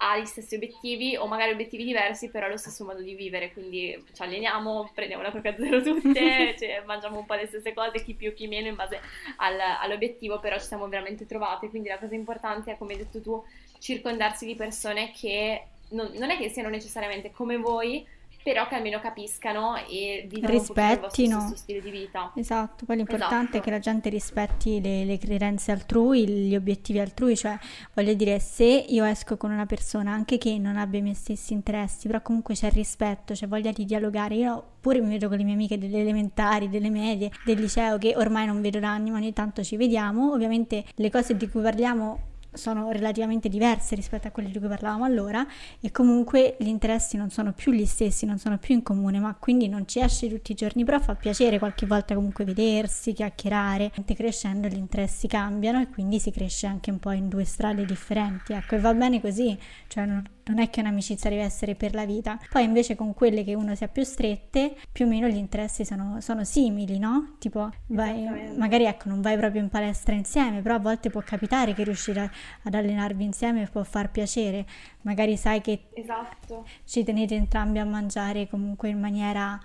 ha 0.03 0.17
gli 0.17 0.25
stessi 0.25 0.55
obiettivi 0.55 1.15
o 1.15 1.27
magari 1.27 1.51
obiettivi 1.51 1.83
diversi, 1.85 2.29
però 2.29 2.47
lo 2.47 2.57
stesso 2.57 2.83
modo 2.83 3.01
di 3.01 3.13
vivere, 3.13 3.53
quindi 3.53 4.03
ci 4.13 4.21
alleniamo, 4.23 4.89
prendiamo 4.95 5.21
la 5.21 5.29
coca 5.31 5.53
zero 5.57 5.81
tutte, 5.83 6.55
cioè, 6.57 6.81
mangiamo 6.85 7.19
un 7.19 7.25
po' 7.25 7.35
le 7.35 7.45
stesse 7.45 7.73
cose, 7.73 8.03
chi 8.03 8.15
più 8.15 8.33
chi 8.33 8.47
meno 8.47 8.67
in 8.67 8.75
base 8.75 8.99
al, 9.37 9.59
all'obiettivo, 9.79 10.39
però 10.39 10.57
ci 10.57 10.65
siamo 10.65 10.87
veramente 10.87 11.27
trovate, 11.27 11.69
quindi 11.69 11.89
la 11.89 11.99
cosa 11.99 12.15
importante 12.15 12.71
è, 12.71 12.77
come 12.77 12.93
hai 12.93 12.99
detto 12.99 13.21
tu, 13.21 13.43
circondarsi 13.77 14.47
di 14.47 14.55
persone 14.55 15.11
che 15.11 15.65
non, 15.89 16.09
non 16.15 16.31
è 16.31 16.37
che 16.37 16.49
siano 16.49 16.69
necessariamente 16.69 17.31
come 17.31 17.57
voi, 17.57 18.03
però 18.43 18.67
che 18.67 18.75
almeno 18.75 18.99
capiscano 18.99 19.75
e 19.87 20.25
vivano 20.27 20.53
rispettino 20.53 21.35
il 21.35 21.41
vostro 21.41 21.57
stile 21.57 21.81
di 21.81 21.89
vita. 21.91 22.31
Esatto, 22.35 22.85
poi 22.85 22.97
l'importante 22.97 23.35
esatto. 23.35 23.57
è 23.57 23.61
che 23.61 23.69
la 23.69 23.79
gente 23.79 24.09
rispetti 24.09 24.81
le, 24.81 25.05
le, 25.05 25.17
credenze 25.17 25.71
altrui, 25.71 26.27
gli 26.27 26.55
obiettivi 26.55 26.99
altrui, 26.99 27.35
cioè 27.35 27.57
voglio 27.93 28.13
dire, 28.13 28.39
se 28.39 28.65
io 28.65 29.03
esco 29.03 29.37
con 29.37 29.51
una 29.51 29.65
persona 29.65 30.11
anche 30.11 30.37
che 30.37 30.57
non 30.57 30.77
abbia 30.77 30.99
i 30.99 31.03
miei 31.03 31.15
stessi 31.15 31.53
interessi, 31.53 32.07
però 32.07 32.21
comunque 32.21 32.55
c'è 32.55 32.69
rispetto, 32.71 33.33
c'è 33.33 33.47
voglia 33.47 33.71
di 33.71 33.85
dialogare, 33.85 34.35
io 34.35 34.63
pure 34.81 34.99
mi 34.99 35.09
vedo 35.09 35.27
con 35.27 35.37
le 35.37 35.43
mie 35.43 35.53
amiche 35.53 35.77
delle 35.77 35.99
elementari, 35.99 36.69
delle 36.69 36.89
medie, 36.89 37.31
del 37.45 37.59
liceo 37.59 37.97
che 37.97 38.13
ormai 38.15 38.47
non 38.47 38.61
vedo 38.61 38.79
da 38.79 38.89
anni, 38.89 39.11
ma 39.11 39.17
ogni 39.17 39.33
tanto 39.33 39.63
ci 39.63 39.77
vediamo, 39.77 40.31
ovviamente 40.31 40.83
le 40.95 41.09
cose 41.11 41.37
di 41.37 41.47
cui 41.49 41.61
parliamo 41.61 42.29
sono 42.53 42.91
relativamente 42.91 43.49
diverse 43.49 43.95
rispetto 43.95 44.27
a 44.27 44.31
quelle 44.31 44.49
di 44.49 44.59
cui 44.59 44.67
parlavamo 44.67 45.03
allora 45.03 45.45
e 45.79 45.91
comunque 45.91 46.55
gli 46.59 46.67
interessi 46.67 47.17
non 47.17 47.29
sono 47.29 47.53
più 47.53 47.71
gli 47.71 47.85
stessi, 47.85 48.25
non 48.25 48.37
sono 48.37 48.57
più 48.57 48.75
in 48.75 48.83
comune, 48.83 49.19
ma 49.19 49.35
quindi 49.35 49.67
non 49.67 49.87
ci 49.87 49.99
esce 49.99 50.29
tutti 50.29 50.51
i 50.51 50.55
giorni, 50.55 50.83
però 50.83 50.99
fa 50.99 51.15
piacere 51.15 51.59
qualche 51.59 51.85
volta 51.85 52.13
comunque 52.15 52.45
vedersi, 52.45 53.13
chiacchierare. 53.13 53.91
Crescendo 54.21 54.67
gli 54.67 54.75
interessi 54.75 55.27
cambiano 55.27 55.81
e 55.81 55.87
quindi 55.89 56.19
si 56.19 56.31
cresce 56.31 56.67
anche 56.67 56.91
un 56.91 56.99
po' 56.99 57.11
in 57.11 57.27
due 57.27 57.43
strade 57.43 57.85
differenti, 57.85 58.53
ecco, 58.53 58.75
e 58.75 58.79
va 58.79 58.93
bene 58.93 59.19
così, 59.19 59.57
cioè 59.87 60.05
non, 60.05 60.23
non 60.45 60.59
è 60.59 60.69
che 60.69 60.79
un'amicizia 60.79 61.29
deve 61.29 61.43
essere 61.43 61.75
per 61.75 61.93
la 61.93 62.05
vita. 62.05 62.39
Poi 62.49 62.63
invece 62.63 62.95
con 62.95 63.13
quelle 63.13 63.43
che 63.43 63.53
uno 63.53 63.75
si 63.75 63.83
ha 63.83 63.87
più 63.87 64.03
strette, 64.03 64.75
più 64.91 65.05
o 65.05 65.07
meno 65.07 65.27
gli 65.27 65.37
interessi 65.37 65.85
sono, 65.85 66.19
sono 66.21 66.43
simili, 66.43 66.99
no? 66.99 67.35
Tipo, 67.39 67.69
vai, 67.87 68.27
magari 68.55 68.85
ecco, 68.85 69.09
non 69.09 69.21
vai 69.21 69.37
proprio 69.37 69.61
in 69.61 69.69
palestra 69.69 70.15
insieme, 70.15 70.61
però 70.61 70.75
a 70.75 70.79
volte 70.79 71.09
può 71.09 71.21
capitare 71.21 71.73
che 71.73 71.83
riuscire 71.83 72.31
ad 72.63 72.73
allenarvi 72.73 73.23
insieme 73.23 73.67
può 73.71 73.83
far 73.83 74.09
piacere. 74.11 74.65
Magari 75.01 75.37
sai 75.37 75.61
che 75.61 75.87
esatto. 75.93 76.65
ci 76.85 77.03
tenete 77.03 77.35
entrambi 77.35 77.79
a 77.79 77.85
mangiare 77.85 78.47
comunque 78.47 78.89
in 78.89 78.99
maniera 78.99 79.59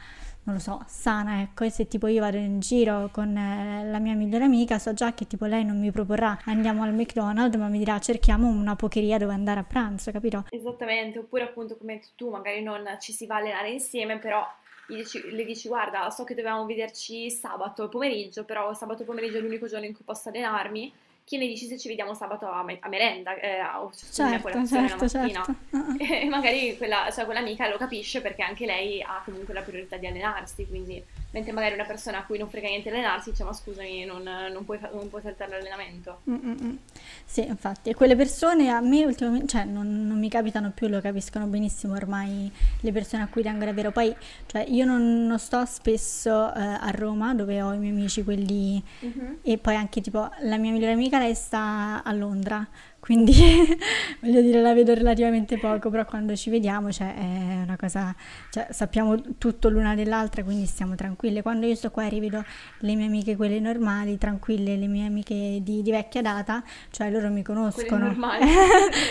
non 0.46 0.54
lo 0.54 0.60
so, 0.60 0.80
sana, 0.86 1.42
ecco, 1.42 1.64
e 1.64 1.70
se 1.70 1.88
tipo 1.88 2.06
io 2.06 2.20
vado 2.20 2.36
in 2.36 2.60
giro 2.60 3.08
con 3.12 3.36
eh, 3.36 3.84
la 3.90 3.98
mia 3.98 4.14
migliore 4.14 4.44
amica, 4.44 4.78
so 4.78 4.94
già 4.94 5.12
che 5.12 5.26
tipo 5.26 5.44
lei 5.44 5.64
non 5.64 5.78
mi 5.78 5.90
proporrà 5.90 6.38
andiamo 6.44 6.84
al 6.84 6.94
McDonald's, 6.94 7.56
ma 7.56 7.66
mi 7.66 7.78
dirà 7.78 7.98
cerchiamo 7.98 8.48
una 8.48 8.76
pocheria 8.76 9.18
dove 9.18 9.32
andare 9.32 9.58
a 9.58 9.64
pranzo, 9.64 10.12
capito? 10.12 10.44
Esattamente, 10.50 11.18
oppure 11.18 11.42
appunto 11.42 11.76
come 11.76 12.00
tu 12.14 12.30
magari 12.30 12.62
non 12.62 12.84
ci 13.00 13.12
si 13.12 13.26
va 13.26 13.36
a 13.36 13.38
allenare 13.38 13.70
insieme, 13.70 14.18
però 14.18 14.46
le 14.88 15.44
dici 15.44 15.66
guarda 15.66 16.08
so 16.10 16.22
che 16.22 16.34
dovevamo 16.34 16.64
vederci 16.64 17.28
sabato 17.28 17.88
pomeriggio, 17.88 18.44
però 18.44 18.72
sabato 18.72 19.02
pomeriggio 19.02 19.38
è 19.38 19.40
l'unico 19.40 19.66
giorno 19.66 19.86
in 19.86 19.94
cui 19.94 20.04
posso 20.04 20.28
allenarmi 20.28 20.92
chi 21.26 21.38
ne 21.38 21.48
dici 21.48 21.66
se 21.66 21.76
ci 21.76 21.88
vediamo 21.88 22.14
sabato 22.14 22.48
a, 22.48 22.62
me- 22.62 22.78
a 22.80 22.88
merenda 22.88 23.34
eh, 23.34 23.60
o 23.60 23.90
certo, 23.92 24.48
colazione 24.48 24.88
certo, 24.88 25.06
la 25.12 25.18
mattina 25.18 25.44
certo. 25.44 25.76
Uh-uh. 25.76 25.96
e 25.98 26.24
magari 26.26 26.76
quella, 26.76 27.10
cioè, 27.10 27.24
quell'amica 27.24 27.68
lo 27.68 27.78
capisce 27.78 28.20
perché 28.20 28.42
anche 28.42 28.64
lei 28.64 29.02
ha 29.02 29.20
comunque 29.24 29.52
la 29.52 29.62
priorità 29.62 29.96
di 29.96 30.06
allenarsi 30.06 30.64
quindi 30.68 31.02
mentre 31.36 31.52
magari 31.52 31.74
una 31.74 31.84
persona 31.84 32.18
a 32.18 32.24
cui 32.24 32.38
non 32.38 32.48
frega 32.48 32.66
niente 32.66 32.88
allenarsi 32.88 33.30
dice 33.30 33.44
ma 33.44 33.52
scusami 33.52 34.06
non, 34.06 34.22
non, 34.22 34.64
puoi, 34.64 34.78
non 34.92 35.10
puoi, 35.10 35.20
saltare 35.20 35.50
l'allenamento 35.50 36.20
Mm-mm. 36.30 36.78
sì 37.26 37.46
infatti 37.46 37.90
e 37.90 37.94
quelle 37.94 38.16
persone 38.16 38.70
a 38.70 38.80
me 38.80 39.04
ultimamente 39.04 39.48
cioè 39.48 39.64
non, 39.64 40.06
non, 40.06 40.18
mi 40.18 40.30
capitano 40.30 40.70
più 40.70 40.88
lo 40.88 40.98
capiscono 41.02 41.44
benissimo 41.44 41.92
ormai 41.92 42.50
le 42.80 42.92
persone 42.92 43.22
a 43.22 43.26
cui 43.28 43.42
tengo 43.42 43.66
davvero 43.66 43.90
poi 43.90 44.16
cioè 44.46 44.64
io 44.66 44.86
non, 44.86 45.26
non 45.26 45.38
sto 45.38 45.62
spesso 45.66 46.54
eh, 46.54 46.60
a 46.60 46.90
Roma 46.90 47.34
dove 47.34 47.60
ho 47.60 47.74
i 47.74 47.78
miei 47.78 47.92
amici 47.92 48.24
quelli 48.24 48.82
mm-hmm. 49.04 49.34
e 49.42 49.58
poi 49.58 49.76
anche 49.76 50.00
tipo 50.00 50.30
la 50.40 50.56
mia 50.56 50.72
migliore 50.72 50.92
amica 50.92 51.18
lei 51.18 51.34
sta 51.34 52.02
a 52.02 52.12
Londra 52.12 52.66
quindi 53.06 53.32
voglio 54.18 54.40
dire 54.40 54.60
la 54.60 54.74
vedo 54.74 54.92
relativamente 54.92 55.58
poco, 55.58 55.90
però 55.90 56.04
quando 56.04 56.34
ci 56.34 56.50
vediamo 56.50 56.90
cioè, 56.90 57.14
è 57.14 57.62
una 57.62 57.76
cosa, 57.78 58.12
cioè, 58.50 58.66
sappiamo 58.70 59.36
tutto 59.38 59.68
l'una 59.68 59.94
dell'altra, 59.94 60.42
quindi 60.42 60.66
stiamo 60.66 60.96
tranquille. 60.96 61.40
Quando 61.40 61.66
io 61.66 61.76
sto 61.76 61.92
qua 61.92 62.06
e 62.06 62.08
rivedo 62.08 62.44
le 62.80 62.94
mie 62.96 63.06
amiche, 63.06 63.36
quelle 63.36 63.60
normali, 63.60 64.18
tranquille, 64.18 64.74
le 64.74 64.88
mie 64.88 65.06
amiche 65.06 65.60
di, 65.62 65.82
di 65.82 65.90
vecchia 65.92 66.20
data, 66.20 66.64
cioè 66.90 67.08
loro 67.08 67.30
mi 67.30 67.44
conoscono. 67.44 68.08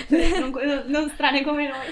Quelle 0.10 0.40
normali, 0.40 0.68
non, 0.68 0.84
non 0.88 1.10
strane 1.12 1.42
come 1.46 1.70
noi. 1.70 1.88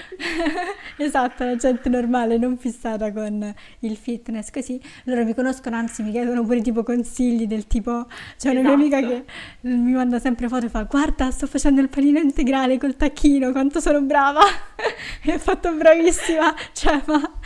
esatto, 1.06 1.44
la 1.44 1.56
gente 1.56 1.88
normale, 1.88 2.36
non 2.36 2.58
fissata 2.58 3.12
con 3.12 3.54
il 3.78 3.96
fitness, 3.96 4.50
così. 4.50 4.78
Loro 5.04 5.24
mi 5.24 5.32
conoscono, 5.32 5.76
anzi 5.76 6.02
mi 6.02 6.10
chiedono 6.10 6.44
pure 6.44 6.60
tipo 6.60 6.82
consigli 6.82 7.46
del 7.46 7.66
tipo, 7.66 8.06
c'è 8.36 8.50
una 8.50 8.60
esatto. 8.60 8.76
mia 8.76 8.98
amica 8.98 9.00
che 9.00 9.24
mi 9.62 9.92
manda 9.92 10.18
sempre 10.18 10.48
foto 10.48 10.66
e 10.66 10.68
fa 10.68 10.82
guarda 10.82 11.30
sto 11.30 11.46
facendo 11.46 11.80
il 11.80 11.92
panino 11.94 12.18
integrale 12.18 12.76
col 12.76 12.96
tacchino, 12.96 13.52
quanto 13.52 13.78
sono 13.78 14.02
brava! 14.02 14.40
mi 15.22 15.32
ha 15.32 15.38
fatto 15.38 15.72
bravissima, 15.72 16.52
cioè, 16.72 17.00
ma 17.06 17.38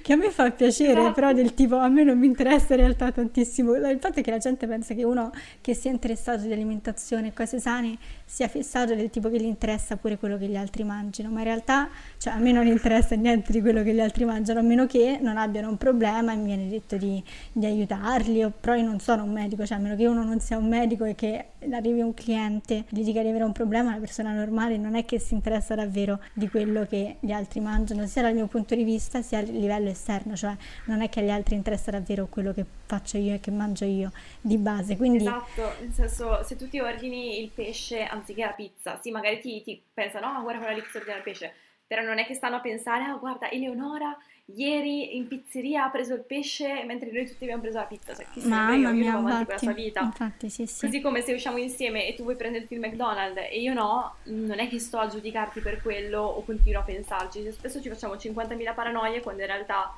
che 0.00 0.12
a 0.12 0.16
me 0.16 0.30
fa 0.30 0.48
piacere, 0.52 1.00
esatto. 1.00 1.12
però 1.12 1.32
del 1.32 1.54
tipo 1.54 1.76
a 1.76 1.88
me 1.88 2.04
non 2.04 2.16
mi 2.16 2.26
interessa 2.26 2.74
in 2.74 2.80
realtà 2.80 3.10
tantissimo. 3.10 3.74
Il 3.74 3.98
fatto 4.00 4.20
è 4.20 4.22
che 4.22 4.30
la 4.30 4.38
gente 4.38 4.68
pensa 4.68 4.94
che 4.94 5.02
uno 5.02 5.32
che 5.60 5.74
sia 5.74 5.90
interessato 5.90 6.42
di 6.42 6.52
alimentazione 6.52 7.28
e 7.28 7.32
cose 7.32 7.58
sane 7.58 7.98
sia 8.28 8.48
fissato 8.48 8.94
del 8.96 9.08
tipo 9.08 9.30
che 9.30 9.40
gli 9.40 9.44
interessa 9.44 9.96
pure 9.96 10.18
quello 10.18 10.36
che 10.36 10.46
gli 10.46 10.56
altri 10.56 10.82
mangino, 10.82 11.30
ma 11.30 11.38
in 11.38 11.44
realtà 11.44 11.88
cioè, 12.18 12.34
a 12.34 12.38
me 12.38 12.50
non 12.50 12.66
interessa 12.66 13.14
niente 13.14 13.52
di 13.52 13.60
quello 13.60 13.84
che 13.84 13.94
gli 13.94 14.00
altri 14.00 14.24
mangiano, 14.24 14.58
a 14.58 14.62
meno 14.62 14.86
che 14.86 15.18
non 15.22 15.36
abbiano 15.36 15.68
un 15.68 15.76
problema 15.76 16.32
e 16.32 16.36
mi 16.36 16.46
viene 16.46 16.68
detto 16.68 16.96
di, 16.96 17.22
di 17.52 17.64
aiutarli, 17.64 18.42
o, 18.42 18.50
però 18.50 18.74
io 18.74 18.84
non 18.84 18.98
sono 18.98 19.22
un 19.22 19.32
medico, 19.32 19.64
cioè 19.64 19.78
a 19.78 19.80
meno 19.80 19.94
che 19.94 20.06
uno 20.06 20.24
non 20.24 20.40
sia 20.40 20.58
un 20.58 20.68
medico 20.68 21.04
e 21.04 21.14
che 21.14 21.44
arrivi 21.70 22.00
un 22.00 22.14
cliente 22.14 22.74
e 22.74 22.84
gli 22.88 23.04
dica 23.04 23.22
di 23.22 23.28
avere 23.28 23.44
un 23.44 23.52
problema, 23.52 23.92
la 23.92 24.00
persona 24.00 24.32
normale 24.32 24.76
non 24.76 24.96
è 24.96 25.04
che 25.04 25.20
si 25.20 25.34
interessa 25.34 25.76
davvero 25.76 26.20
di 26.32 26.48
quello 26.48 26.84
che 26.86 27.16
gli 27.20 27.30
altri 27.32 27.60
mangiano, 27.60 28.06
sia 28.06 28.22
dal 28.22 28.34
mio 28.34 28.46
punto 28.46 28.74
di 28.74 28.82
vista 28.82 29.22
sia 29.22 29.38
a 29.38 29.42
livello 29.42 29.88
esterno, 29.88 30.34
cioè 30.34 30.54
non 30.86 31.00
è 31.00 31.08
che 31.08 31.20
agli 31.20 31.30
altri 31.30 31.54
interessa 31.54 31.92
davvero 31.92 32.26
quello 32.26 32.52
che 32.52 32.64
faccio 32.86 33.18
io 33.18 33.34
e 33.34 33.40
che 33.40 33.52
mangio 33.52 33.84
io 33.84 34.10
di 34.40 34.56
base. 34.56 34.96
Quindi... 34.96 35.18
Esatto, 35.18 35.72
nel 35.80 35.92
senso 35.92 36.42
se 36.44 36.56
tu 36.56 36.68
ti 36.68 36.80
ordini 36.80 37.40
il 37.40 37.50
pesce 37.54 38.06
anziché 38.16 38.44
la 38.44 38.52
pizza, 38.52 38.98
sì 39.00 39.10
magari 39.10 39.40
ti, 39.40 39.62
ti 39.62 39.82
pensano, 39.92 40.32
no 40.32 40.42
guarda 40.42 40.60
quella 40.60 40.74
lì 40.74 40.82
che 40.82 40.90
si 40.90 40.96
ordina 40.96 41.16
il 41.16 41.22
pesce, 41.22 41.54
però 41.86 42.02
non 42.02 42.18
è 42.18 42.26
che 42.26 42.34
stanno 42.34 42.56
a 42.56 42.60
pensare, 42.60 43.04
ah 43.04 43.16
guarda, 43.16 43.50
Eleonora 43.50 44.16
ieri 44.54 45.16
in 45.16 45.26
pizzeria 45.26 45.84
ha 45.84 45.90
preso 45.90 46.14
il 46.14 46.22
pesce 46.22 46.84
mentre 46.84 47.10
noi 47.10 47.26
tutti 47.26 47.42
abbiamo 47.42 47.62
preso 47.62 47.78
la 47.78 47.84
pizza, 47.84 48.14
cioè 48.14 48.26
chi 48.32 48.46
Mamma 48.46 48.74
io, 48.74 48.90
mia, 48.90 49.04
io 49.04 49.10
devo 49.16 49.18
avanti 49.26 49.44
con 49.44 49.54
la 49.54 49.58
sua 49.58 49.72
vita. 49.72 50.00
infatti, 50.02 50.48
sì, 50.50 50.66
sì. 50.66 50.86
Così 50.86 51.00
come 51.00 51.20
se 51.22 51.32
usciamo 51.32 51.58
insieme 51.58 52.06
e 52.06 52.14
tu 52.14 52.22
vuoi 52.22 52.36
prenderti 52.36 52.74
il 52.74 52.80
McDonald's 52.80 53.40
e 53.50 53.60
io 53.60 53.72
no, 53.72 54.16
non 54.24 54.58
è 54.58 54.68
che 54.68 54.78
sto 54.78 54.98
a 54.98 55.08
giudicarti 55.08 55.60
per 55.60 55.82
quello 55.82 56.20
o 56.20 56.44
continuo 56.44 56.80
a 56.80 56.84
pensarci. 56.84 57.42
Cioè, 57.42 57.52
Spesso 57.52 57.82
ci 57.82 57.88
facciamo 57.88 58.14
50.000 58.14 58.74
paranoie 58.74 59.20
quando 59.20 59.42
in 59.42 59.48
realtà 59.48 59.92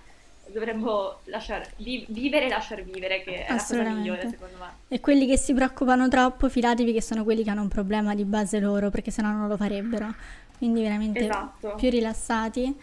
dovremmo 0.53 1.19
lasciar, 1.25 1.67
vi- 1.77 2.05
vivere 2.09 2.47
e 2.47 2.49
lasciar 2.49 2.83
vivere, 2.83 3.23
che 3.23 3.45
è 3.47 3.53
la 3.53 3.57
cosa 3.59 3.83
migliore 3.83 4.29
secondo 4.29 4.57
me. 4.59 4.67
E 4.89 5.01
quelli 5.01 5.27
che 5.27 5.37
si 5.37 5.53
preoccupano 5.55 6.09
troppo, 6.09 6.49
fidatevi 6.49 6.93
che 6.93 7.03
sono 7.03 7.25
quelli 7.25 7.43
che 7.43 7.51
hanno 7.51 7.63
un 7.63 7.69
problema 7.69 8.15
di 8.15 8.25
base 8.25 8.59
loro, 8.61 8.91
perché 8.91 9.11
sennò 9.11 9.31
non 9.31 9.49
lo 9.49 9.57
farebbero. 9.57 10.15
Quindi 10.57 10.83
veramente 10.83 11.21
Esatto. 11.21 11.75
più 11.77 11.89
rilassati 11.89 12.75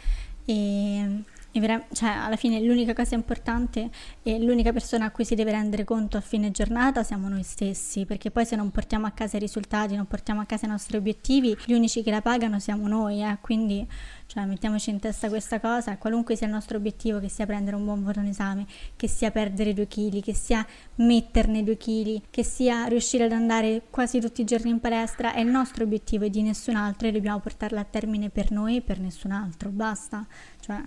e 0.46 1.22
vera- 1.60 1.86
cioè, 1.92 2.10
alla 2.10 2.36
fine 2.36 2.62
l'unica 2.62 2.94
cosa 2.94 3.16
importante 3.16 3.90
e 4.24 4.40
l'unica 4.40 4.72
persona 4.72 5.06
a 5.06 5.12
cui 5.12 5.26
si 5.26 5.36
deve 5.36 5.52
rendere 5.52 5.84
conto 5.84 6.18
a 6.18 6.22
fine 6.22 6.52
giornata 6.52 7.04
siamo 7.04 7.28
noi 7.30 7.44
stessi, 7.44 8.06
perché 8.06 8.32
poi 8.32 8.46
se 8.46 8.56
non 8.56 8.72
portiamo 8.72 9.06
a 9.06 9.12
casa 9.12 9.38
i 9.38 9.40
risultati, 9.40 9.96
non 9.96 10.06
portiamo 10.06 10.42
a 10.42 10.46
casa 10.46 10.66
i 10.66 10.70
nostri 10.70 10.98
obiettivi, 10.98 11.56
gli 11.66 11.74
unici 11.74 12.04
che 12.04 12.12
la 12.12 12.22
pagano 12.22 12.60
siamo 12.60 12.88
noi, 12.88 13.24
eh. 13.24 13.38
Quindi 13.42 13.88
cioè, 14.28 14.46
mettiamoci 14.46 14.90
in 14.90 15.00
testa 15.00 15.30
questa 15.30 15.60
cosa, 15.60 15.98
qualunque 15.98 16.36
sia 16.36 16.48
il 16.48 16.54
nostro 16.54 16.78
obiettivo, 16.78 17.20
che 17.20 17.30
sia 17.30 17.46
prendere 17.46 17.76
un 17.76 17.86
buon 17.86 18.04
voto 18.04 18.20
in 18.20 18.28
esame, 18.28 18.66
che 18.96 19.08
sia 19.08 19.32
perdere 19.32 19.74
due 19.74 19.88
chili, 19.88 20.22
che 20.22 20.34
sia 20.34 20.66
metterne 20.96 21.64
due 21.64 21.78
chili, 21.78 22.22
che 22.30 22.44
sia 22.44 22.86
riuscire 22.86 23.26
ad 23.26 23.32
andare 23.32 23.84
quasi 23.90 24.20
tutti 24.20 24.42
i 24.42 24.46
giorni 24.46 24.72
in 24.72 24.80
palestra, 24.80 25.34
è 25.34 25.40
il 25.42 25.48
nostro 25.48 25.84
obiettivo 25.84 26.26
e 26.26 26.30
di 26.30 26.42
nessun 26.42 26.76
altro 26.76 27.08
e 27.08 27.12
dobbiamo 27.12 27.40
portarla 27.40 27.82
a 27.82 27.86
termine 27.86 28.30
per 28.30 28.52
noi 28.52 28.78
e 28.78 28.82
per 28.82 29.00
nessun 29.00 29.32
altro, 29.32 29.70
basta. 29.70 30.26
Cioè, 30.60 30.82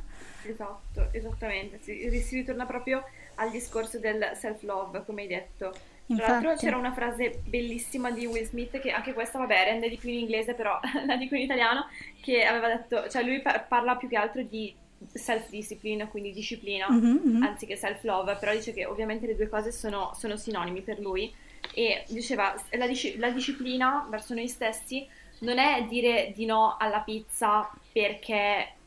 Esatto, 0.51 1.09
esattamente. 1.13 1.79
Si, 1.79 2.21
si 2.23 2.37
ritorna 2.37 2.65
proprio 2.65 3.05
al 3.35 3.51
discorso 3.51 3.99
del 3.99 4.31
self-love, 4.35 5.05
come 5.05 5.23
hai 5.23 5.29
detto. 5.29 5.73
Tra 6.15 6.27
l'altro 6.29 6.57
c'era 6.57 6.77
una 6.77 6.93
frase 6.93 7.43
bellissima 7.45 8.11
di 8.11 8.27
Will 8.27 8.45
Smith, 8.45 8.79
che 8.81 8.91
anche 8.91 9.13
questa, 9.13 9.39
vabbè, 9.39 9.65
rende 9.65 9.89
di 9.89 9.99
più 9.99 10.09
in 10.09 10.21
inglese, 10.21 10.55
però 10.55 10.79
la 11.07 11.17
dico 11.17 11.35
in 11.35 11.43
italiano, 11.43 11.87
che 12.21 12.45
aveva 12.45 12.69
detto, 12.69 13.09
cioè 13.09 13.23
lui 13.23 13.41
par- 13.43 13.67
parla 13.69 13.97
più 13.97 14.09
che 14.09 14.17
altro 14.17 14.43
di 14.43 14.75
self-discipline, 15.13 16.09
quindi 16.09 16.33
disciplina, 16.33 16.89
Mhm, 16.89 17.21
mhm. 17.25 17.43
anziché 17.43 17.77
self-love, 17.77 18.37
però 18.37 18.53
dice 18.53 18.73
che 18.73 18.87
ovviamente 18.87 19.27
le 19.27 19.37
due 19.37 19.49
cose 19.49 19.71
sono, 19.71 20.13
sono 20.15 20.37
sinonimi 20.37 20.83
per 20.83 20.99
lui 20.99 21.33
e 21.75 22.05
diceva 22.09 22.55
la, 22.71 22.87
disci- 22.87 23.17
la 23.19 23.31
disciplina 23.31 24.07
verso 24.11 24.35
noi 24.35 24.49
stessi 24.49 25.07
non 25.41 25.59
è 25.59 25.85
dire 25.89 26.33
di 26.35 26.47
no 26.47 26.77
alla 26.79 27.01
pizza 27.01 27.71
perché, 27.93 28.78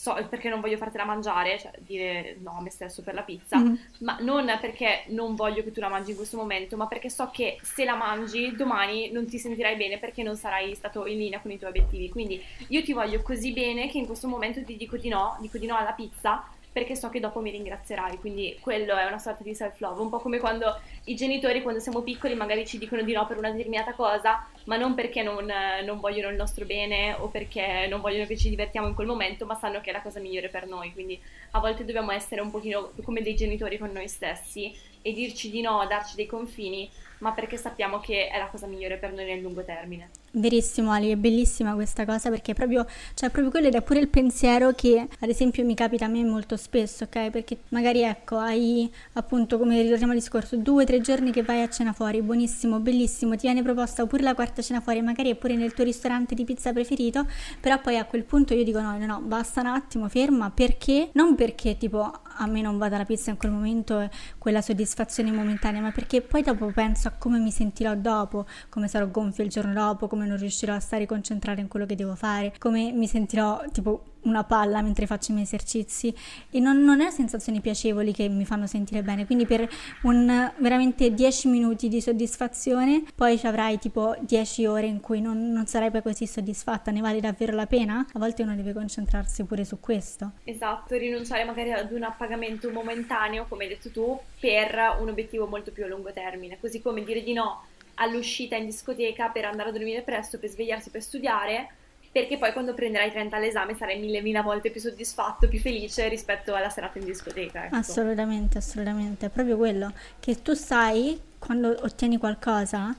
so, 0.00 0.14
perché 0.30 0.48
non 0.48 0.60
voglio 0.60 0.78
fartela 0.78 1.04
mangiare, 1.04 1.58
cioè 1.58 1.72
dire 1.80 2.36
no 2.40 2.56
a 2.56 2.62
me 2.62 2.70
stesso 2.70 3.02
per 3.02 3.12
la 3.12 3.20
pizza, 3.22 3.58
Mhm. 3.58 3.78
ma 3.98 4.16
non 4.20 4.46
perché 4.58 5.02
non 5.08 5.34
voglio 5.34 5.62
che 5.62 5.72
tu 5.72 5.80
la 5.80 5.90
mangi 5.90 6.12
in 6.12 6.16
questo 6.16 6.38
momento, 6.38 6.74
ma 6.78 6.86
perché 6.86 7.10
so 7.10 7.28
che 7.30 7.58
se 7.60 7.84
la 7.84 7.94
mangi 7.96 8.56
domani 8.56 9.10
non 9.12 9.26
ti 9.26 9.38
sentirai 9.38 9.76
bene 9.76 9.98
perché 9.98 10.22
non 10.22 10.36
sarai 10.36 10.74
stato 10.74 11.04
in 11.04 11.18
linea 11.18 11.40
con 11.40 11.50
i 11.50 11.58
tuoi 11.58 11.68
obiettivi. 11.68 12.08
Quindi 12.08 12.42
io 12.68 12.82
ti 12.82 12.94
voglio 12.94 13.20
così 13.20 13.52
bene 13.52 13.90
che 13.90 13.98
in 13.98 14.06
questo 14.06 14.26
momento 14.26 14.64
ti 14.64 14.76
dico 14.78 14.96
di 14.96 15.10
no, 15.10 15.36
dico 15.40 15.58
di 15.58 15.66
no 15.66 15.76
alla 15.76 15.92
pizza 15.92 16.44
perché 16.72 16.94
so 16.94 17.08
che 17.08 17.20
dopo 17.20 17.40
mi 17.40 17.50
ringrazierai. 17.50 18.18
Quindi 18.18 18.56
quello 18.60 18.96
è 18.96 19.04
una 19.04 19.18
sorta 19.18 19.42
di 19.42 19.54
self-love, 19.54 20.00
un 20.00 20.08
po' 20.08 20.18
come 20.18 20.38
quando 20.38 20.80
i 21.04 21.14
genitori 21.14 21.62
quando 21.62 21.80
siamo 21.80 22.02
piccoli 22.02 22.34
magari 22.34 22.66
ci 22.66 22.78
dicono 22.78 23.02
di 23.02 23.12
no 23.12 23.26
per 23.26 23.38
una 23.38 23.50
determinata 23.50 23.92
cosa, 23.92 24.46
ma 24.64 24.76
non 24.76 24.94
perché 24.94 25.22
non, 25.22 25.48
eh, 25.50 25.82
non 25.82 25.98
vogliono 25.98 26.28
il 26.28 26.36
nostro 26.36 26.64
bene 26.64 27.14
o 27.14 27.28
perché 27.28 27.86
non 27.88 28.00
vogliono 28.00 28.26
che 28.26 28.36
ci 28.36 28.48
divertiamo 28.48 28.86
in 28.86 28.94
quel 28.94 29.06
momento, 29.06 29.46
ma 29.46 29.56
sanno 29.56 29.80
che 29.80 29.90
è 29.90 29.92
la 29.92 30.02
cosa 30.02 30.20
migliore 30.20 30.48
per 30.48 30.66
noi. 30.66 30.92
Quindi 30.92 31.20
a 31.52 31.58
volte 31.58 31.84
dobbiamo 31.84 32.12
essere 32.12 32.40
un 32.40 32.50
pochino 32.50 32.92
come 33.02 33.22
dei 33.22 33.34
genitori 33.34 33.78
con 33.78 33.90
noi 33.90 34.08
stessi 34.08 34.72
e 35.02 35.12
dirci 35.12 35.50
di 35.50 35.60
no, 35.60 35.84
darci 35.88 36.14
dei 36.14 36.26
confini, 36.26 36.88
ma 37.20 37.32
perché 37.32 37.56
sappiamo 37.56 38.00
che 38.00 38.28
è 38.28 38.38
la 38.38 38.48
cosa 38.48 38.66
migliore 38.66 38.96
per 38.96 39.12
noi 39.12 39.24
nel 39.24 39.40
lungo 39.40 39.62
termine. 39.62 40.10
Verissimo 40.32 40.92
Ali, 40.92 41.10
è 41.10 41.16
bellissima 41.16 41.74
questa 41.74 42.04
cosa 42.04 42.30
perché 42.30 42.52
è 42.52 42.54
proprio, 42.54 42.86
cioè 43.14 43.30
proprio 43.30 43.50
quello 43.50 43.66
ed 43.66 43.74
è 43.74 43.82
pure 43.82 44.00
il 44.00 44.08
pensiero 44.08 44.72
che 44.72 45.08
ad 45.18 45.28
esempio 45.28 45.64
mi 45.64 45.74
capita 45.74 46.04
a 46.04 46.08
me 46.08 46.22
molto 46.24 46.56
spesso, 46.56 47.04
ok? 47.04 47.30
Perché 47.30 47.58
magari 47.68 48.02
ecco, 48.02 48.36
hai 48.38 48.90
appunto 49.14 49.58
come 49.58 49.80
ritorniamo 49.82 50.12
al 50.12 50.18
discorso, 50.18 50.56
due 50.56 50.84
o 50.84 50.86
tre 50.86 51.00
giorni 51.00 51.32
che 51.32 51.42
vai 51.42 51.62
a 51.62 51.68
cena 51.68 51.92
fuori, 51.92 52.22
buonissimo, 52.22 52.78
bellissimo, 52.78 53.32
ti 53.32 53.46
viene 53.46 53.62
proposta 53.62 54.06
pure 54.06 54.22
la 54.22 54.34
quarta 54.34 54.62
cena 54.62 54.80
fuori, 54.80 55.02
magari 55.02 55.30
è 55.30 55.34
pure 55.34 55.56
nel 55.56 55.74
tuo 55.74 55.84
ristorante 55.84 56.34
di 56.34 56.44
pizza 56.44 56.72
preferito, 56.72 57.26
però 57.60 57.80
poi 57.80 57.98
a 57.98 58.04
quel 58.04 58.24
punto 58.24 58.54
io 58.54 58.64
dico 58.64 58.80
no, 58.80 58.96
no, 58.96 59.06
no, 59.06 59.20
basta 59.20 59.60
un 59.60 59.66
attimo, 59.66 60.08
ferma, 60.08 60.50
perché? 60.50 61.10
Non 61.12 61.34
perché 61.34 61.76
tipo 61.76 62.00
a 62.02 62.46
me 62.46 62.62
non 62.62 62.78
vada 62.78 62.96
la 62.96 63.04
pizza 63.04 63.30
in 63.30 63.36
quel 63.36 63.50
momento 63.50 64.00
e 64.00 64.10
quella 64.38 64.62
soddisfazione 64.62 65.30
momentanea, 65.30 65.80
ma 65.80 65.90
perché 65.90 66.22
poi 66.22 66.42
dopo 66.42 66.66
penso 66.66 67.09
a 67.10 67.14
come 67.18 67.38
mi 67.38 67.50
sentirò 67.50 67.94
dopo, 67.94 68.46
come 68.68 68.88
sarò 68.88 69.06
gonfio 69.08 69.44
il 69.44 69.50
giorno 69.50 69.72
dopo, 69.72 70.06
come 70.06 70.26
non 70.26 70.36
riuscirò 70.36 70.74
a 70.74 70.80
stare 70.80 71.06
concentrata 71.06 71.60
in 71.60 71.68
quello 71.68 71.86
che 71.86 71.96
devo 71.96 72.14
fare, 72.14 72.54
come 72.58 72.92
mi 72.92 73.06
sentirò 73.06 73.64
tipo 73.72 74.04
una 74.22 74.44
palla 74.44 74.82
mentre 74.82 75.06
faccio 75.06 75.30
i 75.30 75.34
miei 75.34 75.46
esercizi 75.46 76.14
e 76.50 76.60
non, 76.60 76.82
non 76.82 77.00
è 77.00 77.10
sensazioni 77.10 77.60
piacevoli 77.60 78.12
che 78.12 78.28
mi 78.28 78.44
fanno 78.44 78.66
sentire 78.66 79.02
bene. 79.02 79.26
Quindi 79.26 79.46
per 79.46 79.68
un 80.02 80.52
veramente 80.58 81.12
10 81.12 81.48
minuti 81.48 81.88
di 81.88 82.00
soddisfazione 82.00 83.02
poi 83.14 83.38
ci 83.38 83.46
avrai 83.46 83.78
tipo 83.78 84.14
10 84.20 84.66
ore 84.66 84.86
in 84.86 85.00
cui 85.00 85.20
non, 85.20 85.52
non 85.52 85.66
sarai 85.66 85.90
poi 85.90 86.02
così 86.02 86.26
soddisfatta. 86.26 86.90
Ne 86.90 87.00
vale 87.00 87.20
davvero 87.20 87.54
la 87.54 87.66
pena? 87.66 88.06
a 88.12 88.18
volte 88.18 88.42
uno 88.42 88.54
deve 88.54 88.72
concentrarsi 88.72 89.44
pure 89.44 89.64
su 89.64 89.80
questo. 89.80 90.32
Esatto, 90.44 90.96
rinunciare 90.96 91.44
magari 91.44 91.72
ad 91.72 91.92
un 91.92 92.02
appagamento 92.02 92.70
momentaneo, 92.70 93.46
come 93.48 93.64
hai 93.64 93.70
detto 93.70 93.90
tu, 93.90 94.18
per 94.38 94.96
un 95.00 95.08
obiettivo 95.08 95.46
molto 95.46 95.70
più 95.72 95.84
a 95.84 95.86
lungo 95.86 96.12
termine, 96.12 96.58
così 96.60 96.80
come 96.80 97.04
dire 97.04 97.22
di 97.22 97.32
no 97.32 97.64
all'uscita 97.94 98.56
in 98.56 98.64
discoteca 98.64 99.28
per 99.28 99.44
andare 99.44 99.68
a 99.68 99.72
dormire 99.72 100.02
presto, 100.02 100.38
per 100.38 100.48
svegliarsi 100.48 100.90
per 100.90 101.02
studiare, 101.02 101.68
perché 102.12 102.38
poi 102.38 102.52
quando 102.52 102.74
prenderai 102.74 103.10
30 103.10 103.36
all'esame 103.36 103.74
sarai 103.76 104.00
mille 104.00 104.20
mila 104.20 104.42
volte 104.42 104.70
più 104.70 104.80
soddisfatto, 104.80 105.48
più 105.48 105.60
felice 105.60 106.08
rispetto 106.08 106.54
alla 106.54 106.68
serata 106.68 106.98
in 106.98 107.04
discoteca. 107.04 107.66
Ecco. 107.66 107.76
assolutamente 107.76 108.58
assolutamente 108.58 109.26
è 109.26 109.28
proprio 109.28 109.56
quello 109.56 109.92
che 110.18 110.42
tu 110.42 110.54
sai 110.54 111.20
quando 111.38 111.74
ottieni 111.82 112.18
qualcosa 112.18 112.94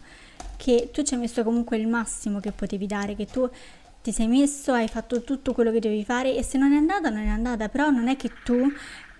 che 0.55 0.89
tu 0.91 1.01
ci 1.03 1.15
hai 1.15 1.19
messo 1.19 1.43
comunque 1.43 1.77
il 1.77 1.87
massimo 1.87 2.39
che 2.39 2.51
potevi 2.51 2.85
dare 2.87 3.15
che 3.15 3.25
tu 3.25 3.49
ti 4.01 4.11
sei 4.11 4.27
messo, 4.27 4.73
hai 4.73 4.87
fatto 4.87 5.21
tutto 5.21 5.53
quello 5.53 5.71
che 5.71 5.79
dovevi 5.79 6.03
fare 6.03 6.35
e 6.35 6.43
se 6.43 6.57
non 6.57 6.71
è 6.73 6.77
andata 6.77 7.09
non 7.09 7.23
è 7.23 7.27
andata, 7.27 7.69
però 7.69 7.89
non 7.89 8.07
è 8.07 8.15
che 8.15 8.31
tu 8.43 8.71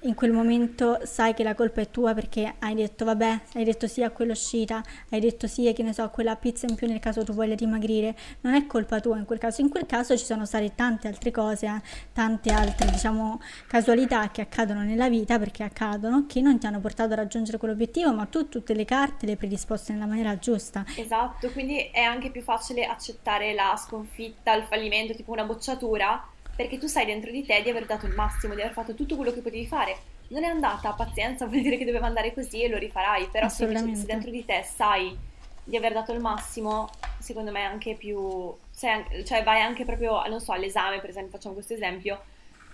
in 0.03 0.15
quel 0.15 0.31
momento 0.31 0.99
sai 1.03 1.33
che 1.33 1.43
la 1.43 1.53
colpa 1.53 1.81
è 1.81 1.89
tua 1.89 2.13
perché 2.13 2.55
hai 2.59 2.73
detto 2.73 3.05
vabbè, 3.05 3.41
hai 3.53 3.63
detto 3.63 3.87
sì 3.87 4.03
a 4.03 4.09
quell'uscita, 4.09 4.83
hai 5.09 5.19
detto 5.19 5.47
sì 5.47 5.67
a 5.67 5.73
che 5.73 5.83
ne 5.83 5.93
so, 5.93 6.09
quella 6.09 6.35
pizza 6.35 6.65
in 6.65 6.75
più 6.75 6.87
nel 6.87 6.99
caso 6.99 7.23
tu 7.23 7.33
voglia 7.33 7.55
dimagrire, 7.55 8.15
non 8.41 8.53
è 8.53 8.65
colpa 8.65 8.99
tua 8.99 9.17
in 9.17 9.25
quel 9.25 9.39
caso, 9.39 9.61
in 9.61 9.69
quel 9.69 9.85
caso 9.85 10.17
ci 10.17 10.25
sono 10.25 10.45
state 10.45 10.73
tante 10.75 11.07
altre 11.07 11.31
cose, 11.31 11.67
eh, 11.67 11.81
tante 12.13 12.51
altre 12.51 12.89
diciamo 12.89 13.39
casualità 13.67 14.29
che 14.31 14.41
accadono 14.41 14.81
nella 14.81 15.09
vita 15.09 15.37
perché 15.37 15.63
accadono 15.63 16.25
che 16.27 16.41
non 16.41 16.57
ti 16.57 16.65
hanno 16.65 16.79
portato 16.79 17.13
a 17.13 17.17
raggiungere 17.17 17.57
quell'obiettivo, 17.57 18.13
ma 18.13 18.25
tu 18.25 18.49
tutte 18.49 18.73
le 18.73 18.85
carte 18.85 19.25
le 19.25 19.33
hai 19.33 19.37
predisposte 19.37 19.93
nella 19.93 20.07
maniera 20.07 20.37
giusta. 20.37 20.83
Esatto, 20.97 21.49
quindi 21.51 21.89
è 21.91 22.01
anche 22.01 22.31
più 22.31 22.41
facile 22.41 22.85
accettare 22.85 23.53
la 23.53 23.75
sconfitta, 23.77 24.53
il 24.55 24.63
fallimento, 24.63 25.13
tipo 25.13 25.31
una 25.31 25.43
bocciatura, 25.43 26.27
perché 26.61 26.77
tu 26.77 26.85
sai 26.85 27.07
dentro 27.07 27.31
di 27.31 27.43
te 27.43 27.59
di 27.63 27.71
aver 27.71 27.87
dato 27.87 28.05
il 28.05 28.13
massimo, 28.13 28.53
di 28.53 28.61
aver 28.61 28.73
fatto 28.73 28.93
tutto 28.93 29.15
quello 29.15 29.33
che 29.33 29.41
potevi 29.41 29.65
fare. 29.65 29.97
Non 30.27 30.43
è 30.43 30.47
andata, 30.47 30.93
pazienza, 30.93 31.45
vuol 31.47 31.61
dire 31.61 31.75
che 31.75 31.85
doveva 31.85 32.05
andare 32.05 32.35
così 32.35 32.61
e 32.61 32.69
lo 32.69 32.77
rifarai, 32.77 33.29
però 33.31 33.49
se, 33.49 33.65
dentro 33.65 34.29
di 34.29 34.45
te 34.45 34.63
sai 34.63 35.17
di 35.63 35.75
aver 35.75 35.93
dato 35.93 36.11
il 36.11 36.19
massimo, 36.19 36.89
secondo 37.17 37.51
me 37.51 37.61
è 37.61 37.63
anche 37.63 37.95
più... 37.95 38.55
cioè 38.75 39.43
vai 39.43 39.61
anche 39.61 39.85
proprio, 39.85 40.23
non 40.27 40.39
so, 40.39 40.51
all'esame, 40.51 40.99
per 40.99 41.09
esempio, 41.09 41.31
facciamo 41.31 41.55
questo 41.55 41.73
esempio, 41.73 42.21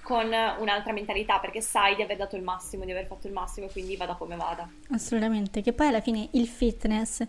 con 0.02 0.26
un'altra 0.26 0.91
mentalità, 0.93 1.39
perché 1.39 1.62
sai 1.62 1.95
di 1.95 2.02
aver 2.02 2.17
dato 2.17 2.36
il 2.36 2.43
massimo, 2.43 2.84
di 2.84 2.91
aver 2.91 3.06
fatto 3.06 3.28
il 3.28 3.34
massimo 3.34 3.67
e 3.67 3.71
quindi 3.71 3.95
vada 3.95 4.15
come 4.15 4.36
vada. 4.36 4.69
Assolutamente, 4.91 5.62
che 5.62 5.73
poi 5.73 5.88
alla 5.88 6.02
fine 6.02 6.28
il 6.32 6.47
fitness, 6.47 7.26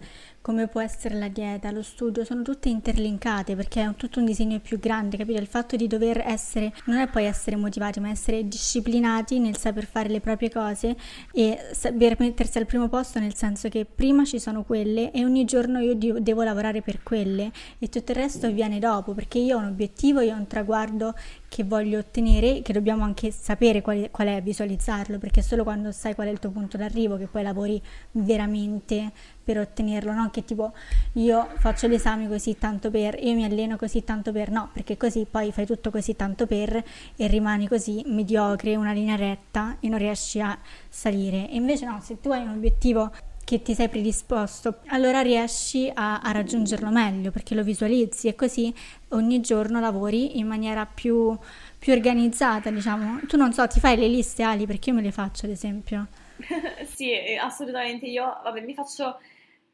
come 0.49 0.67
può 0.67 0.81
essere 0.81 1.15
la 1.17 1.29
dieta, 1.29 1.71
lo 1.71 1.83
studio, 1.83 2.25
sono 2.25 2.41
tutte 2.41 2.71
interlinkate 2.71 3.55
perché 3.55 3.83
è 3.83 3.87
un- 3.87 3.97
tutto 3.97 4.19
un 4.19 4.25
disegno 4.25 4.59
più 4.61 4.79
grande, 4.79 5.19
capito? 5.19 5.39
Il 5.39 5.47
fatto 5.47 5.77
di 5.77 5.87
dover 5.87 6.23
essere, 6.25 6.73
non 6.87 6.97
è 6.97 7.07
poi 7.07 7.25
essere 7.25 7.55
motivati, 7.57 8.01
ma 8.01 8.09
essere 8.09 8.49
disciplinati 8.49 9.41
nel 9.41 9.59
saper 9.59 9.85
fare 9.85 10.09
le 10.09 10.21
proprie 10.23 10.49
cose 10.51 10.97
e 11.35 11.59
saper 11.73 12.17
mettersi 12.19 12.57
al 12.57 12.65
primo 12.65 12.89
posto 12.89 13.19
nel 13.19 13.35
senso 13.35 13.69
che 13.69 13.85
prima 13.85 14.25
ci 14.25 14.41
sono 14.41 14.63
quelle 14.63 15.11
e 15.11 15.23
ogni 15.23 15.45
giorno 15.45 15.81
io 15.81 15.93
di- 15.93 16.15
devo 16.21 16.43
lavorare 16.43 16.81
per 16.81 17.03
quelle 17.03 17.51
e 17.79 17.91
tutto 17.91 18.13
il 18.13 18.17
resto 18.17 18.51
viene 18.51 18.79
dopo 18.79 19.13
perché 19.13 19.37
io 19.39 19.59
ho 19.59 19.61
un 19.61 19.67
obiettivo, 19.67 20.21
io 20.21 20.33
ho 20.33 20.39
un 20.39 20.47
traguardo 20.47 21.15
che 21.47 21.63
voglio 21.63 21.99
ottenere, 21.99 22.63
che 22.63 22.73
dobbiamo 22.73 23.05
anche 23.05 23.31
sapere 23.33 23.83
qual, 23.83 24.09
qual 24.11 24.29
è, 24.29 24.41
visualizzarlo, 24.41 25.19
perché 25.19 25.43
solo 25.43 25.63
quando 25.63 25.93
sai 25.93 26.15
qual 26.15 26.29
è 26.29 26.31
il 26.31 26.39
tuo 26.39 26.51
punto 26.51 26.79
d'arrivo 26.79 27.19
che 27.19 27.27
poi 27.27 27.43
lavori 27.43 27.81
veramente 28.13 29.13
per 29.49 29.61
ottenerlo, 29.61 30.13
non 30.13 30.29
che 30.29 30.45
tipo 30.45 30.75
io 31.15 31.49
faccio 31.57 31.87
l'esame 31.87 32.29
così 32.29 32.59
tanto 32.59 32.91
per, 32.91 33.19
io 33.19 33.33
mi 33.33 33.47
alleno 33.47 33.79
così 33.79 34.05
tanto 34.05 34.31
per, 34.31 34.51
no, 34.51 34.69
perché 34.75 34.99
così 34.99 35.27
poi 35.31 35.53
fai 35.53 35.65
tutto 35.65 35.91
così 35.91 36.15
tanto 36.15 36.47
per 36.47 36.85
e 37.17 37.27
rimani 37.29 37.67
così 37.67 38.03
mediocre, 38.05 38.77
una 38.77 38.93
linea 38.93 39.17
retta 39.17 39.79
e 39.81 39.89
non 39.89 39.99
riesci 39.99 40.39
a 40.39 40.59
salire. 40.91 41.49
E 41.49 41.57
invece 41.57 41.87
no, 41.87 41.99
se 42.03 42.21
tu 42.21 42.31
hai 42.31 42.43
un 42.43 42.51
obiettivo 42.51 43.11
che 43.43 43.63
ti 43.63 43.73
sei 43.73 43.89
predisposto, 43.89 44.81
allora 44.89 45.23
riesci 45.23 45.91
a, 45.95 46.21
a, 46.21 46.31
raggiungerlo 46.33 46.91
meglio 46.91 47.31
perché 47.31 47.55
lo 47.55 47.63
visualizzi 47.63 48.29
e 48.29 48.35
così 48.35 48.75
ogni 49.13 49.41
giorno 49.41 49.81
lavori 49.81 50.39
in 50.39 50.47
maniera 50.47 50.85
più, 50.85 51.35
più 51.79 51.95
organizzata, 51.95 52.69
diciamo. 52.69 53.21
Tu 53.27 53.39
non 53.39 53.55
so, 53.55 53.67
ti 53.67 53.81
fai 53.81 53.97
le 53.97 54.09
liste 54.09 54.43
Ali 54.43 54.67
perché 54.67 54.91
io 54.91 54.97
me 54.97 55.01
le 55.01 55.13
faccio 55.13 55.47
ad 55.47 55.53
esempio. 55.53 56.07
sì, 56.95 57.13
assolutamente. 57.41 58.07
Io, 58.07 58.25
vabbè, 58.43 58.61
mi 58.61 58.75
faccio, 58.75 59.19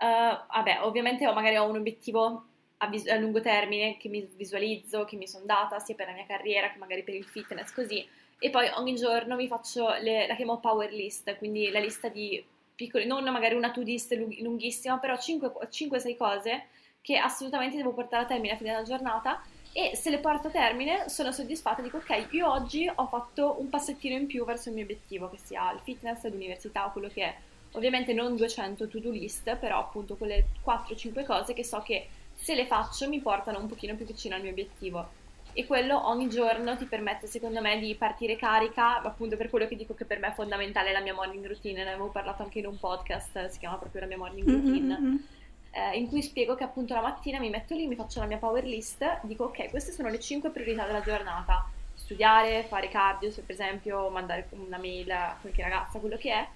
uh, 0.05 0.47
vabbè, 0.53 0.81
ovviamente 0.83 1.27
ho, 1.27 1.33
magari 1.33 1.57
ho 1.57 1.69
un 1.69 1.77
obiettivo 1.77 2.45
a, 2.79 2.89
vis- 2.89 3.09
a 3.09 3.17
lungo 3.17 3.41
termine 3.41 3.97
che 3.97 4.09
mi 4.09 4.29
visualizzo, 4.37 5.05
che 5.05 5.17
mi 5.17 5.27
sono 5.27 5.45
data 5.45 5.79
sia 5.79 5.95
per 5.95 6.07
la 6.07 6.13
mia 6.13 6.27
carriera 6.27 6.71
che 6.71 6.79
magari 6.79 7.03
per 7.03 7.15
il 7.15 7.25
fitness, 7.25 7.73
così. 7.73 8.07
E 8.39 8.51
poi 8.51 8.69
ogni 8.75 8.95
giorno 8.95 9.37
mi 9.37 9.47
faccio, 9.47 9.95
le, 10.01 10.27
la 10.27 10.35
chiamo 10.35 10.59
power 10.59 10.93
list, 10.93 11.37
quindi 11.37 11.71
la 11.71 11.81
lista 11.81 12.09
di 12.09 12.45
piccole, 12.75 13.05
non 13.05 13.25
magari 13.25 13.55
una 13.55 13.71
to-list 13.71 14.13
lunghissima, 14.13 14.99
però 14.99 15.15
5-6 15.15 16.17
cose 16.17 16.67
che 17.01 17.17
assolutamente 17.17 17.77
devo 17.77 17.93
portare 17.93 18.25
a 18.25 18.27
termine 18.27 18.55
a 18.55 18.57
fine 18.57 18.71
della 18.71 18.83
giornata 18.83 19.43
e 19.73 19.95
se 19.95 20.09
le 20.09 20.21
porto 20.21 20.49
a 20.49 20.51
termine 20.51 21.09
sono 21.09 21.33
soddisfatta 21.33 21.83
dico 21.83 21.97
ok, 21.99 22.29
io 22.31 22.51
oggi 22.51 22.91
ho 22.93 23.07
fatto 23.07 23.57
un 23.59 23.69
passettino 23.69 24.17
in 24.17 24.27
più 24.27 24.45
verso 24.45 24.69
il 24.69 24.75
mio 24.77 24.85
obiettivo, 24.85 25.29
che 25.29 25.39
sia 25.43 25.73
il 25.73 25.81
fitness, 25.81 26.25
l'università 26.29 26.87
o 26.87 26.93
quello 26.93 27.09
che 27.09 27.23
è. 27.23 27.37
Ovviamente 27.75 28.13
non 28.13 28.37
200 28.37 28.89
to-do 28.89 29.11
list, 29.11 29.57
però 29.57 29.79
appunto 29.79 30.17
quelle 30.17 30.47
4-5 30.65 31.25
cose 31.25 31.55
che 31.55 31.65
so 31.65 31.81
che 31.81 32.09
se 32.35 32.55
le 32.55 32.67
faccio 32.67 33.09
mi 33.09 33.21
portano 33.21 33.59
un 33.59 33.67
pochino 33.67 33.95
più 33.95 34.05
vicino 34.05 34.35
al 34.35 34.43
mio 34.43 34.51
obiettivo 34.51 35.23
e 35.57 35.67
quello 35.67 36.09
ogni 36.09 36.29
giorno 36.29 36.77
ti 36.77 36.85
permette 36.85 37.29
secondo 37.29 37.61
me 37.61 37.79
di 37.79 37.95
partire 37.95 38.35
carica, 38.35 39.01
appunto 39.01 39.37
per 39.37 39.49
quello 39.49 39.69
che 39.69 39.77
dico 39.77 39.95
che 39.95 40.05
per 40.05 40.19
me 40.19 40.29
è 40.29 40.33
fondamentale 40.33 40.93
la 40.93 41.01
mia 41.01 41.15
morning 41.15 41.47
routine, 41.47 41.85
ne 41.85 41.91
avevo 41.91 42.09
parlato 42.09 42.43
anche 42.43 42.59
in 42.59 42.67
un 42.67 42.79
podcast, 42.79 43.47
si 43.49 43.61
chiama 43.61 43.77
proprio 43.77 44.01
la 44.01 44.09
mia 44.09 44.17
morning 44.19 44.49
mm-hmm, 44.49 44.61
routine, 44.61 44.99
mm-hmm. 44.99 45.17
eh, 45.71 45.97
in 45.97 46.09
cui 46.09 46.23
spiego 46.23 46.57
che 46.57 46.65
appunto 46.65 46.93
la 46.93 47.03
mattina 47.03 47.39
mi 47.39 47.51
metto 47.51 47.75
lì, 47.77 47.87
mi 47.87 47.95
faccio 47.95 48.19
la 48.19 48.27
mia 48.27 48.39
power 48.39 48.65
list, 48.65 49.21
dico 49.23 49.45
ok, 49.45 49.71
queste 49.71 49.93
sono 49.93 50.09
le 50.09 50.19
5 50.19 50.51
priorità 50.51 50.87
della 50.87 51.03
giornata, 51.03 51.71
studiare, 51.95 52.65
fare 52.65 52.89
cardio, 52.89 53.31
se 53.31 53.43
per 53.43 53.55
esempio 53.55 54.11
mandare 54.11 54.49
una 54.51 54.79
mail 54.79 55.11
a 55.13 55.39
qualche 55.41 55.63
ragazza, 55.63 56.01
quello 56.01 56.17
che 56.17 56.33
è, 56.33 56.49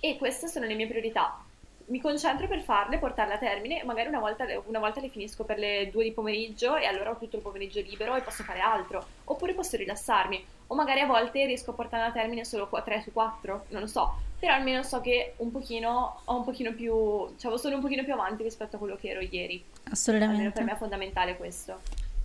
e 0.00 0.16
queste 0.16 0.48
sono 0.48 0.66
le 0.66 0.74
mie 0.74 0.86
priorità 0.86 1.42
mi 1.88 2.00
concentro 2.00 2.46
per 2.46 2.60
farle, 2.60 2.98
portarle 2.98 3.34
a 3.34 3.38
termine, 3.38 3.82
magari 3.84 4.08
una 4.08 4.18
volta, 4.18 4.44
una 4.66 4.78
volta, 4.78 5.00
le 5.00 5.08
finisco 5.08 5.44
per 5.44 5.58
le 5.58 5.88
due 5.90 6.04
di 6.04 6.12
pomeriggio 6.12 6.76
e 6.76 6.86
allora 6.86 7.10
ho 7.10 7.16
tutto 7.16 7.36
il 7.36 7.42
pomeriggio 7.42 7.80
libero 7.80 8.14
e 8.14 8.20
posso 8.20 8.42
fare 8.42 8.60
altro, 8.60 9.04
oppure 9.24 9.54
posso 9.54 9.76
rilassarmi, 9.76 10.44
o 10.66 10.74
magari 10.74 11.00
a 11.00 11.06
volte 11.06 11.46
riesco 11.46 11.70
a 11.70 11.74
portarle 11.74 12.06
a 12.06 12.12
termine 12.12 12.44
solo 12.44 12.68
3 12.68 13.00
su 13.00 13.12
4, 13.12 13.66
non 13.68 13.80
lo 13.80 13.86
so, 13.86 14.18
però 14.38 14.54
almeno 14.54 14.82
so 14.82 15.00
che 15.00 15.34
un 15.38 15.50
pochino, 15.50 16.20
ho 16.24 16.36
un 16.36 16.44
pochino 16.44 16.72
più, 16.74 17.34
cioè 17.38 17.56
sono 17.58 17.76
un 17.76 17.80
pochino 17.80 18.04
più 18.04 18.12
avanti 18.12 18.42
rispetto 18.42 18.76
a 18.76 18.78
quello 18.78 18.96
che 18.96 19.08
ero 19.08 19.20
ieri. 19.20 19.64
Assolutamente. 19.90 20.36
Almeno 20.36 20.52
per 20.52 20.64
me 20.64 20.72
è 20.72 20.76
fondamentale 20.76 21.36
questo. 21.36 21.80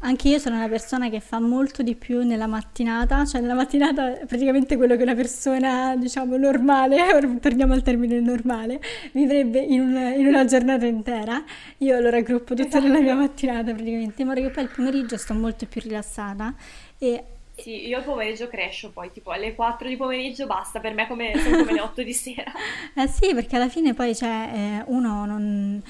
Anche 0.05 0.27
io 0.27 0.37
sono 0.37 0.57
una 0.57 0.67
persona 0.67 1.09
che 1.09 1.21
fa 1.21 1.39
molto 1.39 1.81
di 1.81 1.95
più 1.95 2.23
nella 2.23 2.45
mattinata, 2.45 3.25
cioè 3.25 3.39
nella 3.39 3.53
mattinata 3.53 4.19
praticamente 4.27 4.75
quello 4.75 4.97
che 4.97 5.03
una 5.03 5.15
persona, 5.15 5.95
diciamo, 5.95 6.35
normale, 6.35 6.97
torniamo 7.39 7.71
al 7.71 7.83
termine 7.83 8.19
normale, 8.19 8.81
vivrebbe 9.13 9.59
in, 9.59 9.79
un, 9.79 9.95
in 10.17 10.27
una 10.27 10.43
giornata 10.43 10.85
intera. 10.85 11.41
Io 11.77 12.01
lo 12.01 12.09
raggruppo 12.09 12.53
tutto 12.53 12.67
esatto. 12.67 12.85
nella 12.85 12.99
mia 12.99 13.15
mattinata 13.15 13.71
praticamente, 13.71 14.21
in 14.21 14.27
modo 14.27 14.41
che 14.41 14.49
poi 14.49 14.63
il 14.63 14.71
pomeriggio 14.75 15.15
sto 15.15 15.33
molto 15.33 15.65
più 15.67 15.79
rilassata 15.79 16.53
e 16.97 17.23
sì, 17.55 17.87
io 17.87 17.99
il 17.99 18.03
pomeriggio 18.03 18.47
crescio 18.47 18.89
poi, 18.89 19.11
tipo 19.11 19.29
alle 19.29 19.53
4 19.53 19.87
di 19.87 19.95
pomeriggio 19.95 20.47
basta, 20.47 20.79
per 20.79 20.93
me 20.93 21.07
come, 21.07 21.33
sono 21.37 21.57
come 21.57 21.73
le 21.73 21.81
8 21.81 22.01
di 22.01 22.13
sera. 22.13 22.51
eh 22.95 23.07
sì, 23.07 23.33
perché 23.35 23.55
alla 23.55 23.69
fine 23.69 23.93
poi 23.93 24.15
cioè, 24.15 24.49
eh, 24.51 24.83
uno 24.87 25.25
non, 25.25 25.81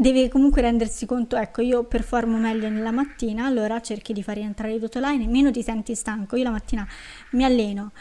deve 0.00 0.30
comunque 0.30 0.62
rendersi 0.62 1.04
conto, 1.04 1.36
ecco, 1.36 1.60
io 1.60 1.84
performo 1.84 2.38
meglio 2.38 2.70
nella 2.70 2.90
mattina, 2.90 3.44
allora 3.44 3.80
cerchi 3.82 4.14
di 4.14 4.22
far 4.22 4.36
rientrare 4.36 4.78
tutto 4.78 4.96
online, 4.96 5.26
meno 5.26 5.50
ti 5.50 5.62
senti 5.62 5.94
stanco. 5.94 6.36
Io 6.36 6.44
la 6.44 6.50
mattina 6.50 6.86
mi 7.32 7.44
alleno, 7.44 7.92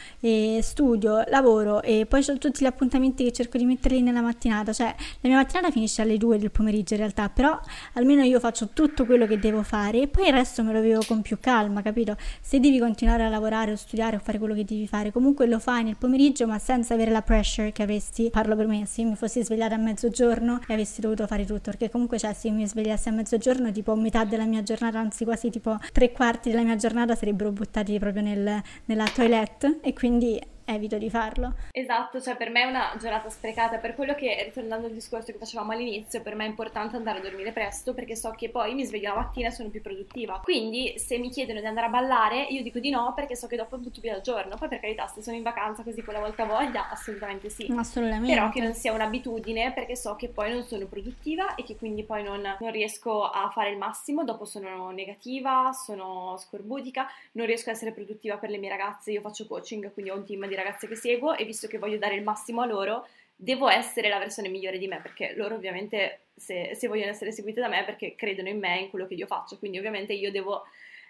studio, 0.62 1.24
lavoro 1.28 1.82
e 1.82 2.06
poi 2.08 2.24
ho 2.28 2.38
tutti 2.38 2.64
gli 2.64 2.68
appuntamenti 2.68 3.26
che 3.26 3.34
cerco 3.34 3.58
di 3.58 3.66
metterli 3.66 4.02
nella 4.02 4.22
mattinata, 4.22 4.72
cioè 4.72 4.96
la 5.20 5.28
mia 5.28 5.38
mattinata 5.38 5.72
finisce 5.72 6.02
alle 6.02 6.18
2 6.18 6.38
del 6.40 6.52
pomeriggio 6.52 6.94
in 6.94 7.02
realtà, 7.02 7.28
però 7.28 7.60
almeno 7.94 8.24
io 8.24 8.40
faccio 8.40 8.70
tutto 8.70 9.06
quello 9.06 9.28
che 9.28 9.38
devo 9.38 9.62
fare 9.64 10.02
e 10.04 10.08
poi 10.08 10.28
il 10.28 10.34
resto 10.34 10.64
me 10.64 10.72
lo 10.72 10.80
vivo 10.80 11.04
con 11.06 11.22
più 11.22 11.38
calma, 11.40 11.82
capito? 11.82 12.16
Se 12.40 12.62
devi 12.62 12.80
continuare 12.80 13.24
a 13.24 13.30
lavorare 13.30 13.74
o 13.74 13.76
studiare 13.76 14.16
o 14.16 14.20
fare 14.20 14.38
quello 14.38 14.54
che 14.54 14.64
devi 14.64 14.88
fare, 14.88 15.12
comunque 15.12 15.48
lo 15.48 15.60
fai 15.60 15.84
nel 15.84 15.98
pomeriggio 15.98 16.48
ma 16.48 16.60
senza 16.60 16.94
avere 16.94 17.12
la 17.12 17.22
pressure 17.22 17.74
che 17.74 17.84
avresti, 17.84 18.30
parlo 18.30 18.56
per 18.56 18.68
me, 18.68 18.86
se 18.86 19.02
io 19.02 19.10
mi 19.10 19.16
fossi 19.18 19.44
svegliata 19.44 19.76
a 19.76 19.80
mezzogiorno 19.80 20.62
e 20.66 20.74
avessi 20.74 21.02
dovuto 21.02 21.28
fare 21.28 21.46
tutto, 21.46 21.72
perché 21.72 21.89
comunque 21.90 22.18
cioè 22.18 22.34
se 22.34 22.50
mi 22.50 22.68
svegliassi 22.68 23.10
a 23.10 23.12
mezzogiorno 23.12 23.72
tipo 23.72 23.96
metà 23.96 24.24
della 24.26 24.46
mia 24.46 24.64
giornata, 24.64 25.00
anzi 25.00 25.24
quasi 25.26 25.50
tipo 25.50 25.78
tre 25.92 26.12
quarti 26.12 26.50
della 26.50 26.64
mia 26.64 26.76
giornata 26.76 27.16
sarebbero 27.16 27.52
buttati 27.52 27.98
proprio 28.00 28.24
nel, 28.24 28.62
nella 28.86 29.06
toilette. 29.14 29.80
E 29.82 29.94
quindi 29.94 30.40
evito 30.74 30.98
di 30.98 31.10
farlo. 31.10 31.54
Esatto, 31.72 32.22
cioè 32.22 32.36
per 32.36 32.50
me 32.50 32.62
è 32.62 32.66
una 32.66 32.96
giornata 33.00 33.30
sprecata, 33.30 33.78
per 33.78 33.96
quello 33.96 34.16
che, 34.16 34.44
ritornando 34.44 34.88
al 34.88 34.94
discorso 34.94 35.32
che 35.32 35.38
facevamo 35.38 35.72
all'inizio, 35.72 36.22
per 36.22 36.36
me 36.36 36.46
è 36.46 36.48
importante 36.48 36.96
andare 36.96 37.20
a 37.20 37.22
dormire 37.22 37.52
presto 37.52 37.94
perché 37.94 38.16
so 38.16 38.32
che 38.32 38.50
poi 38.50 38.74
mi 38.74 38.86
sveglio 38.86 39.10
la 39.10 39.22
mattina 39.22 39.48
e 39.48 39.52
sono 39.52 39.70
più 39.70 39.82
produttiva. 39.82 40.40
Quindi 40.44 40.98
se 40.98 41.18
mi 41.18 41.30
chiedono 41.30 41.60
di 41.60 41.66
andare 41.66 41.88
a 41.88 41.90
ballare, 41.90 42.44
io 42.44 42.62
dico 42.64 42.80
di 42.80 42.90
no 42.90 43.14
perché 43.16 43.36
so 43.36 43.48
che 43.48 43.56
dopo 43.56 43.78
butto 43.78 44.02
via 44.02 44.16
il 44.16 44.22
giorno. 44.22 44.56
Poi 44.58 44.68
per 44.68 44.80
carità, 44.80 45.08
se 45.08 45.22
sono 45.22 45.36
in 45.36 45.44
vacanza 45.44 45.84
così 45.84 46.04
quella 46.04 46.20
volta 46.20 46.46
voglia, 46.46 46.90
assolutamente 46.90 47.50
sì. 47.50 47.72
Assolutamente. 47.76 48.34
Però 48.34 48.50
che 48.50 48.62
non 48.62 48.74
sia 48.74 48.94
un'abitudine 48.94 49.74
perché 49.74 49.96
so 49.96 50.16
che 50.16 50.30
poi 50.30 50.52
non 50.52 50.64
sono 50.64 50.86
produttiva 50.86 51.56
e 51.56 51.64
che 51.64 51.76
quindi 51.76 52.04
poi 52.04 52.24
non, 52.24 52.42
non 52.60 52.72
riesco 52.72 53.24
a 53.24 53.50
fare 53.50 53.72
il 53.72 53.78
massimo, 53.78 54.24
dopo 54.24 54.46
sono 54.46 54.90
negativa, 54.92 55.72
sono 55.74 56.36
scorbutica, 56.38 57.08
non 57.34 57.46
riesco 57.46 57.70
a 57.70 57.74
essere 57.74 57.92
produttiva 57.92 58.38
per 58.38 58.50
le 58.50 58.58
mie 58.58 58.70
ragazze, 58.70 59.12
io 59.12 59.22
faccio 59.22 59.48
coaching, 59.48 59.92
quindi 59.94 60.12
ho 60.12 60.16
un 60.16 60.26
team 60.26 60.48
di 60.48 60.56
ragazze 60.64 60.88
che 60.88 60.96
seguo 60.96 61.36
e 61.36 61.46
visto 61.46 61.68
che 61.68 61.78
voglio 61.78 61.98
dare 61.98 62.16
il 62.16 62.24
massimo 62.24 62.62
a 62.62 62.66
loro, 62.66 63.08
devo 63.36 63.70
essere 63.70 64.10
la 64.10 64.20
versione 64.20 64.50
migliore 64.50 64.78
di 64.78 64.88
me, 64.88 65.00
perché 65.02 65.34
loro 65.36 65.56
ovviamente 65.56 66.26
se, 66.36 66.72
se 66.76 66.88
vogliono 66.88 67.12
essere 67.12 67.32
seguite 67.32 67.62
da 67.62 67.68
me 67.68 67.84
perché 67.86 68.16
credono 68.16 68.50
in 68.50 68.60
me, 68.60 68.80
in 68.80 68.90
quello 68.90 69.08
che 69.08 69.14
io 69.14 69.28
faccio, 69.28 69.58
quindi 69.58 69.78
ovviamente 69.78 70.14
io 70.14 70.32
devo 70.32 70.64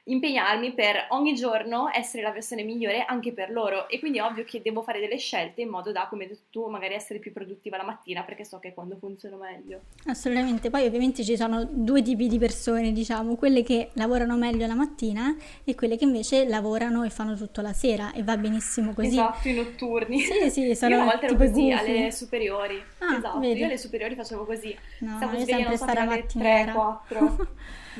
impegnarmi 0.06 0.74
per 0.74 1.08
ogni 1.10 1.34
giorno 1.36 1.90
essere 1.94 2.24
la 2.24 2.32
versione 2.32 2.64
migliore 2.64 3.06
anche 3.06 3.34
per 3.34 3.52
loro 3.52 3.88
e 3.90 4.00
quindi 4.00 4.20
è 4.20 4.24
ovvio 4.24 4.44
che 4.44 4.62
devo 4.62 4.82
fare 4.82 5.00
delle 5.00 5.18
scelte 5.18 5.62
in 5.62 5.70
modo 5.70 5.92
da, 5.92 6.08
come 6.10 6.24
hai 6.24 6.30
detto 6.30 6.46
tu, 6.50 6.68
magari 6.68 6.94
essere 6.94 7.20
più 7.20 7.32
produttiva 7.32 7.78
la 7.78 7.84
mattina 7.84 8.24
perché 8.24 8.44
so 8.44 8.60
che 8.60 8.70
è 8.70 8.74
quando 8.74 8.98
funziono 8.98 9.38
meglio. 9.38 9.82
Assolutamente, 10.06 10.70
poi 10.70 10.86
ovviamente 10.86 11.24
ci 11.24 11.36
sono 11.36 11.64
due 11.70 12.02
tipi 12.02 12.28
di 12.28 12.38
persone, 12.38 12.92
diciamo, 12.92 13.36
quelle 13.36 13.64
che 13.64 13.90
lavorano 13.94 14.36
meglio 14.38 14.66
la 14.66 14.76
mattina 14.76 15.36
e 15.64 15.76
quelle 15.76 15.98
che 15.98 16.06
invece 16.06 16.48
lavorano 16.48 17.04
e 17.04 17.10
fanno 17.10 17.36
tutto 17.36 17.62
la 17.62 17.74
sera 17.74 18.12
e 18.14 18.24
va 18.24 18.38
benissimo 18.38 18.94
così. 18.94 19.08
Esatto, 19.08 19.48
i 19.48 19.54
notturni. 19.54 20.20
Sì, 20.20 20.50
sì, 20.50 20.76
sono 20.76 20.96
Io 20.96 21.02
una 21.02 21.12
volta 21.12 21.26
ero 21.26 21.36
così 21.36 21.72
alle 21.72 22.12
superiori. 22.12 22.82
Ah, 23.00 23.18
esatto, 23.18 23.40
vedi. 23.40 23.60
io 23.60 23.66
alle 23.66 23.78
superiori 23.78 24.16
facevo 24.16 24.46
così. 24.46 24.78
No, 25.00 25.18
Stavo 25.18 25.38
sempre 25.46 25.78
stare 25.78 26.00
alle 26.00 26.26
3, 26.26 26.72
4. 26.74 27.48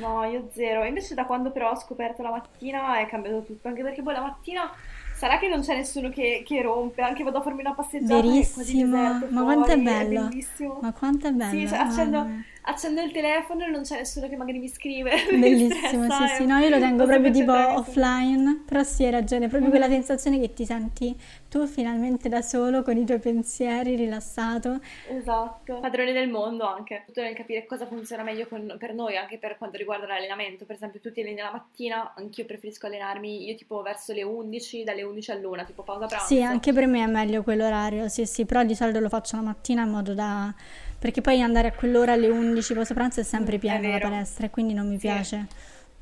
No, 0.00 0.24
io 0.24 0.48
zero. 0.52 0.84
Invece 0.84 1.14
da 1.14 1.24
quando 1.24 1.50
però 1.50 1.70
ho 1.70 1.76
scoperto 1.76 2.22
la 2.22 2.30
mattina 2.30 2.98
è 2.98 3.06
cambiato 3.06 3.42
tutto, 3.42 3.68
anche 3.68 3.82
perché 3.82 4.02
poi 4.02 4.14
la 4.14 4.20
mattina 4.20 4.70
sarà 5.14 5.38
che 5.38 5.48
non 5.48 5.60
c'è 5.60 5.76
nessuno 5.76 6.08
che, 6.08 6.42
che 6.46 6.62
rompe, 6.62 7.02
anche 7.02 7.22
vado 7.22 7.38
a 7.38 7.42
farmi 7.42 7.60
una 7.60 7.74
passeggiata 7.74 8.22
Verissimo, 8.22 9.20
ma 9.28 9.42
quanto 9.42 9.70
è 9.70 9.76
bello. 9.76 10.20
È 10.20 10.28
bellissimo. 10.28 10.78
Ma 10.80 10.92
quanto 10.92 11.28
è 11.28 11.32
bello. 11.32 11.58
Sì, 11.58 11.68
cioè, 11.68 11.78
accendo, 11.78 12.26
accendo 12.62 13.00
il 13.00 13.12
telefono 13.12 13.64
e 13.64 13.68
non 13.68 13.82
c'è 13.82 13.96
nessuno 13.96 14.28
che 14.28 14.36
magari 14.36 14.58
mi 14.58 14.68
scrive. 14.68 15.12
Bellissimo, 15.30 16.10
sì, 16.10 16.26
sì, 16.36 16.46
no, 16.46 16.58
io 16.58 16.68
lo 16.68 16.78
tengo 16.78 17.04
proprio 17.06 17.30
tipo 17.30 17.52
offline, 17.52 18.62
però 18.66 18.82
sì, 18.82 19.04
hai 19.04 19.10
ragione, 19.10 19.48
proprio 19.48 19.68
mm. 19.68 19.72
quella 19.72 19.88
sensazione 19.88 20.38
che 20.38 20.52
ti 20.52 20.64
senti 20.64 21.16
tu 21.48 21.66
finalmente 21.66 22.28
da 22.28 22.42
solo 22.42 22.82
con 22.82 22.96
i 22.96 23.04
tuoi 23.04 23.18
pensieri, 23.18 23.96
rilassato. 23.96 24.80
Esatto, 25.08 25.80
padrone 25.80 26.12
del 26.12 26.28
mondo 26.28 26.66
anche, 26.66 27.02
tutto 27.04 27.22
nel 27.22 27.34
capire 27.34 27.66
cosa 27.66 27.86
funziona 27.86 28.22
meglio 28.22 28.46
con, 28.46 28.76
per 28.78 28.94
noi, 28.94 29.16
anche 29.16 29.38
per 29.38 29.58
quanto 29.58 29.76
riguarda 29.76 30.06
l'allenamento, 30.06 30.64
per 30.64 30.76
esempio 30.76 31.00
tu 31.00 31.10
ti 31.12 31.20
alleni 31.20 31.40
la 31.40 31.50
mattina, 31.50 32.14
anch'io 32.16 32.44
preferisco 32.44 32.86
allenarmi 32.86 33.48
io 33.48 33.54
tipo 33.56 33.82
verso 33.82 34.12
le 34.12 34.22
11, 34.22 34.84
dalle 34.84 35.02
11 35.02 35.30
all'una, 35.32 35.64
tipo 35.64 35.82
pausa 35.82 36.06
pranzo. 36.06 36.26
Sì, 36.26 36.40
anche 36.42 36.72
per 36.72 36.86
me 36.86 37.02
è 37.02 37.06
meglio 37.06 37.42
quell'orario, 37.42 38.08
sì 38.08 38.24
sì, 38.26 38.44
però 38.44 38.62
di 38.62 38.74
solito 38.76 39.00
lo 39.00 39.08
faccio 39.08 39.36
la 39.36 39.42
mattina 39.42 39.82
in 39.82 39.90
modo 39.90 40.14
da 40.14 40.54
perché 41.00 41.22
poi 41.22 41.40
andare 41.40 41.68
a 41.68 41.72
quell'ora 41.72 42.12
alle 42.12 42.28
11 42.28 42.74
post 42.74 42.92
pranzo 42.92 43.20
è 43.20 43.22
sempre 43.22 43.56
pieno 43.56 43.90
la 43.90 43.98
palestra 43.98 44.46
e 44.46 44.50
quindi 44.50 44.74
non 44.74 44.86
mi 44.86 44.98
sì. 44.98 45.06
piace. 45.06 45.46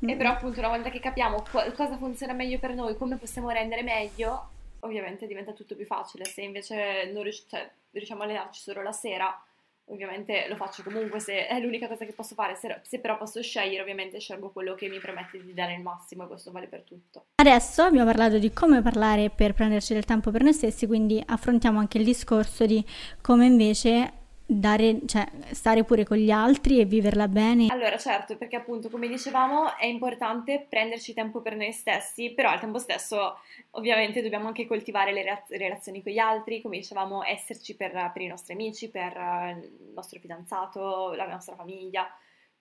E 0.01 0.15
però 0.15 0.31
appunto 0.31 0.59
una 0.59 0.67
volta 0.67 0.89
che 0.89 0.99
capiamo 0.99 1.41
co- 1.49 1.71
cosa 1.73 1.97
funziona 1.97 2.33
meglio 2.33 2.59
per 2.59 2.75
noi, 2.75 2.97
come 2.97 3.15
possiamo 3.15 3.49
rendere 3.49 3.81
meglio, 3.81 4.49
ovviamente 4.81 5.25
diventa 5.25 5.53
tutto 5.53 5.75
più 5.75 5.85
facile. 5.85 6.25
Se 6.25 6.41
invece 6.41 7.09
non 7.13 7.23
rius- 7.23 7.45
cioè, 7.47 7.69
riusciamo 7.91 8.21
a 8.21 8.25
allenarci 8.25 8.61
solo 8.61 8.81
la 8.81 8.91
sera, 8.91 9.41
ovviamente 9.85 10.47
lo 10.49 10.55
faccio 10.55 10.83
comunque 10.83 11.19
se 11.19 11.47
è 11.47 11.59
l'unica 11.59 11.87
cosa 11.87 12.05
che 12.05 12.11
posso 12.11 12.35
fare, 12.35 12.55
se, 12.55 12.81
se, 12.83 12.99
però 12.99 13.17
posso 13.17 13.41
scegliere 13.41 13.81
ovviamente 13.81 14.19
scelgo 14.19 14.49
quello 14.49 14.75
che 14.75 14.89
mi 14.89 14.99
permette 14.99 15.41
di 15.43 15.53
dare 15.53 15.75
il 15.75 15.81
massimo 15.81 16.25
e 16.25 16.27
questo 16.27 16.51
vale 16.51 16.67
per 16.67 16.81
tutto. 16.81 17.25
Adesso 17.35 17.83
abbiamo 17.83 18.05
parlato 18.05 18.37
di 18.37 18.51
come 18.51 18.81
parlare 18.81 19.29
per 19.29 19.53
prenderci 19.53 19.93
del 19.93 20.05
tempo 20.05 20.29
per 20.29 20.43
noi 20.43 20.53
stessi, 20.53 20.87
quindi 20.87 21.23
affrontiamo 21.25 21.79
anche 21.79 21.97
il 21.97 22.03
discorso 22.03 22.65
di 22.65 22.85
come 23.21 23.45
invece 23.45 24.18
dare, 24.51 25.01
cioè, 25.05 25.27
stare 25.51 25.83
pure 25.83 26.03
con 26.03 26.17
gli 26.17 26.31
altri 26.31 26.79
e 26.79 26.85
viverla 26.85 27.27
bene. 27.27 27.67
Allora, 27.69 27.97
certo, 27.97 28.35
perché 28.35 28.55
appunto, 28.55 28.89
come 28.89 29.07
dicevamo, 29.07 29.77
è 29.77 29.85
importante 29.85 30.65
prenderci 30.67 31.13
tempo 31.13 31.41
per 31.41 31.55
noi 31.55 31.71
stessi, 31.71 32.31
però 32.31 32.49
al 32.49 32.59
tempo 32.59 32.79
stesso, 32.79 33.37
ovviamente, 33.71 34.23
dobbiamo 34.23 34.47
anche 34.47 34.65
coltivare 34.65 35.13
le 35.13 35.43
relazioni 35.49 36.01
con 36.01 36.11
gli 36.11 36.17
altri, 36.17 36.61
come 36.61 36.77
dicevamo, 36.77 37.23
esserci 37.23 37.75
per, 37.75 37.91
per 38.11 38.21
i 38.23 38.27
nostri 38.27 38.53
amici, 38.53 38.89
per 38.89 39.13
il 39.61 39.91
nostro 39.93 40.19
fidanzato, 40.19 41.13
la 41.13 41.27
nostra 41.27 41.53
famiglia. 41.55 42.09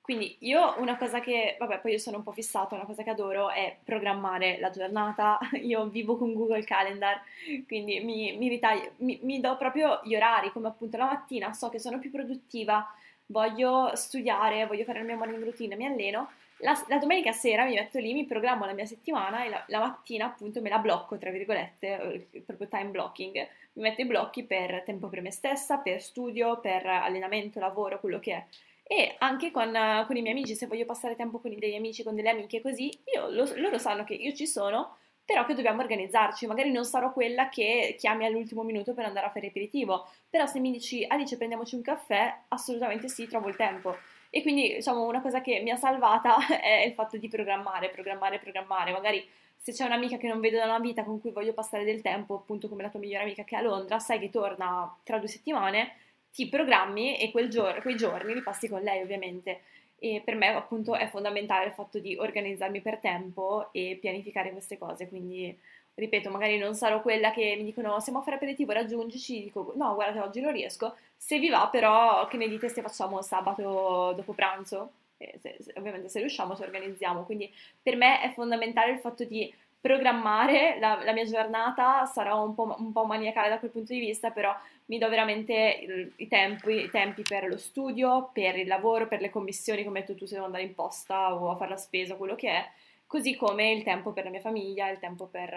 Quindi 0.09 0.39
io 0.41 0.75
una 0.79 0.97
cosa 0.97 1.21
che, 1.21 1.57
vabbè, 1.59 1.81
poi 1.81 1.93
io 1.93 1.99
sono 1.99 2.17
un 2.17 2.23
po' 2.23 2.33
fissata, 2.33 2.75
una 2.75 2.87
cosa 2.87 3.03
che 3.03 3.11
adoro 3.11 3.51
è 3.51 3.77
programmare 3.85 4.59
la 4.59 4.71
giornata. 4.71 5.39
Io 5.61 5.87
vivo 5.89 6.17
con 6.17 6.33
Google 6.33 6.65
Calendar, 6.65 7.21
quindi 7.67 8.01
mi, 8.01 8.35
mi, 8.39 8.49
ritaglio, 8.49 8.93
mi, 9.01 9.19
mi 9.25 9.39
do 9.39 9.59
proprio 9.59 10.01
gli 10.05 10.17
orari, 10.17 10.51
come 10.51 10.69
appunto 10.69 10.97
la 10.97 11.05
mattina 11.05 11.53
so 11.53 11.69
che 11.69 11.79
sono 11.79 11.99
più 11.99 12.11
produttiva, 12.11 12.91
voglio 13.27 13.95
studiare, 13.97 14.65
voglio 14.65 14.85
fare 14.85 15.01
la 15.01 15.05
mia 15.05 15.17
morning 15.17 15.45
routine, 15.45 15.77
mi 15.77 15.85
alleno. 15.85 16.31
La, 16.61 16.73
la, 16.89 16.97
domenica 16.97 17.33
sera 17.33 17.67
mi 17.67 17.75
metto 17.75 17.99
lì, 17.99 18.15
mi 18.15 18.25
programmo 18.25 18.65
la 18.65 18.73
mia 18.73 18.87
settimana 18.87 19.45
e 19.45 19.51
la, 19.51 19.63
la, 19.67 19.79
mattina 19.79 20.25
appunto 20.25 20.63
me 20.63 20.71
la 20.71 20.79
blocco, 20.79 21.19
tra 21.19 21.31
virgolette, 21.31 22.29
proprio 22.47 22.67
time 22.67 22.89
blocking. 22.89 23.37
Mi 23.75 23.83
metto 23.83 24.01
i 24.01 24.07
blocchi 24.07 24.43
per 24.45 24.85
tempo 24.85 25.09
per 25.09 25.21
me 25.21 25.31
stessa, 25.31 25.77
per 25.77 26.01
studio, 26.01 26.61
per 26.61 26.87
allenamento, 26.87 27.61
lavoro, 27.61 28.01
quello 28.01 28.19
che 28.19 28.33
è 28.33 28.45
e 28.91 29.17
anche 29.19 29.51
con, 29.51 29.71
con, 30.07 30.17
i 30.17 30.23
miei 30.23 30.35
amici, 30.35 30.55
se 30.55 30.67
voglio 30.67 30.87
passare 30.87 31.15
tempo 31.15 31.41
con 31.41 31.55
degli 31.55 31.75
amici, 31.75 32.03
con 32.03 32.15
delle 32.15 32.31
amiche 32.31 32.63
così, 32.63 32.99
io, 33.15 33.29
lo, 33.29 33.47
loro 33.57 33.77
sanno 33.77 34.03
che 34.03 34.15
io 34.15 34.33
ci 34.33 34.47
sono, 34.47 34.97
però 35.27 35.45
che 35.45 35.53
dobbiamo 35.53 35.83
organizzarci, 35.83 36.47
magari 36.47 36.73
non 36.73 36.87
sarò 36.87 37.13
quella 37.13 37.51
che 37.51 37.97
chiami 37.99 38.25
all'ultimo 38.25 38.63
minuto 38.63 38.95
per 38.95 39.05
andare 39.05 39.27
a 39.27 39.31
fare 39.31 39.49
aperitivo, 39.49 40.09
però 40.31 40.47
se 40.47 40.59
mi 40.59 40.71
dici 40.71 41.05
Alice 41.07 41.37
prendiamoci 41.37 41.75
un 41.75 41.83
caffè, 41.83 42.35
assolutamente 42.49 43.09
sì, 43.09 43.27
trovo 43.27 43.49
il 43.49 43.57
tempo. 43.57 43.95
E 44.31 44.41
quindi 44.41 44.77
diciamo 44.77 45.07
una 45.07 45.21
cosa 45.21 45.43
che 45.43 45.61
mi 45.61 45.71
ha 45.71 45.77
salvata 45.77 46.37
è 46.59 46.83
il 46.87 46.95
fatto 46.95 47.19
di 47.19 47.29
programmare, 47.29 47.91
programmare, 47.91 48.39
programmare, 48.39 48.91
magari 48.91 49.23
se 49.55 49.73
c'è 49.73 49.85
un'amica 49.85 50.17
che 50.17 50.29
non 50.29 50.41
vedo 50.41 50.57
da 50.57 50.65
una 50.65 50.79
vita 50.79 51.05
con 51.05 51.21
cui 51.21 51.31
voglio 51.31 51.53
passare 51.53 51.85
del 51.85 52.01
tempo, 52.01 52.37
appunto 52.37 52.71
come 52.71 52.83
la 52.83 52.89
tua 52.89 53.01
migliore 53.01 53.25
amica 53.25 53.45
che 53.45 53.55
è 53.55 53.59
a 53.59 53.63
Londra, 53.63 53.99
sai 53.99 54.19
che 54.19 54.31
torna 54.31 54.97
tra 55.05 55.19
due 55.19 55.29
settimane, 55.29 55.93
ti 56.33 56.49
programmi 56.49 57.19
e 57.19 57.31
giorno, 57.49 57.81
quei 57.81 57.97
giorni 57.97 58.35
li 58.35 58.43
passi 58.43 58.69
con 58.69 58.83
lei 58.83 59.03
ovviamente. 59.03 59.63
E 59.99 60.23
per 60.25 60.37
me 60.37 60.49
appunto 60.49 60.95
è 60.95 61.09
fondamentale 61.09 61.67
il 61.67 61.73
fatto 61.73 61.99
di 61.99 62.17
organizzarmi 62.17 62.81
per 62.81 62.99
tempo 62.99 63.69
e 63.73 63.99
pianificare 64.01 64.53
queste 64.53 64.79
cose, 64.79 65.09
quindi 65.09 65.57
ripeto, 65.95 66.31
magari 66.31 66.59
non 66.59 66.75
sarò 66.77 67.03
quella 67.03 67.33
che 67.33 67.57
mi 67.57 67.65
dicono 67.65 67.99
siamo 67.99 68.21
a 68.21 68.23
fare 68.23 68.37
aperitivo, 68.37 68.73
raggiungici, 68.73 69.43
dico 69.43 69.73
no 69.77 69.95
guarda 69.95 70.23
oggi 70.23 70.41
non 70.41 70.53
riesco, 70.53 70.95
se 71.17 71.41
vi 71.41 71.49
va 71.49 71.69
però 71.69 72.27
che 72.29 72.37
ne 72.37 72.49
dite 72.49 72.69
se 72.69 72.83
facciamo 72.83 73.21
sabato 73.23 74.13
dopo 74.15 74.33
pranzo? 74.33 74.93
Se, 75.17 75.39
se, 75.41 75.73
ovviamente 75.77 76.09
se 76.09 76.21
riusciamo 76.21 76.55
ci 76.55 76.63
organizziamo, 76.63 77.25
quindi 77.25 77.53
per 77.83 77.97
me 77.97 78.21
è 78.21 78.33
fondamentale 78.33 78.93
il 78.93 79.01
fatto 79.01 79.25
di 79.25 79.53
programmare 79.81 80.79
la, 80.79 81.01
la 81.03 81.13
mia 81.13 81.25
giornata, 81.25 82.05
sarò 82.07 82.45
un 82.45 82.55
po', 82.55 82.75
un 82.79 82.93
po', 82.93 83.05
maniacale 83.05 83.49
da 83.49 83.59
quel 83.59 83.71
punto 83.71 83.93
di 83.93 84.01
vista, 84.01 84.31
però 84.31 84.55
mi 84.89 84.99
do 84.99 85.09
veramente 85.09 85.81
il, 85.83 86.13
i, 86.17 86.29
tempi, 86.29 86.85
i, 86.85 86.91
tempi, 86.91 87.23
per 87.23 87.47
lo 87.47 87.59
studio, 87.59 88.31
per 88.33 88.57
il 88.57 88.67
lavoro, 88.67 89.07
per 89.07 89.21
le 89.21 89.31
commissioni, 89.31 89.85
come 89.85 90.01
detto 90.01 90.15
tu 90.15 90.27
se 90.27 90.35
devo 90.35 90.47
andare 90.47 90.65
in 90.65 90.75
posta 90.75 91.35
o 91.35 91.51
a 91.51 91.57
fare 91.57 91.71
la 91.71 91.77
spesa, 91.77 92.17
quello 92.17 92.35
che 92.35 92.49
è, 92.49 92.71
così 93.07 93.37
come 93.37 93.71
il 93.71 93.83
tempo 93.83 94.13
per 94.13 94.25
la 94.25 94.31
mia 94.31 94.41
famiglia, 94.41 94.89
il 94.89 94.99
tempo 94.99 95.27
per, 95.27 95.53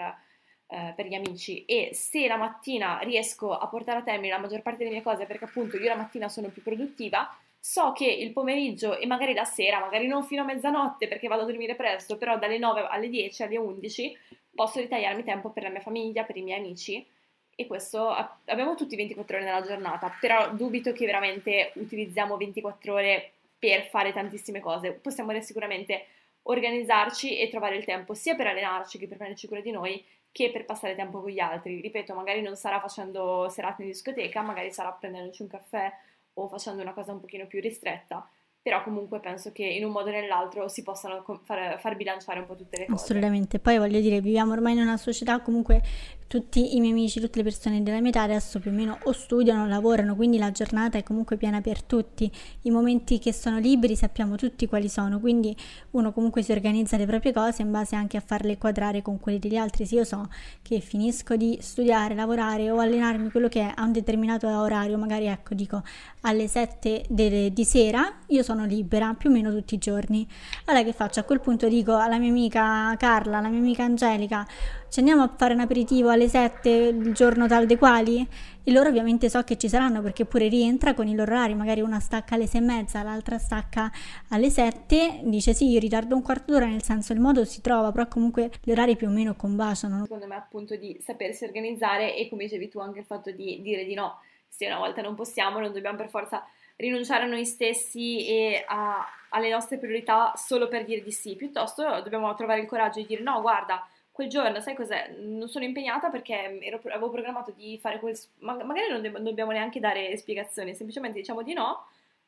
eh, 0.66 0.92
per 0.94 1.06
gli 1.06 1.14
amici. 1.14 1.64
E 1.64 1.90
se 1.94 2.26
la 2.26 2.36
mattina 2.36 2.98
riesco 2.98 3.56
a 3.56 3.66
portare 3.68 4.00
a 4.00 4.02
termine 4.02 4.34
la 4.34 4.38
maggior 4.38 4.60
parte 4.60 4.80
delle 4.80 4.90
mie 4.90 5.02
cose, 5.02 5.24
perché 5.24 5.44
appunto 5.44 5.78
io 5.78 5.88
la 5.88 5.96
mattina 5.96 6.28
sono 6.28 6.48
più 6.48 6.62
produttiva, 6.62 7.34
so 7.58 7.92
che 7.92 8.06
il 8.06 8.32
pomeriggio 8.32 8.98
e 8.98 9.06
magari 9.06 9.32
la 9.32 9.44
sera, 9.44 9.80
magari 9.80 10.08
non 10.08 10.24
fino 10.24 10.42
a 10.42 10.44
mezzanotte 10.44 11.08
perché 11.08 11.28
vado 11.28 11.42
a 11.42 11.46
dormire 11.46 11.74
presto, 11.74 12.18
però 12.18 12.36
dalle 12.36 12.58
9 12.58 12.86
alle 12.86 13.08
10, 13.08 13.42
alle 13.44 13.56
11 13.56 14.18
posso 14.54 14.78
ritagliarmi 14.78 15.22
tempo 15.22 15.48
per 15.50 15.62
la 15.62 15.70
mia 15.70 15.80
famiglia, 15.80 16.24
per 16.24 16.36
i 16.36 16.42
miei 16.42 16.58
amici 16.58 17.06
e 17.54 17.66
questo 17.66 18.08
abbiamo 18.08 18.74
tutti 18.74 18.96
24 18.96 19.36
ore 19.36 19.44
nella 19.44 19.62
giornata, 19.62 20.14
però 20.20 20.52
dubito 20.52 20.92
che 20.92 21.06
veramente 21.06 21.72
utilizziamo 21.74 22.36
24 22.36 22.94
ore 22.94 23.32
per 23.58 23.86
fare 23.88 24.12
tantissime 24.12 24.60
cose. 24.60 24.92
Possiamo 24.92 25.38
sicuramente 25.40 26.06
organizzarci 26.42 27.38
e 27.38 27.48
trovare 27.48 27.76
il 27.76 27.84
tempo 27.84 28.14
sia 28.14 28.34
per 28.34 28.48
allenarci 28.48 28.98
che 28.98 29.06
per 29.06 29.16
prenderci 29.16 29.46
cura 29.46 29.60
di 29.60 29.70
noi 29.70 30.04
che 30.32 30.50
per 30.50 30.64
passare 30.64 30.94
tempo 30.94 31.20
con 31.20 31.30
gli 31.30 31.38
altri. 31.38 31.80
Ripeto, 31.80 32.14
magari 32.14 32.40
non 32.40 32.56
sarà 32.56 32.80
facendo 32.80 33.48
serate 33.50 33.82
in 33.82 33.88
discoteca, 33.88 34.40
magari 34.40 34.72
sarà 34.72 34.90
prendendoci 34.90 35.42
un 35.42 35.48
caffè 35.48 35.92
o 36.34 36.48
facendo 36.48 36.80
una 36.80 36.94
cosa 36.94 37.12
un 37.12 37.20
pochino 37.20 37.46
più 37.46 37.60
ristretta, 37.60 38.26
però 38.62 38.84
comunque 38.84 39.18
penso 39.18 39.50
che 39.50 39.64
in 39.64 39.84
un 39.84 39.90
modo 39.90 40.08
o 40.08 40.12
nell'altro 40.12 40.68
si 40.68 40.84
possano 40.84 41.24
far, 41.42 41.80
far 41.80 41.96
bilanciare 41.96 42.38
un 42.38 42.46
po' 42.46 42.54
tutte 42.54 42.78
le 42.78 42.86
cose. 42.86 43.02
Assolutamente, 43.02 43.58
poi 43.58 43.76
voglio 43.76 44.00
dire, 44.00 44.20
viviamo 44.20 44.52
ormai 44.52 44.74
in 44.74 44.82
una 44.82 44.96
società 44.96 45.40
comunque 45.40 45.82
tutti 46.28 46.76
i 46.76 46.80
miei 46.80 46.92
amici, 46.92 47.20
tutte 47.20 47.38
le 47.38 47.44
persone 47.44 47.82
della 47.82 48.00
mia 48.00 48.08
età 48.08 48.22
adesso 48.22 48.58
più 48.58 48.70
o 48.70 48.72
meno 48.72 48.96
o 49.02 49.12
studiano 49.12 49.64
o 49.64 49.66
lavorano, 49.66 50.14
quindi 50.14 50.38
la 50.38 50.50
giornata 50.50 50.96
è 50.96 51.02
comunque 51.02 51.36
piena 51.36 51.60
per 51.60 51.82
tutti. 51.82 52.30
I 52.62 52.70
momenti 52.70 53.18
che 53.18 53.34
sono 53.34 53.58
liberi 53.58 53.96
sappiamo 53.96 54.36
tutti 54.36 54.66
quali 54.66 54.88
sono, 54.88 55.18
quindi 55.18 55.54
uno 55.90 56.12
comunque 56.12 56.42
si 56.42 56.52
organizza 56.52 56.96
le 56.96 57.04
proprie 57.04 57.32
cose 57.32 57.62
in 57.62 57.70
base 57.70 57.96
anche 57.96 58.16
a 58.16 58.22
farle 58.24 58.56
quadrare 58.56 59.02
con 59.02 59.18
quelle 59.18 59.40
degli 59.40 59.56
altri. 59.56 59.84
Se 59.84 59.96
io 59.96 60.04
so 60.04 60.28
che 60.62 60.80
finisco 60.80 61.36
di 61.36 61.58
studiare, 61.60 62.14
lavorare 62.14 62.70
o 62.70 62.78
allenarmi 62.78 63.30
quello 63.30 63.48
che 63.48 63.60
è 63.60 63.72
a 63.74 63.82
un 63.82 63.92
determinato 63.92 64.46
orario, 64.46 64.96
magari 64.96 65.26
ecco 65.26 65.52
dico 65.52 65.82
alle 66.22 66.46
7 66.46 67.04
de- 67.08 67.52
di 67.52 67.64
sera, 67.64 68.20
io 68.28 68.42
sono 68.52 68.66
libera 68.66 69.14
più 69.14 69.30
o 69.30 69.32
meno 69.32 69.50
tutti 69.50 69.74
i 69.74 69.78
giorni. 69.78 70.28
Allora 70.66 70.84
che 70.84 70.92
faccio? 70.92 71.20
A 71.20 71.22
quel 71.22 71.40
punto 71.40 71.68
dico 71.68 71.96
alla 71.96 72.18
mia 72.18 72.28
amica 72.28 72.94
Carla, 72.98 73.38
alla 73.38 73.48
mia 73.48 73.58
amica 73.58 73.84
Angelica, 73.84 74.46
ci 74.90 74.98
andiamo 74.98 75.22
a 75.22 75.32
fare 75.34 75.54
un 75.54 75.60
aperitivo 75.60 76.10
alle 76.10 76.28
7 76.28 76.68
il 76.68 77.14
giorno 77.14 77.46
tal 77.46 77.64
dei 77.64 77.78
quali? 77.78 78.28
E 78.64 78.70
loro 78.70 78.90
ovviamente 78.90 79.30
so 79.30 79.42
che 79.42 79.56
ci 79.56 79.68
saranno 79.68 80.02
perché 80.02 80.26
pure 80.26 80.48
rientra 80.48 80.92
con 80.92 81.08
i 81.08 81.14
loro 81.14 81.32
orari, 81.32 81.54
magari 81.54 81.80
una 81.80 81.98
stacca 81.98 82.34
alle 82.34 82.46
6 82.46 82.60
e 82.60 82.64
mezza, 82.64 83.02
l'altra 83.02 83.38
stacca 83.38 83.90
alle 84.28 84.50
7, 84.50 85.22
dice 85.24 85.54
sì, 85.54 85.70
io 85.70 85.80
ritardo 85.80 86.14
un 86.14 86.22
quarto 86.22 86.52
d'ora, 86.52 86.66
nel 86.66 86.82
senso 86.82 87.14
il 87.14 87.20
modo 87.20 87.44
si 87.44 87.62
trova, 87.62 87.90
però 87.90 88.06
comunque 88.06 88.50
gli 88.62 88.70
orari 88.70 88.96
più 88.96 89.08
o 89.08 89.10
meno 89.10 89.34
combaciano. 89.34 90.02
Secondo 90.02 90.26
me 90.26 90.36
appunto 90.36 90.76
di 90.76 90.96
sapersi 91.02 91.44
organizzare 91.44 92.14
e 92.14 92.28
come 92.28 92.44
dicevi 92.44 92.68
tu 92.68 92.78
anche 92.78 93.00
il 93.00 93.06
fatto 93.06 93.30
di 93.30 93.60
dire 93.62 93.84
di 93.84 93.94
no, 93.94 94.18
se 94.46 94.66
una 94.66 94.78
volta 94.78 95.00
non 95.00 95.14
possiamo 95.14 95.58
non 95.58 95.72
dobbiamo 95.72 95.96
per 95.96 96.10
forza 96.10 96.46
rinunciare 96.76 97.24
a 97.24 97.26
noi 97.26 97.44
stessi 97.44 98.26
e 98.26 98.64
a, 98.66 99.06
alle 99.30 99.50
nostre 99.50 99.78
priorità 99.78 100.32
solo 100.36 100.68
per 100.68 100.84
dire 100.84 101.02
di 101.02 101.12
sì, 101.12 101.36
piuttosto 101.36 101.82
dobbiamo 102.02 102.34
trovare 102.34 102.60
il 102.60 102.66
coraggio 102.66 103.00
di 103.00 103.06
dire 103.06 103.22
no, 103.22 103.40
guarda, 103.40 103.86
quel 104.12 104.28
giorno, 104.28 104.60
sai 104.60 104.74
cos'è? 104.74 105.14
Non 105.18 105.48
sono 105.48 105.64
impegnata 105.64 106.10
perché 106.10 106.60
ero, 106.60 106.80
avevo 106.84 107.10
programmato 107.10 107.50
di 107.50 107.78
fare 107.78 107.98
quel... 107.98 108.16
Ma, 108.40 108.62
magari 108.62 108.90
non, 108.90 109.00
de- 109.00 109.08
non 109.08 109.24
dobbiamo 109.24 109.52
neanche 109.52 109.80
dare 109.80 110.16
spiegazioni, 110.18 110.74
semplicemente 110.74 111.18
diciamo 111.18 111.42
di 111.42 111.54
no, 111.54 111.86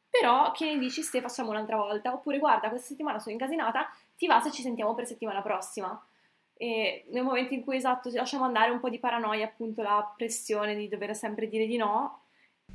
però 0.08 0.50
che 0.52 0.64
ne 0.64 0.78
dici 0.78 1.02
se 1.02 1.20
facciamo 1.20 1.50
un'altra 1.50 1.76
volta? 1.76 2.12
Oppure 2.12 2.38
guarda, 2.38 2.68
questa 2.70 2.88
settimana 2.88 3.18
sono 3.18 3.34
incasinata, 3.34 3.90
ti 4.16 4.26
va 4.26 4.40
se 4.40 4.50
ci 4.50 4.62
sentiamo 4.62 4.94
per 4.94 5.06
settimana 5.06 5.42
prossima? 5.42 6.02
E 6.56 7.04
nel 7.08 7.24
momento 7.24 7.52
in 7.52 7.62
cui 7.62 7.76
esatto 7.76 8.10
ci 8.10 8.16
lasciamo 8.16 8.44
andare 8.44 8.70
un 8.70 8.80
po' 8.80 8.88
di 8.88 8.98
paranoia, 8.98 9.44
appunto 9.44 9.82
la 9.82 10.10
pressione 10.16 10.74
di 10.74 10.88
dover 10.88 11.14
sempre 11.14 11.48
dire 11.48 11.66
di 11.66 11.76
no, 11.76 12.23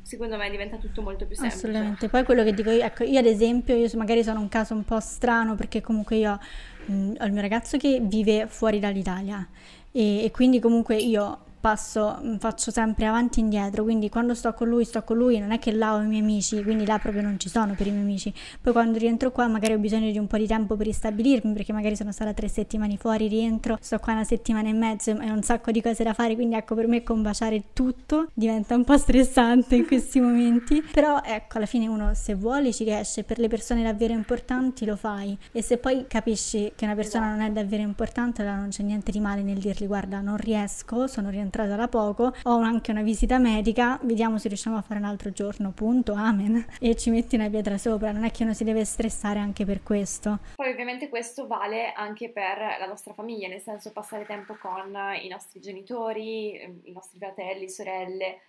secondo 0.01 0.37
me 0.37 0.49
diventa 0.49 0.77
tutto 0.77 1.01
molto 1.01 1.25
più 1.25 1.35
semplice. 1.35 1.57
Assolutamente. 1.57 2.09
Poi 2.09 2.23
quello 2.23 2.43
che 2.43 2.53
dico 2.53 2.69
io, 2.71 2.83
ecco, 2.83 3.03
io 3.03 3.19
ad 3.19 3.25
esempio, 3.25 3.75
io 3.75 3.89
magari 3.95 4.23
sono 4.23 4.39
un 4.39 4.49
caso 4.49 4.73
un 4.73 4.83
po' 4.83 4.99
strano 4.99 5.55
perché 5.55 5.81
comunque 5.81 6.15
io 6.17 6.39
mh, 6.85 7.13
ho 7.19 7.25
il 7.25 7.31
mio 7.31 7.41
ragazzo 7.41 7.77
che 7.77 7.99
vive 8.01 8.47
fuori 8.47 8.79
dall'Italia 8.79 9.47
e, 9.91 10.23
e 10.23 10.31
quindi 10.31 10.59
comunque 10.59 10.95
io 10.95 11.39
passo, 11.59 12.19
mm, 12.23 12.35
faccio 12.37 12.71
sempre 12.71 13.05
avanti 13.05 13.39
e 13.39 13.43
indietro, 13.43 13.83
quindi 13.83 14.09
quando 14.09 14.33
sto 14.33 14.53
con 14.53 14.67
lui, 14.67 14.85
sto 14.85 15.03
con 15.03 15.17
lui, 15.17 15.39
non 15.39 15.51
è 15.51 15.59
che 15.59 15.71
là 15.71 15.95
ho 15.95 16.01
i 16.01 16.07
miei 16.07 16.21
amici, 16.21 16.63
quindi 16.63 16.85
là 16.85 16.97
proprio 16.97 17.21
non 17.21 17.39
ci 17.39 17.49
sono 17.49 17.73
per 17.73 17.87
i 17.87 17.91
miei 17.91 18.03
amici. 18.03 18.33
Poi 18.61 18.73
quando 18.73 18.97
rientro 18.97 19.31
qua 19.31 19.47
magari 19.47 19.73
ho 19.73 19.77
bisogno 19.77 20.09
di 20.11 20.17
un 20.17 20.27
po' 20.27 20.37
di 20.37 20.47
tempo 20.47 20.75
per 20.75 20.85
ristabilirmi, 20.87 21.53
perché 21.53 21.73
magari 21.73 21.95
sono 21.95 22.11
stata 22.11 22.33
tre 22.33 22.47
settimane 22.47 22.97
fuori, 22.97 23.27
rientro, 23.27 23.77
sto 23.81 23.99
qua 23.99 24.13
una 24.13 24.23
settimana 24.23 24.69
e 24.69 24.73
mezzo 24.73 25.11
e 25.11 25.29
ho 25.29 25.33
un 25.33 25.43
sacco 25.43 25.71
di 25.71 25.81
cose 25.81 26.03
da 26.03 26.13
fare, 26.13 26.35
quindi 26.35 26.55
ecco 26.55 26.75
per 26.75 26.87
me 26.87 27.03
combaciare 27.03 27.65
tutto 27.73 28.29
diventa 28.33 28.75
un 28.75 28.83
po' 28.83 28.97
stressante 28.97 29.75
in 29.75 29.85
questi 29.85 30.19
momenti, 30.21 30.81
però 30.81 31.21
ecco 31.23 31.57
alla 31.57 31.65
fine 31.65 31.87
uno 31.87 32.13
se 32.13 32.35
vuole 32.35 32.71
ci 32.73 32.83
riesce, 32.83 33.23
per 33.23 33.39
le 33.39 33.47
persone 33.47 33.83
davvero 33.83 34.13
importanti 34.13 34.85
lo 34.85 34.95
fai. 34.95 35.37
E 35.51 35.61
se 35.61 35.77
poi 35.77 36.05
capisci 36.07 36.71
che 36.75 36.85
una 36.85 36.95
persona 36.95 37.29
non 37.29 37.41
è 37.41 37.51
davvero 37.51 37.83
importante 37.83 38.41
allora 38.41 38.57
non 38.57 38.69
c'è 38.69 38.83
niente 38.83 39.11
di 39.11 39.19
male 39.19 39.41
nel 39.41 39.57
dirgli 39.59 39.87
guarda 39.87 40.21
non 40.21 40.37
riesco, 40.37 41.07
sono 41.07 41.29
rientrata 41.29 41.48
da 41.49 41.87
poco, 41.87 42.33
ho 42.43 42.57
anche 42.57 42.91
una 42.91 43.01
visita 43.01 43.37
medica, 43.37 43.99
vediamo 44.03 44.37
se 44.37 44.47
riusciamo 44.47 44.77
a 44.77 44.81
fare 44.81 44.99
un 44.99 45.05
altro 45.05 45.31
giorno, 45.31 45.71
punto, 45.71 46.13
amen. 46.13 46.65
E 46.79 46.95
ci 46.95 47.09
metti 47.09 47.35
una 47.35 47.49
pietra 47.49 47.77
sopra, 47.77 48.11
non 48.11 48.23
è 48.23 48.31
che 48.31 48.43
uno 48.43 48.53
si 48.53 48.63
deve 48.63 48.85
stressare 48.85 49.39
anche 49.39 49.65
per 49.65 49.83
questo. 49.83 50.39
Poi 50.55 50.69
ovviamente 50.69 51.09
questo 51.09 51.47
vale 51.47 51.91
anche 51.93 52.29
per 52.29 52.57
la 52.79 52.85
nostra 52.85 53.13
famiglia, 53.13 53.47
nel 53.47 53.61
senso 53.61 53.91
passare 53.91 54.25
tempo 54.25 54.57
con 54.59 54.95
i 55.21 55.27
nostri 55.27 55.59
genitori, 55.59 56.79
i 56.83 56.91
nostri 56.91 57.17
fratelli, 57.19 57.69
sorelle. 57.69 58.41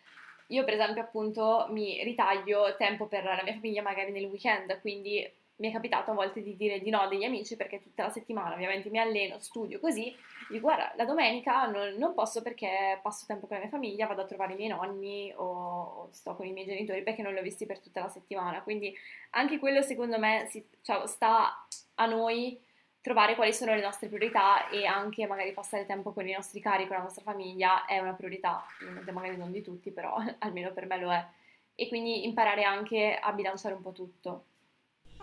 Io 0.48 0.64
per 0.64 0.74
esempio 0.74 1.02
appunto 1.02 1.66
mi 1.70 2.02
ritaglio 2.02 2.74
tempo 2.76 3.06
per 3.06 3.24
la 3.24 3.40
mia 3.44 3.54
famiglia 3.54 3.82
magari 3.82 4.10
nel 4.10 4.24
weekend, 4.24 4.80
quindi 4.80 5.28
mi 5.60 5.68
è 5.68 5.72
capitato 5.72 6.10
a 6.10 6.14
volte 6.14 6.42
di 6.42 6.56
dire 6.56 6.80
di 6.80 6.90
no 6.90 7.00
a 7.00 7.08
degli 7.08 7.24
amici 7.24 7.54
perché 7.54 7.80
tutta 7.80 8.04
la 8.04 8.10
settimana 8.10 8.54
ovviamente 8.54 8.88
mi 8.88 8.98
alleno, 8.98 9.38
studio 9.38 9.78
così, 9.78 10.14
dico 10.48 10.62
guarda 10.62 10.92
la 10.96 11.04
domenica 11.04 11.66
non, 11.66 11.94
non 11.96 12.14
posso 12.14 12.42
perché 12.42 12.98
passo 13.02 13.26
tempo 13.26 13.46
con 13.46 13.56
la 13.56 13.62
mia 13.62 13.70
famiglia, 13.70 14.06
vado 14.06 14.22
a 14.22 14.26
trovare 14.26 14.54
i 14.54 14.56
miei 14.56 14.70
nonni 14.70 15.32
o, 15.36 15.44
o, 15.44 16.08
sto 16.10 16.34
con 16.34 16.46
i 16.46 16.52
miei 16.52 16.66
genitori 16.66 17.02
perché 17.02 17.22
non 17.22 17.32
li 17.32 17.38
ho 17.38 17.42
visti 17.42 17.66
per 17.66 17.78
tutta 17.78 18.00
la 18.00 18.08
settimana, 18.08 18.62
quindi 18.62 18.94
anche 19.30 19.58
quello 19.58 19.82
secondo 19.82 20.18
me 20.18 20.46
si, 20.48 20.66
cioè, 20.80 21.06
sta 21.06 21.66
a 21.94 22.06
noi 22.06 22.58
trovare 23.02 23.34
quali 23.34 23.52
sono 23.52 23.74
le 23.74 23.82
nostre 23.82 24.08
priorità 24.08 24.68
e 24.68 24.86
anche 24.86 25.26
magari 25.26 25.52
passare 25.52 25.86
tempo 25.86 26.12
con 26.12 26.26
i 26.26 26.32
nostri 26.32 26.60
cari, 26.60 26.86
con 26.86 26.96
la 26.96 27.02
nostra 27.02 27.22
famiglia 27.22 27.84
è 27.84 27.98
una 27.98 28.14
priorità, 28.14 28.64
magari 29.12 29.36
non 29.36 29.52
di 29.52 29.62
tutti 29.62 29.90
però 29.90 30.16
almeno 30.40 30.72
per 30.72 30.86
me 30.86 30.98
lo 30.98 31.12
è 31.12 31.26
e 31.74 31.88
quindi 31.88 32.26
imparare 32.26 32.62
anche 32.62 33.18
a 33.18 33.32
bilanciare 33.32 33.74
un 33.74 33.80
po' 33.80 33.92
tutto. 33.92 34.44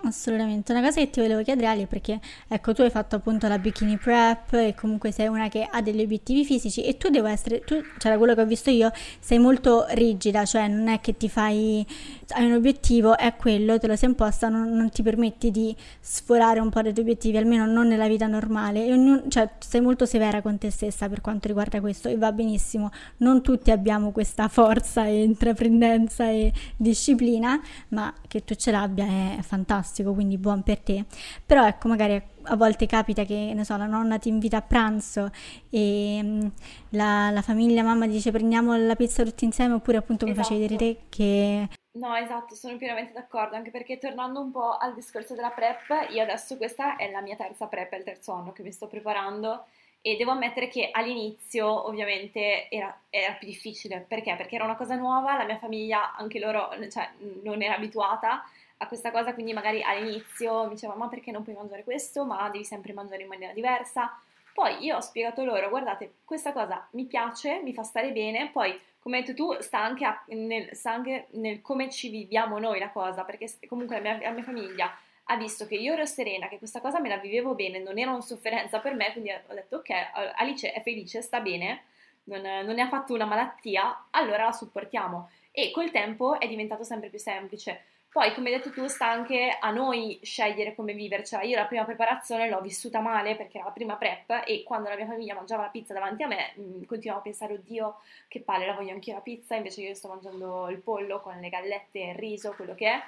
Assolutamente, 0.03 0.71
una 0.71 0.81
cosa 0.81 0.99
che 1.01 1.09
ti 1.09 1.19
volevo 1.19 1.41
chiedere 1.41 1.67
Ali 1.67 1.85
perché 1.87 2.19
ecco 2.47 2.71
tu 2.73 2.81
hai 2.81 2.89
fatto 2.89 3.15
appunto 3.15 3.47
la 3.47 3.57
bikini 3.57 3.97
prep 3.97 4.53
e 4.53 4.75
comunque 4.75 5.11
sei 5.11 5.27
una 5.27 5.49
che 5.49 5.67
ha 5.69 5.81
degli 5.81 6.01
obiettivi 6.01 6.45
fisici 6.45 6.83
e 6.85 6.97
tu 6.97 7.09
devo 7.09 7.27
essere, 7.27 7.61
tu, 7.61 7.81
cioè 7.97 8.11
da 8.11 8.17
quello 8.17 8.35
che 8.35 8.41
ho 8.41 8.45
visto 8.45 8.69
io, 8.69 8.91
sei 9.19 9.39
molto 9.39 9.85
rigida, 9.89 10.45
cioè 10.45 10.67
non 10.67 10.87
è 10.87 11.01
che 11.01 11.17
ti 11.17 11.27
fai, 11.27 11.85
hai 12.29 12.45
un 12.45 12.53
obiettivo, 12.53 13.17
è 13.17 13.35
quello, 13.35 13.79
te 13.79 13.87
lo 13.87 13.95
sei 13.95 14.09
imposta, 14.09 14.49
non, 14.49 14.69
non 14.71 14.89
ti 14.89 15.01
permetti 15.01 15.51
di 15.51 15.75
sforare 15.99 16.59
un 16.59 16.69
po' 16.69 16.81
dei 16.81 16.91
tuoi 16.91 17.05
obiettivi, 17.05 17.37
almeno 17.37 17.65
non 17.65 17.87
nella 17.87 18.07
vita 18.07 18.27
normale, 18.27 18.85
e 18.85 18.91
ognuno, 18.93 19.23
cioè 19.27 19.49
sei 19.59 19.81
molto 19.81 20.05
severa 20.05 20.41
con 20.41 20.57
te 20.57 20.69
stessa 20.69 21.07
per 21.07 21.21
quanto 21.21 21.47
riguarda 21.47 21.79
questo 21.79 22.09
e 22.09 22.17
va 22.17 22.31
benissimo, 22.31 22.91
non 23.17 23.41
tutti 23.41 23.71
abbiamo 23.71 24.11
questa 24.11 24.47
forza 24.49 25.05
e 25.05 25.23
intraprendenza 25.23 26.29
e 26.29 26.51
disciplina, 26.75 27.61
ma 27.89 28.13
che 28.27 28.43
tu 28.43 28.55
ce 28.55 28.71
l'abbia 28.71 29.05
è 29.05 29.41
fantastico 29.41 30.13
quindi 30.13 30.37
buon 30.37 30.63
per 30.63 30.79
te. 30.79 31.05
Però 31.45 31.65
ecco, 31.65 31.87
magari 31.87 32.21
a 32.49 32.55
volte 32.55 32.85
capita 32.85 33.23
che, 33.23 33.51
ne 33.53 33.63
so, 33.63 33.77
la 33.77 33.85
nonna 33.85 34.17
ti 34.19 34.29
invita 34.29 34.57
a 34.57 34.61
pranzo 34.61 35.31
e 35.69 36.19
mm, 36.21 36.47
la, 36.89 37.29
la 37.31 37.41
famiglia, 37.41 37.83
mamma 37.83 38.07
dice 38.07 38.31
prendiamo 38.31 38.75
la 38.77 38.95
pizza 38.95 39.23
tutti 39.23 39.45
insieme 39.45 39.73
oppure 39.73 39.97
appunto 39.97 40.25
esatto. 40.25 40.39
mi 40.39 40.43
facevi 40.43 40.61
vedere 40.61 40.93
te 40.93 41.01
che... 41.09 41.69
No, 41.97 42.15
esatto, 42.15 42.53
sono 42.53 42.77
pienamente 42.77 43.11
d'accordo, 43.13 43.55
anche 43.55 43.71
perché 43.71 43.97
tornando 43.97 44.39
un 44.39 44.51
po' 44.51 44.77
al 44.77 44.93
discorso 44.93 45.33
della 45.33 45.49
prep, 45.49 46.09
io 46.11 46.21
adesso 46.21 46.55
questa 46.55 46.95
è 46.95 47.09
la 47.09 47.21
mia 47.21 47.35
terza 47.35 47.65
prep, 47.65 47.91
è 47.93 47.97
il 47.97 48.03
terzo 48.03 48.33
anno 48.33 48.51
che 48.51 48.61
mi 48.61 48.71
sto 48.71 48.87
preparando 48.87 49.65
e 50.01 50.15
devo 50.15 50.31
ammettere 50.31 50.67
che 50.67 50.89
all'inizio 50.91 51.87
ovviamente 51.87 52.69
era, 52.69 52.95
era, 53.09 53.33
più 53.33 53.47
difficile, 53.47 54.05
perché? 54.07 54.35
Perché 54.35 54.55
era 54.55 54.65
una 54.65 54.75
cosa 54.75 54.95
nuova, 54.95 55.37
la 55.37 55.45
mia 55.45 55.57
famiglia, 55.57 56.13
anche 56.15 56.39
loro, 56.39 56.69
cioè, 56.91 57.09
non 57.43 57.63
era 57.63 57.75
abituata 57.75 58.43
a 58.77 58.87
questa 58.87 59.09
cosa, 59.09 59.33
quindi 59.33 59.53
magari 59.53 59.81
all'inizio 59.81 60.65
mi 60.65 60.75
diceva 60.75 60.93
ma 60.93 61.07
perché 61.07 61.31
non 61.31 61.43
puoi 61.43 61.55
mangiare 61.55 61.83
questo, 61.83 62.25
ma 62.25 62.47
devi 62.49 62.63
sempre 62.63 62.93
mangiare 62.93 63.23
in 63.23 63.27
maniera 63.27 63.53
diversa. 63.53 64.19
Poi 64.53 64.83
io 64.83 64.97
ho 64.97 65.01
spiegato 65.01 65.43
loro, 65.43 65.69
guardate, 65.69 66.15
questa 66.25 66.51
cosa 66.53 66.87
mi 66.91 67.05
piace, 67.05 67.61
mi 67.63 67.73
fa 67.73 67.83
stare 67.83 68.11
bene, 68.11 68.49
poi 68.49 68.79
come 69.07 69.19
hai 69.19 69.23
detto 69.23 69.41
tu 69.41 69.61
sta 69.61 69.81
anche, 69.81 70.03
a, 70.03 70.21
nel, 70.31 70.75
sta 70.75 70.91
anche 70.91 71.27
nel 71.31 71.61
come 71.61 71.89
ci 71.89 72.09
viviamo 72.09 72.59
noi 72.59 72.77
la 72.77 72.89
cosa, 72.89 73.23
perché 73.23 73.49
comunque 73.65 73.95
la 73.95 74.01
mia, 74.01 74.19
la 74.19 74.31
mia 74.31 74.43
famiglia 74.43 74.93
ha 75.29 75.37
visto 75.37 75.65
che 75.65 75.75
io 75.75 75.93
ero 75.93 76.05
serena, 76.05 76.49
che 76.49 76.57
questa 76.57 76.81
cosa 76.81 76.99
me 76.99 77.07
la 77.07 77.15
vivevo 77.15 77.55
bene, 77.55 77.79
non 77.79 77.97
era 77.97 78.11
una 78.11 78.19
sofferenza 78.19 78.79
per 78.79 78.95
me, 78.95 79.13
quindi 79.13 79.31
ho 79.31 79.53
detto 79.53 79.77
ok, 79.77 79.89
Alice 80.35 80.73
è 80.73 80.81
felice, 80.81 81.21
sta 81.21 81.39
bene, 81.39 81.83
non, 82.25 82.41
non 82.41 82.75
ne 82.75 82.81
ha 82.81 82.89
fatto 82.89 83.13
una 83.13 83.23
malattia, 83.23 84.07
allora 84.09 84.43
la 84.43 84.51
supportiamo. 84.51 85.29
E 85.51 85.71
col 85.71 85.89
tempo 85.89 86.37
è 86.37 86.47
diventato 86.49 86.83
sempre 86.83 87.07
più 87.07 87.17
semplice. 87.17 87.83
Poi, 88.17 88.33
come 88.33 88.49
hai 88.49 88.55
detto 88.57 88.71
tu, 88.71 88.87
sta 88.87 89.07
anche 89.07 89.55
a 89.59 89.69
noi 89.69 90.19
scegliere 90.23 90.73
come 90.73 90.93
vivercela. 90.93 91.43
Io 91.43 91.55
la 91.55 91.67
prima 91.67 91.85
preparazione 91.85 92.49
l'ho 92.49 92.61
vissuta 92.61 92.99
male 92.99 93.35
perché 93.35 93.59
era 93.59 93.67
la 93.67 93.71
prima 93.71 93.95
prep 93.95 94.41
e 94.47 94.63
quando 94.63 94.89
la 94.89 94.95
mia 94.95 95.05
famiglia 95.05 95.35
mangiava 95.35 95.61
la 95.61 95.69
pizza 95.69 95.93
davanti 95.93 96.23
a 96.23 96.27
me 96.27 96.53
mh, 96.55 96.61
mm, 96.61 96.83
continuavo 96.85 97.21
a 97.21 97.23
pensare, 97.23 97.53
oddio, 97.53 97.97
che 98.27 98.39
palle, 98.39 98.65
la 98.65 98.73
voglio 98.73 98.93
anch'io 98.93 99.13
la 99.13 99.19
pizza, 99.19 99.53
invece 99.53 99.81
io 99.83 99.93
sto 99.93 100.07
mangiando 100.07 100.67
il 100.69 100.79
pollo 100.79 101.21
con 101.21 101.37
le 101.39 101.47
gallette, 101.47 101.99
il 101.99 102.15
riso, 102.15 102.53
quello 102.55 102.73
che 102.73 102.87
è, 102.87 102.99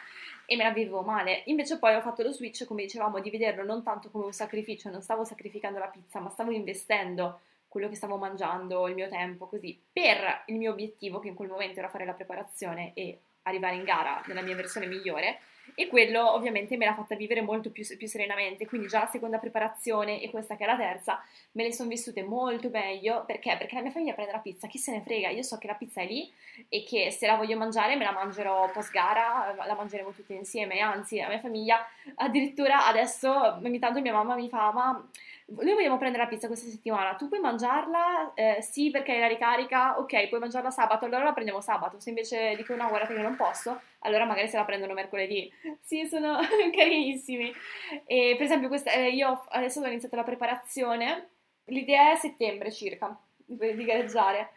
e 0.46 0.56
me 0.56 0.62
la 0.62 0.70
vivevo 0.70 1.02
male. 1.02 1.42
Invece 1.46 1.80
poi 1.80 1.96
ho 1.96 2.02
fatto 2.02 2.22
lo 2.22 2.32
switch, 2.32 2.68
come 2.68 2.84
dicevamo, 2.84 3.20
di 3.20 3.32
vederlo 3.32 3.64
non 3.64 3.82
tanto 3.82 4.12
come 4.12 4.26
un 4.26 4.34
sacrificio, 4.34 4.92
non 4.92 5.02
stavo 5.02 5.24
sacrificando 5.24 5.80
la 5.80 5.88
pizza, 5.88 6.20
ma 6.20 6.30
stavo 6.30 6.52
investendo 6.52 7.40
quello 7.68 7.90
che 7.90 7.96
stavo 7.96 8.18
mangiando, 8.18 8.88
il 8.88 8.94
mio 8.94 9.08
tempo, 9.08 9.48
così, 9.48 9.76
per 9.92 10.44
il 10.46 10.56
mio 10.58 10.72
obiettivo, 10.72 11.18
che 11.18 11.30
in 11.30 11.34
quel 11.34 11.50
momento 11.50 11.80
era 11.80 11.90
fare 11.90 12.06
la 12.06 12.14
preparazione 12.14 12.92
e 12.94 13.22
arrivare 13.44 13.76
in 13.76 13.84
gara 13.84 14.22
nella 14.28 14.42
mia 14.42 14.56
versione 14.56 14.88
migliore. 14.88 15.40
E 15.76 15.88
quello 15.88 16.34
ovviamente 16.34 16.76
me 16.78 16.86
l'ha 16.86 16.94
fatta 16.94 17.16
vivere 17.16 17.42
molto 17.42 17.70
più, 17.70 17.86
più, 17.96 18.08
serenamente, 18.08 18.66
quindi 18.66 18.88
già 18.88 19.00
la 19.00 19.08
seconda 19.08 19.38
preparazione 19.38 20.22
e 20.22 20.30
questa 20.30 20.56
che 20.56 20.64
è 20.64 20.68
la 20.68 20.76
terza 20.76 21.24
me 21.54 21.64
le 21.64 21.72
sono 21.72 21.88
vissute 21.90 22.24
molto 22.24 22.70
meglio, 22.70 23.24
perché? 23.26 23.56
Perché 23.58 23.76
la 23.76 23.82
mia 23.82 23.92
famiglia 23.92 24.14
prende 24.14 24.32
la 24.32 24.40
pizza, 24.40 24.68
chi 24.68 24.78
se 24.78 24.92
ne 24.92 25.02
frega, 25.02 25.30
io 25.30 25.44
so 25.44 25.58
che 25.58 25.68
la 25.68 25.76
pizza 25.76 26.02
è 26.02 26.06
lì 26.06 26.30
e 26.68 26.84
che 26.84 27.12
se 27.12 27.28
la 27.28 27.36
voglio 27.36 27.56
mangiare 27.56 27.96
me 27.96 28.04
la 28.04 28.12
mangerò 28.12 28.70
post 28.72 28.92
gara, 28.92 29.56
la 29.56 29.76
mangeremo 29.76 30.12
tutte 30.12 30.34
insieme, 30.34 30.80
anzi 30.80 31.18
la 31.18 31.30
mia 31.30 31.40
famiglia 31.40 31.86
addirittura 32.16 32.88
adesso 32.88 33.32
ogni 33.64 33.80
tanto 33.80 34.02
mia 34.02 34.14
mamma 34.14 34.36
mi 34.36 34.50
fa 34.50 34.72
ma 34.74 35.10
noi 35.58 35.74
vogliamo 35.74 35.98
prendere 35.98 36.24
la 36.24 36.30
pizza 36.30 36.48
questa 36.48 36.70
settimana, 36.70 37.16
tu 37.16 37.28
puoi 37.28 37.40
mangiarla? 37.40 38.34
Eh, 38.36 38.62
sì, 38.62 38.92
perché 38.92 39.14
hai 39.14 39.20
la 39.20 39.28
ricarica, 39.28 40.00
ok, 40.00 40.28
puoi 40.28 40.40
mangiarla 40.40 40.70
sabato, 40.70 41.06
allora 41.06 41.24
la 41.24 41.34
prendiamo 41.34 41.62
sabato, 41.62 42.00
se 42.00 42.10
invece 42.10 42.56
dico 42.56 42.76
no, 42.76 42.88
guardate 42.88 43.16
che 43.16 43.22
non 43.22 43.36
posso, 43.36 43.80
allora 44.00 44.26
magari 44.26 44.48
se 44.48 44.58
la 44.58 44.66
prendono 44.66 44.94
mercoledì. 44.94 45.52
Sì, 45.82 46.06
sono 46.08 46.38
carinissimi. 46.76 47.52
E 48.06 48.36
per 48.38 48.46
esempio, 48.46 48.68
questa, 48.68 48.92
eh, 48.92 49.10
io 49.10 49.46
adesso 49.50 49.82
ho 49.82 49.88
iniziato 49.88 50.16
la 50.16 50.24
preparazione, 50.24 51.30
l'idea 51.66 52.12
è 52.12 52.16
settembre 52.16 52.72
circa, 52.72 53.18
di 53.46 53.84
gareggiare. 53.86 54.52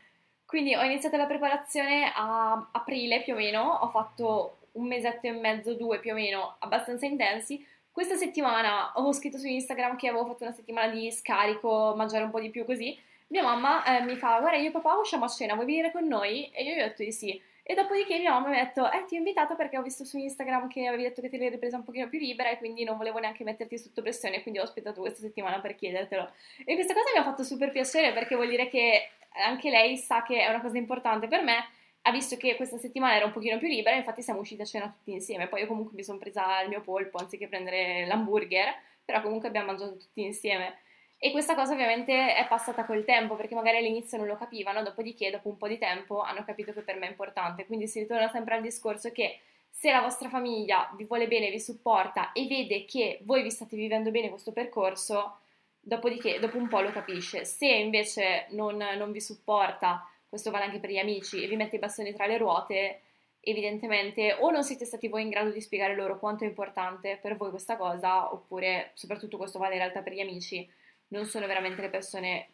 Quindi 0.44 0.74
ho 0.74 0.82
iniziato 0.82 1.16
la 1.16 1.26
preparazione 1.26 2.12
a 2.14 2.68
aprile 2.72 3.22
più 3.22 3.32
o 3.32 3.36
meno, 3.36 3.62
ho 3.62 3.88
fatto 3.88 4.58
un 4.72 4.86
mesetto 4.86 5.26
e 5.26 5.32
mezzo, 5.32 5.74
due 5.74 5.98
più 5.98 6.12
o 6.12 6.14
meno, 6.14 6.56
abbastanza 6.58 7.06
intensi, 7.06 7.64
questa 7.92 8.16
settimana 8.16 8.92
ho 8.94 9.12
scritto 9.12 9.38
su 9.38 9.46
Instagram 9.46 9.96
che 9.96 10.08
avevo 10.08 10.24
fatto 10.24 10.44
una 10.44 10.52
settimana 10.52 10.90
di 10.90 11.10
scarico, 11.12 11.92
mangiare 11.94 12.24
un 12.24 12.30
po' 12.30 12.40
di 12.40 12.50
più 12.50 12.64
così. 12.64 12.98
Mia 13.28 13.42
mamma 13.42 13.84
eh, 13.84 14.02
mi 14.02 14.16
fa, 14.16 14.40
guarda 14.40 14.58
io 14.58 14.68
e 14.68 14.72
papà 14.72 14.94
usciamo 14.94 15.26
a 15.26 15.28
cena, 15.28 15.54
vuoi 15.54 15.66
venire 15.66 15.92
con 15.92 16.06
noi? 16.06 16.50
E 16.52 16.64
io 16.64 16.74
gli 16.74 16.80
ho 16.80 16.84
detto 16.84 17.02
di 17.02 17.12
sì. 17.12 17.40
E 17.62 17.74
dopodiché 17.74 18.18
mia 18.18 18.32
mamma 18.32 18.48
mi 18.48 18.58
ha 18.58 18.64
detto, 18.64 18.90
eh 18.90 19.04
ti 19.06 19.14
ho 19.14 19.18
invitato 19.18 19.54
perché 19.54 19.78
ho 19.78 19.82
visto 19.82 20.04
su 20.04 20.18
Instagram 20.18 20.68
che 20.68 20.86
avevi 20.86 21.04
detto 21.04 21.20
che 21.20 21.28
te 21.28 21.38
l'hai 21.38 21.50
ripresa 21.50 21.76
un 21.76 21.84
pochino 21.84 22.08
più 22.08 22.18
libera 22.18 22.50
e 22.50 22.58
quindi 22.58 22.82
non 22.82 22.96
volevo 22.96 23.18
neanche 23.18 23.44
metterti 23.44 23.78
sotto 23.78 24.02
pressione, 24.02 24.42
quindi 24.42 24.58
ho 24.58 24.64
aspettato 24.64 25.00
questa 25.00 25.20
settimana 25.20 25.60
per 25.60 25.74
chiedertelo. 25.74 26.30
E 26.64 26.74
questa 26.74 26.94
cosa 26.94 27.10
mi 27.14 27.20
ha 27.20 27.24
fatto 27.24 27.44
super 27.44 27.70
piacere 27.70 28.12
perché 28.12 28.34
vuol 28.34 28.48
dire 28.48 28.68
che 28.68 29.10
anche 29.44 29.70
lei 29.70 29.96
sa 29.96 30.22
che 30.22 30.40
è 30.40 30.48
una 30.48 30.60
cosa 30.60 30.76
importante 30.76 31.28
per 31.28 31.42
me 31.42 31.68
ha 32.02 32.10
visto 32.10 32.36
che 32.36 32.56
questa 32.56 32.78
settimana 32.78 33.14
era 33.14 33.26
un 33.26 33.32
pochino 33.32 33.58
più 33.58 33.68
libera, 33.68 33.94
infatti 33.94 34.22
siamo 34.22 34.40
usciti 34.40 34.62
a 34.62 34.66
cena 34.66 34.86
tutti 34.86 35.12
insieme. 35.12 35.46
Poi 35.46 35.60
io 35.60 35.66
comunque 35.66 35.94
mi 35.94 36.02
sono 36.02 36.18
presa 36.18 36.60
il 36.62 36.68
mio 36.68 36.80
polpo 36.80 37.18
anziché 37.18 37.46
prendere 37.46 38.06
l'hamburger, 38.06 38.74
però 39.04 39.22
comunque 39.22 39.48
abbiamo 39.48 39.66
mangiato 39.66 39.96
tutti 39.96 40.22
insieme. 40.22 40.78
E 41.18 41.30
questa 41.30 41.54
cosa 41.54 41.74
ovviamente 41.74 42.34
è 42.34 42.46
passata 42.48 42.84
col 42.84 43.04
tempo, 43.04 43.36
perché 43.36 43.54
magari 43.54 43.76
all'inizio 43.76 44.18
non 44.18 44.26
lo 44.26 44.36
capivano, 44.36 44.82
dopodiché 44.82 45.30
dopo 45.30 45.48
un 45.48 45.56
po' 45.56 45.68
di 45.68 45.78
tempo 45.78 46.20
hanno 46.20 46.42
capito 46.44 46.72
che 46.72 46.80
per 46.80 46.96
me 46.96 47.06
è 47.06 47.10
importante. 47.10 47.64
Quindi 47.66 47.86
si 47.86 48.00
ritorna 48.00 48.28
sempre 48.28 48.56
al 48.56 48.62
discorso 48.62 49.12
che 49.12 49.38
se 49.70 49.92
la 49.92 50.00
vostra 50.00 50.28
famiglia 50.28 50.92
vi 50.96 51.04
vuole 51.04 51.28
bene, 51.28 51.50
vi 51.50 51.60
supporta 51.60 52.32
e 52.32 52.48
vede 52.48 52.84
che 52.84 53.20
voi 53.22 53.44
vi 53.44 53.50
state 53.50 53.76
vivendo 53.76 54.10
bene 54.10 54.30
questo 54.30 54.50
percorso, 54.50 55.38
dopodiché 55.78 56.40
dopo 56.40 56.56
un 56.56 56.66
po' 56.66 56.80
lo 56.80 56.90
capisce. 56.90 57.44
Se 57.44 57.66
invece 57.66 58.46
non, 58.50 58.76
non 58.76 59.12
vi 59.12 59.20
supporta 59.20 60.04
questo 60.32 60.50
vale 60.50 60.64
anche 60.64 60.80
per 60.80 60.88
gli 60.88 60.96
amici, 60.96 61.44
e 61.44 61.46
vi 61.46 61.56
mette 61.56 61.76
i 61.76 61.78
bastoni 61.78 62.14
tra 62.14 62.24
le 62.24 62.38
ruote, 62.38 63.00
evidentemente 63.40 64.32
o 64.40 64.50
non 64.50 64.64
siete 64.64 64.86
stati 64.86 65.08
voi 65.08 65.20
in 65.20 65.28
grado 65.28 65.50
di 65.50 65.60
spiegare 65.60 65.94
loro 65.94 66.18
quanto 66.18 66.44
è 66.44 66.46
importante 66.46 67.18
per 67.20 67.36
voi 67.36 67.50
questa 67.50 67.76
cosa, 67.76 68.32
oppure, 68.32 68.92
soprattutto 68.94 69.36
questo 69.36 69.58
vale 69.58 69.74
in 69.74 69.80
realtà 69.80 70.00
per 70.00 70.14
gli 70.14 70.20
amici, 70.20 70.66
non 71.08 71.26
sono 71.26 71.46
veramente 71.46 71.82
le 71.82 71.90
persone 71.90 72.48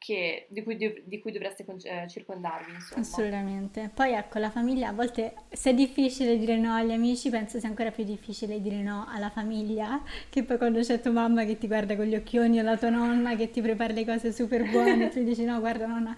che, 0.00 0.46
di, 0.48 0.62
cui, 0.62 0.78
di, 0.78 1.18
cui, 1.18 1.30
dovreste 1.30 1.66
eh, 1.82 2.08
circondarvi. 2.08 2.72
Insomma. 2.72 3.02
Assolutamente. 3.02 3.90
Poi 3.92 4.12
ecco, 4.14 4.38
la 4.38 4.48
famiglia 4.48 4.88
a 4.88 4.92
volte 4.94 5.34
se 5.50 5.70
è 5.70 5.74
difficile 5.74 6.38
dire 6.38 6.56
no 6.56 6.72
agli 6.72 6.92
amici, 6.92 7.28
penso 7.28 7.58
sia 7.58 7.68
ancora 7.68 7.90
più 7.90 8.04
difficile 8.04 8.62
dire 8.62 8.80
no 8.80 9.04
alla 9.10 9.28
famiglia, 9.28 10.02
che 10.30 10.42
poi 10.42 10.56
quando 10.56 10.80
c'è 10.80 11.02
tua 11.02 11.10
mamma 11.10 11.44
che 11.44 11.58
ti 11.58 11.66
guarda 11.66 11.96
con 11.96 12.06
gli 12.06 12.14
occhioni 12.14 12.58
o 12.58 12.62
la 12.62 12.78
tua 12.78 12.88
nonna 12.88 13.36
che 13.36 13.50
ti 13.50 13.60
prepara 13.60 13.92
le 13.92 14.06
cose 14.06 14.32
super 14.32 14.70
buone, 14.70 15.10
tu 15.12 15.22
dici 15.22 15.44
no, 15.44 15.60
guarda 15.60 15.84
nonna, 15.84 16.16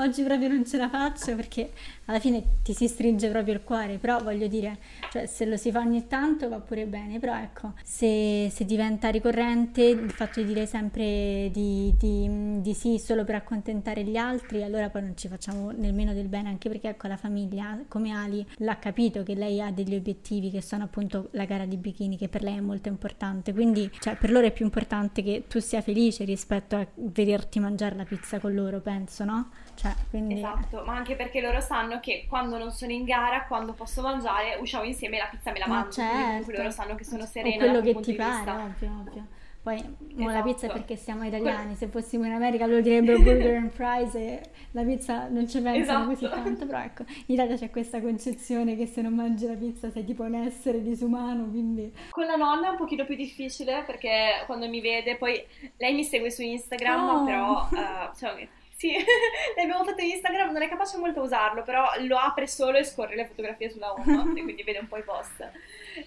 oggi 0.00 0.22
proprio 0.22 0.48
non 0.48 0.66
ce 0.66 0.76
la 0.76 0.88
faccio 0.88 1.34
perché 1.36 1.70
alla 2.10 2.18
fine 2.18 2.42
ti 2.64 2.74
si 2.74 2.88
stringe 2.88 3.28
proprio 3.30 3.54
il 3.54 3.62
cuore, 3.62 3.98
però 3.98 4.20
voglio 4.20 4.48
dire, 4.48 4.78
cioè, 5.12 5.26
se 5.26 5.44
lo 5.44 5.56
si 5.56 5.70
fa 5.70 5.78
ogni 5.78 6.08
tanto 6.08 6.48
va 6.48 6.58
pure 6.58 6.84
bene, 6.86 7.20
però 7.20 7.36
ecco, 7.36 7.74
se, 7.84 8.50
se 8.52 8.64
diventa 8.64 9.08
ricorrente 9.10 9.82
il 9.84 10.10
fatto 10.10 10.40
di 10.40 10.46
dire 10.46 10.66
sempre 10.66 11.50
di, 11.52 11.94
di, 11.96 12.60
di, 12.60 12.74
sì 12.74 12.98
solo 12.98 13.24
per 13.24 13.36
accontentare 13.36 14.02
gli 14.02 14.16
altri, 14.16 14.64
allora 14.64 14.90
poi 14.90 15.02
non 15.02 15.16
ci 15.16 15.28
facciamo 15.28 15.70
nemmeno 15.70 16.12
del 16.12 16.26
bene, 16.26 16.48
anche 16.48 16.68
perché 16.68 16.88
ecco 16.88 17.06
la 17.06 17.16
famiglia 17.16 17.78
come 17.86 18.10
Ali 18.10 18.44
l'ha 18.56 18.78
capito 18.78 19.22
che 19.22 19.34
lei 19.34 19.60
ha 19.60 19.70
degli 19.70 19.94
obiettivi 19.94 20.50
che 20.50 20.62
sono 20.62 20.82
appunto 20.84 21.28
la 21.32 21.44
gara 21.44 21.64
di 21.64 21.76
bikini, 21.76 22.16
che 22.16 22.28
per 22.28 22.42
lei 22.42 22.56
è 22.56 22.60
molto 22.60 22.88
importante, 22.88 23.52
quindi 23.52 23.88
cioè, 24.00 24.16
per 24.16 24.32
loro 24.32 24.46
è 24.46 24.50
più 24.52 24.64
importante 24.64 25.22
che 25.22 25.44
tu 25.46 25.60
sia 25.60 25.80
felice 25.80 26.24
rispetto 26.24 26.74
a 26.74 26.84
vederti 26.94 27.60
mangiare 27.60 27.94
la 27.94 28.04
pizza 28.04 28.40
con 28.40 28.52
loro, 28.52 28.80
penso, 28.80 29.24
no? 29.24 29.50
Cioè, 29.76 29.94
quindi... 30.10 30.34
Esatto, 30.34 30.82
ma 30.84 30.96
anche 30.96 31.14
perché 31.14 31.40
loro 31.40 31.60
sanno 31.60 31.99
che 32.00 32.26
quando 32.28 32.58
non 32.58 32.70
sono 32.72 32.92
in 32.92 33.04
gara, 33.04 33.44
quando 33.46 33.72
posso 33.72 34.02
mangiare, 34.02 34.56
usciamo 34.60 34.84
insieme 34.84 35.16
e 35.16 35.20
la 35.20 35.28
pizza 35.30 35.52
me 35.52 35.58
la 35.58 35.66
mangio. 35.66 35.92
Certo. 35.92 36.50
loro 36.50 36.70
sanno 36.70 36.94
che 36.94 37.04
sono 37.04 37.24
serena. 37.26 37.64
O 37.64 37.68
quello 37.68 37.80
che 37.80 38.00
ti 38.00 38.14
pare, 38.14 38.50
ovvio, 38.50 38.90
ovvio. 39.00 39.26
Poi 39.62 39.76
esatto. 39.76 40.30
la 40.30 40.42
pizza 40.42 40.66
è 40.68 40.72
perché 40.72 40.96
siamo 40.96 41.22
italiani, 41.24 41.74
se 41.74 41.88
fossimo 41.88 42.24
in 42.24 42.32
America 42.32 42.64
lo 42.64 42.80
direbbero 42.80 43.20
burger 43.22 43.56
and 43.56 43.70
fries 43.70 44.14
e 44.14 44.40
la 44.70 44.82
pizza 44.82 45.28
non 45.28 45.46
ci 45.46 45.60
pensano 45.60 46.10
esatto. 46.10 46.28
così 46.28 46.42
tanto, 46.42 46.66
però 46.66 46.78
ecco, 46.78 47.02
in 47.26 47.34
Italia 47.34 47.56
c'è 47.56 47.68
questa 47.68 48.00
concezione 48.00 48.74
che 48.74 48.86
se 48.86 49.02
non 49.02 49.12
mangi 49.12 49.46
la 49.46 49.56
pizza 49.56 49.90
sei 49.90 50.06
tipo 50.06 50.22
un 50.22 50.34
essere 50.34 50.80
disumano, 50.82 51.44
quindi... 51.50 51.92
Con 52.08 52.24
la 52.24 52.36
nonna 52.36 52.68
è 52.68 52.70
un 52.70 52.78
pochino 52.78 53.04
più 53.04 53.16
difficile 53.16 53.82
perché 53.84 54.44
quando 54.46 54.66
mi 54.66 54.80
vede, 54.80 55.16
poi 55.16 55.44
lei 55.76 55.92
mi 55.92 56.04
segue 56.04 56.30
su 56.30 56.40
Instagram, 56.40 57.08
oh. 57.08 57.24
però... 57.24 57.68
Uh, 57.70 58.16
cioè, 58.16 58.48
sì, 58.80 58.94
l'abbiamo 59.56 59.84
fatto 59.84 60.00
Instagram, 60.00 60.52
non 60.52 60.62
è 60.62 60.68
capace 60.68 60.96
molto 60.96 61.20
a 61.20 61.24
usarlo, 61.24 61.62
però 61.62 61.86
lo 61.98 62.16
apre 62.16 62.46
solo 62.46 62.78
e 62.78 62.84
scorre 62.84 63.14
le 63.14 63.26
fotografie 63.26 63.68
sulla 63.68 63.92
home, 63.92 64.40
quindi 64.42 64.62
vede 64.62 64.78
un 64.78 64.88
po' 64.88 64.96
i 64.96 65.02
post. 65.02 65.46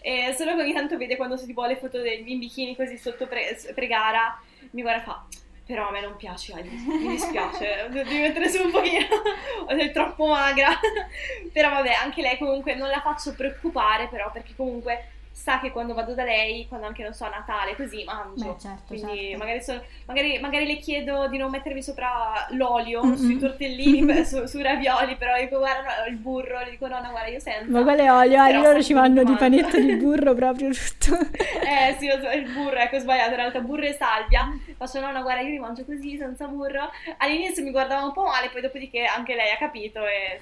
E 0.01 0.33
solo 0.35 0.55
che 0.55 0.63
ogni 0.63 0.73
tanto 0.73 0.97
vede 0.97 1.15
quando 1.15 1.37
si 1.37 1.45
tipo 1.45 1.63
le 1.65 1.75
foto 1.75 2.01
dei 2.01 2.23
bikini 2.23 2.75
così 2.75 2.97
sotto 2.97 3.27
pre- 3.27 3.59
pre-gara, 3.75 4.41
mi 4.71 4.81
guarda 4.81 5.01
e 5.01 5.05
fa 5.05 5.25
però 5.65 5.87
a 5.87 5.91
me 5.91 6.01
non 6.01 6.17
piace, 6.17 6.53
mi 6.61 7.07
dispiace, 7.07 7.87
devi 7.93 8.19
mettere 8.19 8.49
su 8.49 8.61
un 8.63 8.71
pochino, 8.71 9.05
sei 9.69 9.93
troppo 9.93 10.27
magra, 10.27 10.77
però 11.53 11.69
vabbè, 11.69 11.91
anche 11.93 12.21
lei 12.21 12.37
comunque 12.37 12.75
non 12.75 12.89
la 12.89 12.99
faccio 12.99 13.33
preoccupare 13.33 14.09
però 14.09 14.29
perché 14.29 14.53
comunque 14.57 15.12
sa 15.33 15.59
che 15.59 15.71
quando 15.71 15.95
vado 15.95 16.13
da 16.13 16.23
lei, 16.23 16.67
quando 16.67 16.85
anche 16.85 17.01
non 17.01 17.11
so 17.11 17.25
a 17.25 17.29
Natale, 17.29 17.75
così 17.75 18.03
mangio. 18.03 18.53
Beh, 18.53 18.59
certo, 18.59 18.83
Quindi 18.87 19.17
certo. 19.17 19.37
Magari, 19.39 19.61
sono, 19.63 19.81
magari, 20.05 20.39
magari, 20.39 20.65
le 20.67 20.77
chiedo 20.77 21.27
di 21.27 21.37
non 21.37 21.49
mettermi 21.49 21.81
sopra 21.81 22.45
l'olio 22.51 23.03
mm-hmm. 23.03 23.15
sui 23.15 23.39
tortellini, 23.39 24.05
per, 24.05 24.25
su, 24.27 24.45
sui 24.45 24.61
ravioli, 24.61 25.15
però 25.15 25.37
dico 25.39 25.57
guarda 25.57 25.81
no, 25.81 26.07
il 26.07 26.17
burro, 26.17 26.59
le 26.59 26.69
dico 26.69 26.87
nonna 26.87 27.09
guarda 27.09 27.29
io 27.29 27.39
senza. 27.39 27.65
Ma 27.67 27.81
quale 27.81 28.09
olio? 28.09 28.41
Ah, 28.41 28.51
loro 28.51 28.83
ci 28.83 28.93
vanno 28.93 29.23
di 29.23 29.33
panetto 29.33 29.79
di 29.79 29.95
burro 29.97 30.35
proprio 30.35 30.69
tutto. 30.69 31.17
eh 31.17 31.95
sì, 31.97 32.05
il 32.05 32.51
burro, 32.53 32.77
ecco 32.77 32.99
sbagliato, 32.99 33.31
in 33.31 33.35
realtà 33.37 33.59
burro 33.59 33.85
e 33.85 33.93
salvia. 33.93 34.47
Faccio 34.77 34.99
nonna 34.99 35.21
guarda 35.21 35.41
io 35.41 35.49
li 35.49 35.59
mangio 35.59 35.83
così 35.83 36.15
senza 36.15 36.45
burro. 36.45 36.91
All'inizio 37.17 37.63
mi 37.63 37.71
guardava 37.71 38.05
un 38.05 38.13
po' 38.13 38.23
male, 38.25 38.49
poi 38.51 38.61
dopodiché 38.61 39.03
anche 39.05 39.33
lei 39.33 39.51
ha 39.51 39.57
capito 39.57 40.05
e 40.05 40.39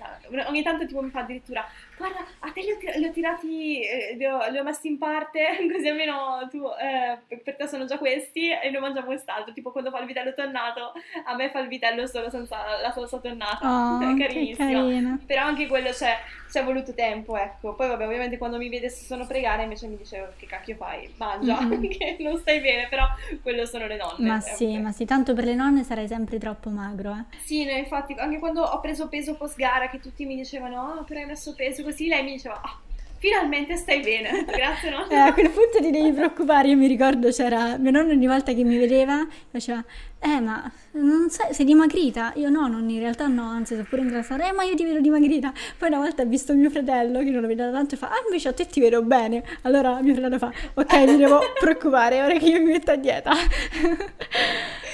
ogni 0.47 0.63
tanto 0.63 0.85
tipo 0.85 1.01
mi 1.01 1.09
fa 1.09 1.21
addirittura 1.21 1.65
guarda 2.01 2.25
a 2.39 2.51
te 2.51 2.61
li 2.61 2.71
ho, 2.71 2.77
tir- 2.77 2.95
li 2.97 3.05
ho 3.05 3.11
tirati, 3.11 3.81
eh, 3.81 4.15
li, 4.17 4.25
ho, 4.25 4.49
li 4.49 4.57
ho 4.57 4.63
messi 4.63 4.87
in 4.87 4.97
parte, 4.97 5.39
così 5.71 5.87
almeno 5.87 6.47
tu, 6.49 6.63
eh, 6.79 7.17
per 7.37 7.55
te 7.55 7.67
sono 7.67 7.85
già 7.85 7.97
questi 7.97 8.49
e 8.49 8.69
noi 8.71 8.81
mangiamo 8.81 9.05
quest'altro. 9.07 9.53
Tipo 9.53 9.71
quando 9.71 9.89
fa 9.91 9.99
il 9.99 10.07
vitello 10.07 10.33
tonnato, 10.33 10.93
a 11.23 11.35
me 11.35 11.49
fa 11.49 11.59
il 11.59 11.67
vitello 11.67 12.07
solo 12.07 12.29
senza 12.29 12.57
la 12.81 12.91
salsa 12.91 13.19
tonnata. 13.19 13.67
Oh, 13.67 13.99
è 13.99 14.17
carissimo. 14.17 15.17
Però 15.25 15.43
anche 15.43 15.67
quello 15.67 15.91
c'è, 15.91 16.17
ci 16.40 16.40
è 16.59 16.63
voluto 16.63 16.93
tempo, 16.93 17.37
ecco. 17.37 17.73
Poi 17.73 17.87
vabbè, 17.87 18.05
ovviamente 18.05 18.37
quando 18.37 18.57
mi 18.57 18.69
vede 18.69 18.89
se 18.89 19.05
sono 19.05 19.25
pregare 19.25 19.63
invece 19.63 19.87
mi 19.87 19.97
dice 19.97 20.21
oh, 20.21 20.33
che 20.37 20.45
cacchio 20.45 20.75
fai, 20.75 21.11
mangia, 21.17 21.61
mm-hmm. 21.61 21.87
che 21.89 22.17
non 22.19 22.37
stai 22.37 22.59
bene, 22.59 22.87
però 22.89 23.05
quello 23.41 23.65
sono 23.65 23.87
le 23.87 23.97
nonne. 23.97 24.27
Ma 24.27 24.39
sì, 24.39 24.65
okay. 24.65 24.81
ma 24.81 24.91
sì, 24.91 25.05
tanto 25.05 25.33
per 25.33 25.45
le 25.45 25.55
nonne 25.55 25.83
sarai 25.83 26.07
sempre 26.07 26.37
troppo 26.37 26.69
magro, 26.69 27.11
eh. 27.13 27.37
Sì, 27.39 27.65
no, 27.65 27.71
infatti, 27.71 28.13
anche 28.17 28.39
quando 28.39 28.61
ho 28.61 28.79
preso 28.79 29.07
peso 29.07 29.35
post 29.35 29.55
gara 29.57 29.89
che 29.89 29.99
tutti 29.99 30.25
mi 30.25 30.35
dicevano, 30.35 30.81
ah, 30.81 30.99
oh, 30.99 31.03
però 31.03 31.19
hai 31.19 31.25
messo 31.25 31.53
peso 31.55 31.83
così, 31.83 32.07
lei 32.07 32.23
mi 32.23 32.33
diceva, 32.33 32.59
ah, 32.61 32.79
finalmente 33.21 33.77
stai 33.77 34.01
bene. 34.01 34.45
Grazie, 34.49 34.89
no? 34.89 35.07
Eh, 35.07 35.15
a 35.15 35.31
quel 35.31 35.51
punto 35.51 35.77
ti 35.79 35.91
devi 35.91 36.11
preoccupare. 36.11 36.69
Io 36.69 36.75
mi 36.75 36.87
ricordo 36.87 37.29
c'era 37.29 37.77
mio 37.77 37.91
nonno 37.91 38.11
ogni 38.11 38.25
volta 38.25 38.51
che 38.51 38.63
mi 38.63 38.77
vedeva 38.77 39.25
faceva: 39.51 39.83
Eh, 40.19 40.39
ma 40.39 40.69
non 40.93 41.29
sai, 41.29 41.53
sei 41.53 41.65
dimagrita? 41.65 42.33
Io 42.35 42.49
no, 42.49 42.67
non, 42.67 42.89
in 42.89 42.99
realtà 42.99 43.27
no, 43.27 43.43
anzi, 43.43 43.75
sono 43.75 43.85
pure 43.87 44.01
ingrassata. 44.01 44.49
Eh, 44.49 44.53
ma 44.53 44.63
io 44.63 44.73
ti 44.75 44.83
vedo 44.83 44.99
dimagrita. 44.99 45.53
Poi 45.77 45.89
una 45.89 45.99
volta 45.99 46.23
ha 46.23 46.25
visto 46.25 46.53
mio 46.55 46.71
fratello 46.71 47.19
che 47.19 47.29
non 47.29 47.41
lo 47.41 47.47
vedeva 47.47 47.71
tanto 47.71 47.93
e 47.93 47.97
fa: 47.99 48.09
Ah, 48.09 48.21
invece 48.25 48.49
a 48.49 48.53
te 48.53 48.65
ti 48.65 48.79
vedo 48.79 49.03
bene. 49.03 49.43
Allora 49.61 50.01
mio 50.01 50.13
fratello 50.13 50.39
fa: 50.39 50.51
Ok, 50.73 50.93
mi 51.05 51.17
devo 51.17 51.39
preoccupare 51.59 52.23
ora 52.23 52.35
che 52.37 52.45
io 52.45 52.59
mi 52.59 52.71
metto 52.71 52.89
a 52.89 52.95
dieta. 52.95 53.33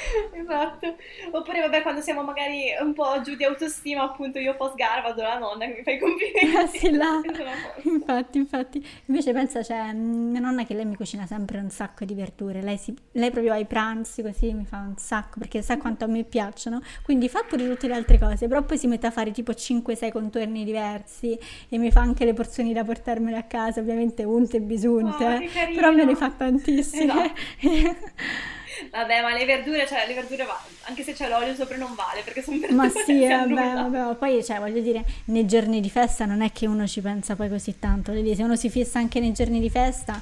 esatto. 0.33 0.95
Oppure, 1.31 1.61
vabbè, 1.61 1.81
quando 1.81 2.01
siamo 2.01 2.23
magari 2.23 2.69
un 2.81 2.93
po' 2.93 3.21
giù 3.21 3.35
di 3.35 3.43
autostima, 3.43 4.03
appunto, 4.03 4.39
io 4.39 4.55
post 4.55 4.75
gara 4.75 5.01
vado 5.01 5.21
alla 5.21 5.37
nonna 5.37 5.65
che 5.65 5.75
mi 5.77 5.83
fa 5.83 5.91
i 5.91 5.99
complimenti. 5.99 6.55
Ah, 6.55 6.67
sì, 6.67 6.91
là. 6.91 7.21
infatti, 7.83 8.37
infatti. 8.37 8.87
Invece 9.05 9.33
pensa, 9.33 9.61
c'è 9.61 9.93
mm, 9.93 10.31
mia 10.31 10.39
nonna 10.39 10.65
che 10.65 10.73
lei 10.73 10.85
mi 10.85 10.95
cucina 10.95 11.25
sempre 11.25 11.59
un 11.59 11.69
sacco 11.69 12.05
di 12.05 12.13
verdure. 12.13 12.61
Lei, 12.61 12.77
si, 12.77 12.95
lei 13.13 13.31
proprio 13.31 13.53
ai 13.53 13.65
pranzi 13.65 14.21
così 14.21 14.53
mi 14.53 14.65
fa 14.65 14.77
un 14.77 14.97
sacco 14.97 15.39
perché 15.39 15.61
sa 15.61 15.77
quanto 15.77 16.05
a 16.05 16.07
me 16.07 16.23
piacciono. 16.23 16.81
Quindi 17.03 17.29
fa 17.29 17.43
pure 17.47 17.67
tutte 17.67 17.87
le 17.87 17.93
altre 17.93 18.17
cose, 18.17 18.47
però 18.47 18.63
poi 18.63 18.77
si 18.77 18.87
mette 18.87 19.07
a 19.07 19.11
fare 19.11 19.31
tipo 19.31 19.51
5-6 19.51 20.11
contorni 20.11 20.63
diversi 20.63 21.37
e 21.69 21.77
mi 21.77 21.91
fa 21.91 22.01
anche 22.01 22.25
le 22.25 22.33
porzioni 22.33 22.73
da 22.73 22.83
portarmele 22.83 23.37
a 23.37 23.43
casa, 23.43 23.79
ovviamente 23.79 24.23
unte 24.23 24.57
e 24.57 24.61
bisunte. 24.61 25.25
Oh, 25.25 25.73
però 25.73 25.91
me 25.91 26.05
ne 26.05 26.15
fa 26.15 26.29
tantissime. 26.31 27.03
Esatto. 27.03 28.55
Vabbè, 28.91 29.21
ma 29.21 29.33
le 29.33 29.45
verdure, 29.45 29.87
cioè 29.87 30.05
le 30.07 30.13
verdure 30.13 30.43
va, 30.43 30.59
anche 30.83 31.03
se 31.03 31.13
c'è 31.13 31.27
l'olio 31.27 31.55
sopra 31.55 31.77
non 31.77 31.95
vale 31.95 32.21
perché 32.23 32.41
sono 32.41 32.59
verdure. 32.59 32.75
Ma 32.87 32.89
sì, 32.89 33.27
vabbè, 33.27 33.89
vabbè, 33.89 34.15
poi 34.15 34.43
cioè, 34.43 34.59
voglio 34.59 34.81
dire, 34.81 35.03
nei 35.25 35.45
giorni 35.45 35.81
di 35.81 35.89
festa 35.89 36.25
non 36.25 36.41
è 36.41 36.51
che 36.51 36.67
uno 36.67 36.85
ci 36.87 37.01
pensa 37.01 37.35
poi 37.35 37.49
così 37.49 37.79
tanto, 37.79 38.11
dire, 38.11 38.35
se 38.35 38.43
uno 38.43 38.55
si 38.55 38.69
fissa 38.69 38.99
anche 38.99 39.19
nei 39.19 39.33
giorni 39.33 39.59
di 39.59 39.69
festa 39.69 40.21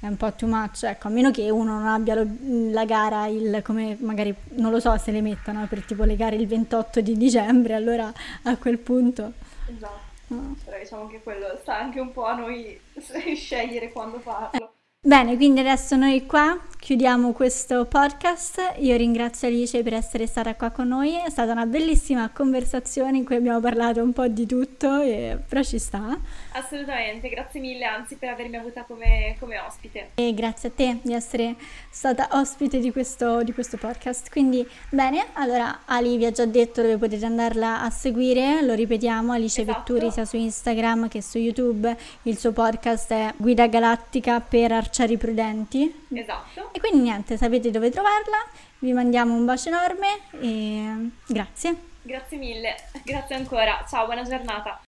è 0.00 0.06
un 0.06 0.16
po' 0.16 0.32
too 0.32 0.48
much, 0.48 0.84
ecco, 0.84 1.08
a 1.08 1.10
meno 1.10 1.30
che 1.30 1.50
uno 1.50 1.78
non 1.78 1.86
abbia 1.86 2.14
lo, 2.14 2.26
la 2.72 2.86
gara, 2.86 3.26
il, 3.26 3.60
come 3.62 3.98
magari, 4.00 4.34
non 4.54 4.70
lo 4.70 4.80
so 4.80 4.96
se 4.96 5.10
le 5.10 5.20
mettono 5.20 5.66
per 5.66 5.84
tipo 5.84 6.04
le 6.04 6.16
gare 6.16 6.36
il 6.36 6.46
28 6.46 7.02
di 7.02 7.16
dicembre, 7.18 7.74
allora 7.74 8.10
a 8.44 8.56
quel 8.56 8.78
punto... 8.78 9.32
Esatto. 9.66 10.08
No. 10.28 10.56
Però 10.64 10.78
diciamo 10.78 11.08
che 11.08 11.20
quello 11.22 11.58
sta 11.60 11.76
anche 11.76 11.98
un 11.98 12.12
po' 12.12 12.24
a 12.24 12.34
noi 12.34 12.80
scegliere 13.34 13.90
quando 13.90 14.20
farlo. 14.20 14.74
Bene, 15.02 15.36
quindi 15.36 15.60
adesso 15.60 15.96
noi 15.96 16.26
qua 16.26 16.60
chiudiamo 16.78 17.32
questo 17.32 17.86
podcast. 17.86 18.74
Io 18.80 18.96
ringrazio 18.96 19.48
Alice 19.48 19.82
per 19.82 19.94
essere 19.94 20.26
stata 20.26 20.54
qua 20.54 20.68
con 20.70 20.88
noi. 20.88 21.14
È 21.18 21.30
stata 21.30 21.52
una 21.52 21.64
bellissima 21.64 22.28
conversazione 22.28 23.16
in 23.16 23.24
cui 23.24 23.36
abbiamo 23.36 23.60
parlato 23.60 24.02
un 24.02 24.12
po' 24.12 24.28
di 24.28 24.44
tutto, 24.44 25.00
e... 25.00 25.38
però 25.48 25.62
ci 25.62 25.78
sta. 25.78 26.18
Assolutamente, 26.52 27.30
grazie 27.30 27.60
mille 27.60 27.84
anzi 27.84 28.16
per 28.16 28.28
avermi 28.28 28.56
avuta 28.56 28.84
come, 28.84 29.36
come 29.38 29.58
ospite. 29.58 30.10
E 30.16 30.34
grazie 30.34 30.68
a 30.68 30.72
te 30.74 30.98
di 31.00 31.14
essere 31.14 31.54
stata 31.90 32.28
ospite 32.32 32.78
di 32.78 32.92
questo, 32.92 33.42
di 33.42 33.54
questo 33.54 33.78
podcast. 33.78 34.30
Quindi, 34.30 34.68
bene, 34.90 35.28
allora 35.34 35.80
Ali 35.86 36.18
vi 36.18 36.26
ha 36.26 36.30
già 36.30 36.44
detto 36.44 36.82
dove 36.82 36.98
potete 36.98 37.24
andarla 37.24 37.80
a 37.80 37.88
seguire. 37.88 38.60
Lo 38.60 38.74
ripetiamo, 38.74 39.32
Alice 39.32 39.62
esatto. 39.62 39.94
Vetturi 39.94 40.12
sia 40.12 40.26
su 40.26 40.36
Instagram 40.36 41.08
che 41.08 41.22
su 41.22 41.38
YouTube. 41.38 41.96
Il 42.24 42.36
suo 42.36 42.52
podcast 42.52 43.10
è 43.12 43.32
Guida 43.38 43.66
Galattica 43.66 44.40
per 44.40 44.88
Arcieri 44.90 45.16
Prudenti. 45.16 46.06
Esatto. 46.12 46.70
E 46.72 46.80
quindi 46.80 47.02
niente, 47.02 47.36
sapete 47.36 47.70
dove 47.70 47.90
trovarla. 47.90 48.44
Vi 48.80 48.92
mandiamo 48.92 49.34
un 49.34 49.44
bacio 49.44 49.68
enorme 49.68 50.18
e 50.40 51.10
grazie. 51.28 51.76
Grazie 52.02 52.36
mille, 52.36 52.74
grazie 53.04 53.36
ancora. 53.36 53.84
Ciao, 53.88 54.06
buona 54.06 54.24
giornata. 54.24 54.78